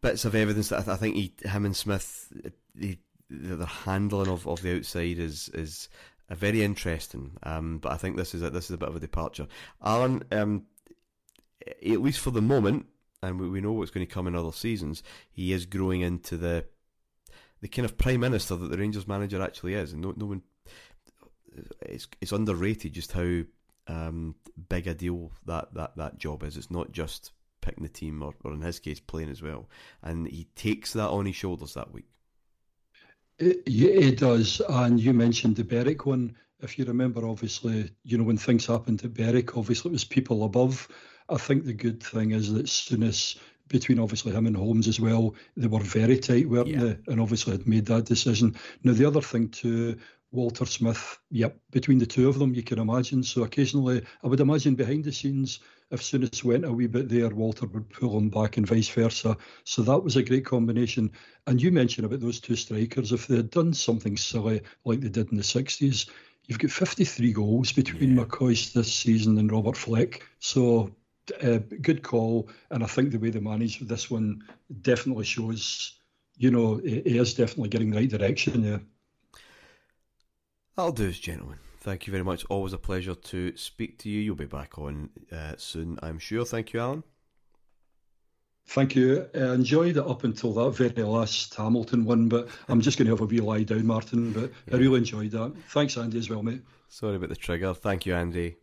bits 0.00 0.24
of 0.24 0.34
evidence 0.34 0.70
that 0.70 0.80
I, 0.80 0.82
th- 0.82 0.94
I 0.94 0.96
think 0.96 1.16
he, 1.16 1.34
him 1.44 1.64
and 1.64 1.76
Smith, 1.76 2.32
they 2.74 2.98
the 3.32 3.66
handling 3.66 4.28
of, 4.28 4.46
of 4.46 4.62
the 4.62 4.76
outside 4.76 5.18
is 5.18 5.48
is 5.54 5.88
very 6.30 6.62
interesting. 6.62 7.32
Um, 7.42 7.78
but 7.78 7.92
I 7.92 7.96
think 7.96 8.16
this 8.16 8.34
is 8.34 8.42
a, 8.42 8.50
this 8.50 8.66
is 8.66 8.72
a 8.72 8.78
bit 8.78 8.88
of 8.88 8.96
a 8.96 9.00
departure. 9.00 9.46
Alan, 9.82 10.22
um, 10.32 10.64
at 11.66 12.02
least 12.02 12.20
for 12.20 12.30
the 12.30 12.42
moment, 12.42 12.86
and 13.22 13.40
we, 13.40 13.48
we 13.48 13.60
know 13.60 13.72
what's 13.72 13.90
going 13.90 14.06
to 14.06 14.12
come 14.12 14.26
in 14.26 14.34
other 14.34 14.52
seasons, 14.52 15.02
he 15.30 15.52
is 15.52 15.66
growing 15.66 16.00
into 16.00 16.36
the 16.36 16.64
the 17.62 17.68
kind 17.68 17.86
of 17.86 17.96
prime 17.96 18.20
minister 18.20 18.54
that 18.54 18.70
the 18.70 18.76
Rangers 18.76 19.08
manager 19.08 19.40
actually 19.40 19.74
is, 19.74 19.94
and 19.94 20.02
no, 20.02 20.12
no 20.16 20.26
one 20.26 20.42
it's 21.82 22.08
it's 22.20 22.32
underrated 22.32 22.92
just 22.92 23.12
how 23.12 23.42
um, 23.88 24.34
big 24.68 24.86
a 24.86 24.94
deal 24.94 25.32
that, 25.46 25.72
that, 25.74 25.96
that 25.96 26.18
job 26.18 26.42
is. 26.42 26.56
It's 26.56 26.70
not 26.70 26.92
just 26.92 27.32
picking 27.60 27.82
the 27.82 27.88
team, 27.88 28.22
or, 28.22 28.34
or 28.44 28.52
in 28.52 28.60
his 28.60 28.78
case, 28.78 29.00
playing 29.00 29.30
as 29.30 29.42
well. 29.42 29.68
And 30.02 30.26
he 30.26 30.48
takes 30.56 30.92
that 30.94 31.08
on 31.08 31.26
his 31.26 31.36
shoulders 31.36 31.74
that 31.74 31.92
week. 31.92 32.06
It, 33.38 33.62
it 33.66 34.18
does. 34.18 34.60
And 34.68 35.00
you 35.00 35.12
mentioned 35.12 35.56
the 35.56 35.64
Berwick 35.64 36.06
one. 36.06 36.36
If 36.60 36.78
you 36.78 36.84
remember, 36.84 37.26
obviously, 37.26 37.90
you 38.04 38.18
know, 38.18 38.24
when 38.24 38.38
things 38.38 38.66
happened 38.66 39.04
at 39.04 39.14
Berwick, 39.14 39.56
obviously 39.56 39.90
it 39.90 39.92
was 39.92 40.04
people 40.04 40.44
above. 40.44 40.88
I 41.28 41.36
think 41.36 41.64
the 41.64 41.72
good 41.72 42.02
thing 42.02 42.32
is 42.32 42.52
that 42.52 42.66
Souness, 42.66 43.36
between 43.72 43.98
obviously 43.98 44.32
him 44.32 44.46
and 44.46 44.56
Holmes 44.56 44.86
as 44.86 45.00
well, 45.00 45.34
they 45.56 45.66
were 45.66 45.80
very 45.80 46.18
tight, 46.18 46.48
weren't 46.48 46.68
yeah. 46.68 46.80
they? 46.80 46.98
And 47.08 47.20
obviously 47.20 47.52
had 47.52 47.66
made 47.66 47.86
that 47.86 48.04
decision. 48.04 48.54
Now, 48.84 48.92
the 48.92 49.06
other 49.06 49.20
thing 49.20 49.48
too, 49.48 49.98
Walter 50.30 50.64
Smith, 50.64 51.18
yep, 51.30 51.58
between 51.70 51.98
the 51.98 52.06
two 52.06 52.28
of 52.28 52.38
them, 52.38 52.54
you 52.54 52.62
can 52.62 52.78
imagine. 52.78 53.22
So 53.22 53.42
occasionally, 53.42 54.02
I 54.22 54.26
would 54.26 54.40
imagine 54.40 54.74
behind 54.74 55.04
the 55.04 55.12
scenes, 55.12 55.60
if 55.90 56.00
Souness 56.00 56.42
went 56.42 56.64
a 56.64 56.72
wee 56.72 56.86
bit 56.86 57.10
there, 57.10 57.28
Walter 57.28 57.66
would 57.66 57.90
pull 57.90 58.16
him 58.16 58.30
back 58.30 58.56
and 58.56 58.66
vice 58.66 58.88
versa. 58.88 59.36
So 59.64 59.82
that 59.82 60.02
was 60.02 60.16
a 60.16 60.22
great 60.22 60.46
combination. 60.46 61.12
And 61.46 61.60
you 61.60 61.70
mentioned 61.70 62.06
about 62.06 62.20
those 62.20 62.40
two 62.40 62.56
strikers. 62.56 63.12
If 63.12 63.26
they 63.26 63.36
had 63.36 63.50
done 63.50 63.74
something 63.74 64.16
silly 64.16 64.62
like 64.86 65.00
they 65.00 65.10
did 65.10 65.30
in 65.30 65.36
the 65.36 65.42
60s, 65.42 66.08
you've 66.46 66.58
got 66.58 66.70
53 66.70 67.32
goals 67.32 67.72
between 67.72 68.16
yeah. 68.16 68.24
This 68.30 68.92
season 68.92 69.36
and 69.36 69.52
Robert 69.52 69.76
Fleck. 69.76 70.22
So 70.38 70.94
uh, 71.42 71.58
good 71.80 72.02
call. 72.02 72.48
And 72.70 72.82
I 72.82 72.86
think 72.86 73.10
the 73.10 73.18
way 73.18 73.30
they 73.30 73.40
managed 73.40 73.88
this 73.88 74.10
one 74.10 74.42
definitely 74.82 75.24
shows, 75.24 75.98
you 76.36 76.50
know, 76.50 76.80
it, 76.84 77.06
it 77.06 77.16
is 77.16 77.34
definitely 77.34 77.68
getting 77.68 77.90
the 77.90 77.98
right 77.98 78.10
direction. 78.10 78.64
Yeah. 78.64 78.78
That'll 80.76 80.92
do 80.92 81.08
us, 81.08 81.18
gentlemen. 81.18 81.58
Thank 81.80 82.06
you 82.06 82.12
very 82.12 82.24
much. 82.24 82.44
Always 82.48 82.72
a 82.72 82.78
pleasure 82.78 83.14
to 83.14 83.56
speak 83.56 83.98
to 83.98 84.08
you. 84.08 84.20
You'll 84.20 84.36
be 84.36 84.44
back 84.44 84.78
on 84.78 85.10
uh, 85.30 85.54
soon, 85.56 85.98
I'm 86.02 86.18
sure. 86.18 86.44
Thank 86.44 86.72
you, 86.72 86.80
Alan. 86.80 87.02
Thank 88.68 88.94
you. 88.94 89.28
I 89.34 89.54
enjoyed 89.54 89.96
it 89.96 90.06
up 90.06 90.22
until 90.22 90.52
that 90.54 90.70
very 90.70 91.02
last 91.02 91.54
Hamilton 91.56 92.04
one, 92.04 92.28
but 92.28 92.48
I'm 92.68 92.80
just 92.80 92.96
going 92.96 93.06
to 93.06 93.12
have 93.12 93.20
a 93.20 93.24
wee 93.24 93.40
lie 93.40 93.64
down, 93.64 93.86
Martyn. 93.86 94.32
But 94.32 94.52
yeah. 94.68 94.74
I 94.74 94.78
really 94.78 94.98
enjoyed 94.98 95.32
that. 95.32 95.52
Thanks, 95.70 95.96
Andy, 95.98 96.18
as 96.18 96.30
well, 96.30 96.44
mate. 96.44 96.62
Sorry 96.88 97.16
about 97.16 97.30
the 97.30 97.36
trigger. 97.36 97.74
Thank 97.74 98.06
you, 98.06 98.14
Andy. 98.14 98.56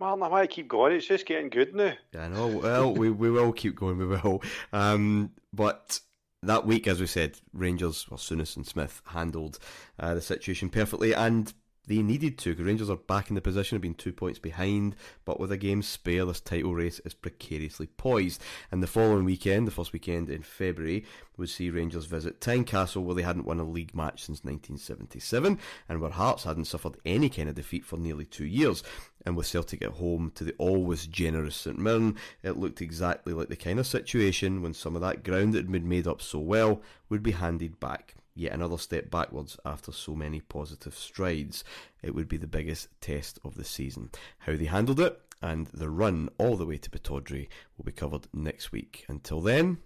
Martyn, 0.00 0.22
I 0.24 0.28
might 0.28 0.50
keep 0.50 0.68
going. 0.68 0.92
It's 0.92 1.06
just 1.06 1.26
getting 1.26 1.50
good 1.50 1.74
now. 1.74 1.94
Yeah, 2.12 2.24
I 2.24 2.28
know. 2.28 2.48
Well, 2.48 2.92
we, 2.92 3.10
we 3.10 3.30
will 3.30 3.52
keep 3.52 3.76
going. 3.76 3.98
We 3.98 4.06
will. 4.06 4.42
Um, 4.72 5.30
but 5.52 6.00
that 6.42 6.66
week, 6.66 6.86
as 6.86 7.00
we 7.00 7.06
said, 7.06 7.38
Rangers, 7.52 8.06
well, 8.10 8.18
Souness 8.18 8.56
and 8.56 8.66
Smith 8.66 9.02
handled 9.06 9.58
uh, 9.98 10.14
the 10.14 10.20
situation 10.20 10.68
perfectly, 10.68 11.14
and 11.14 11.52
they 11.86 12.02
needed 12.02 12.38
to. 12.38 12.50
Because 12.50 12.64
Rangers 12.64 12.90
are 12.90 12.96
back 12.96 13.28
in 13.28 13.34
the 13.34 13.40
position 13.40 13.76
of 13.76 13.82
being 13.82 13.94
two 13.94 14.12
points 14.12 14.38
behind, 14.38 14.96
but 15.24 15.38
with 15.38 15.52
a 15.52 15.56
game 15.56 15.82
spare, 15.82 16.24
this 16.24 16.40
title 16.40 16.74
race 16.74 17.00
is 17.04 17.14
precariously 17.14 17.86
poised. 17.86 18.42
And 18.70 18.82
the 18.82 18.86
following 18.86 19.24
weekend, 19.24 19.66
the 19.66 19.72
first 19.72 19.92
weekend 19.92 20.30
in 20.30 20.42
February, 20.42 21.04
would 21.36 21.50
see 21.50 21.70
Rangers 21.70 22.06
visit 22.06 22.40
Tynecastle, 22.40 23.02
where 23.02 23.14
they 23.14 23.22
hadn't 23.22 23.46
won 23.46 23.60
a 23.60 23.64
league 23.64 23.94
match 23.94 24.24
since 24.24 24.44
1977, 24.44 25.58
and 25.88 26.00
where 26.00 26.10
Hearts 26.10 26.44
hadn't 26.44 26.66
suffered 26.66 26.96
any 27.04 27.28
kind 27.28 27.48
of 27.48 27.54
defeat 27.54 27.84
for 27.84 27.96
nearly 27.96 28.24
two 28.24 28.46
years. 28.46 28.82
And 29.26 29.36
with 29.36 29.46
Celtic 29.46 29.82
at 29.82 29.92
home 29.92 30.32
to 30.34 30.44
the 30.44 30.54
always 30.58 31.06
generous 31.06 31.56
St 31.56 31.78
Mirren, 31.78 32.16
it 32.42 32.58
looked 32.58 32.82
exactly 32.82 33.32
like 33.32 33.48
the 33.48 33.56
kind 33.56 33.78
of 33.78 33.86
situation 33.86 34.60
when 34.60 34.74
some 34.74 34.94
of 34.94 35.02
that 35.02 35.24
ground 35.24 35.54
that 35.54 35.58
had 35.58 35.72
been 35.72 35.88
made 35.88 36.06
up 36.06 36.20
so 36.20 36.38
well 36.38 36.82
would 37.08 37.22
be 37.22 37.32
handed 37.32 37.80
back. 37.80 38.14
Yet 38.34 38.52
another 38.52 38.78
step 38.78 39.10
backwards 39.10 39.56
after 39.64 39.92
so 39.92 40.14
many 40.14 40.40
positive 40.40 40.96
strides. 40.96 41.64
It 42.02 42.14
would 42.14 42.28
be 42.28 42.36
the 42.36 42.46
biggest 42.46 42.88
test 43.00 43.38
of 43.44 43.54
the 43.54 43.64
season. 43.64 44.10
How 44.38 44.56
they 44.56 44.64
handled 44.64 45.00
it 45.00 45.20
and 45.40 45.68
the 45.68 45.90
run 45.90 46.30
all 46.38 46.56
the 46.56 46.66
way 46.66 46.78
to 46.78 46.90
Pittodrie 46.90 47.48
will 47.76 47.84
be 47.84 47.92
covered 47.92 48.26
next 48.32 48.72
week. 48.72 49.04
Until 49.08 49.40
then, 49.40 49.78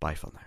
bye 0.00 0.14
for 0.14 0.32
now. 0.32 0.40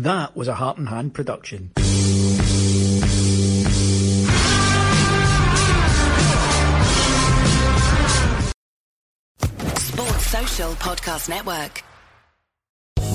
That 0.00 0.34
was 0.34 0.48
a 0.48 0.54
Heart 0.54 0.78
and 0.78 0.88
Hand 0.88 1.12
production. 1.12 1.72
Sports 9.76 10.26
Social 10.26 10.72
Podcast 10.76 11.28
Network. 11.28 11.84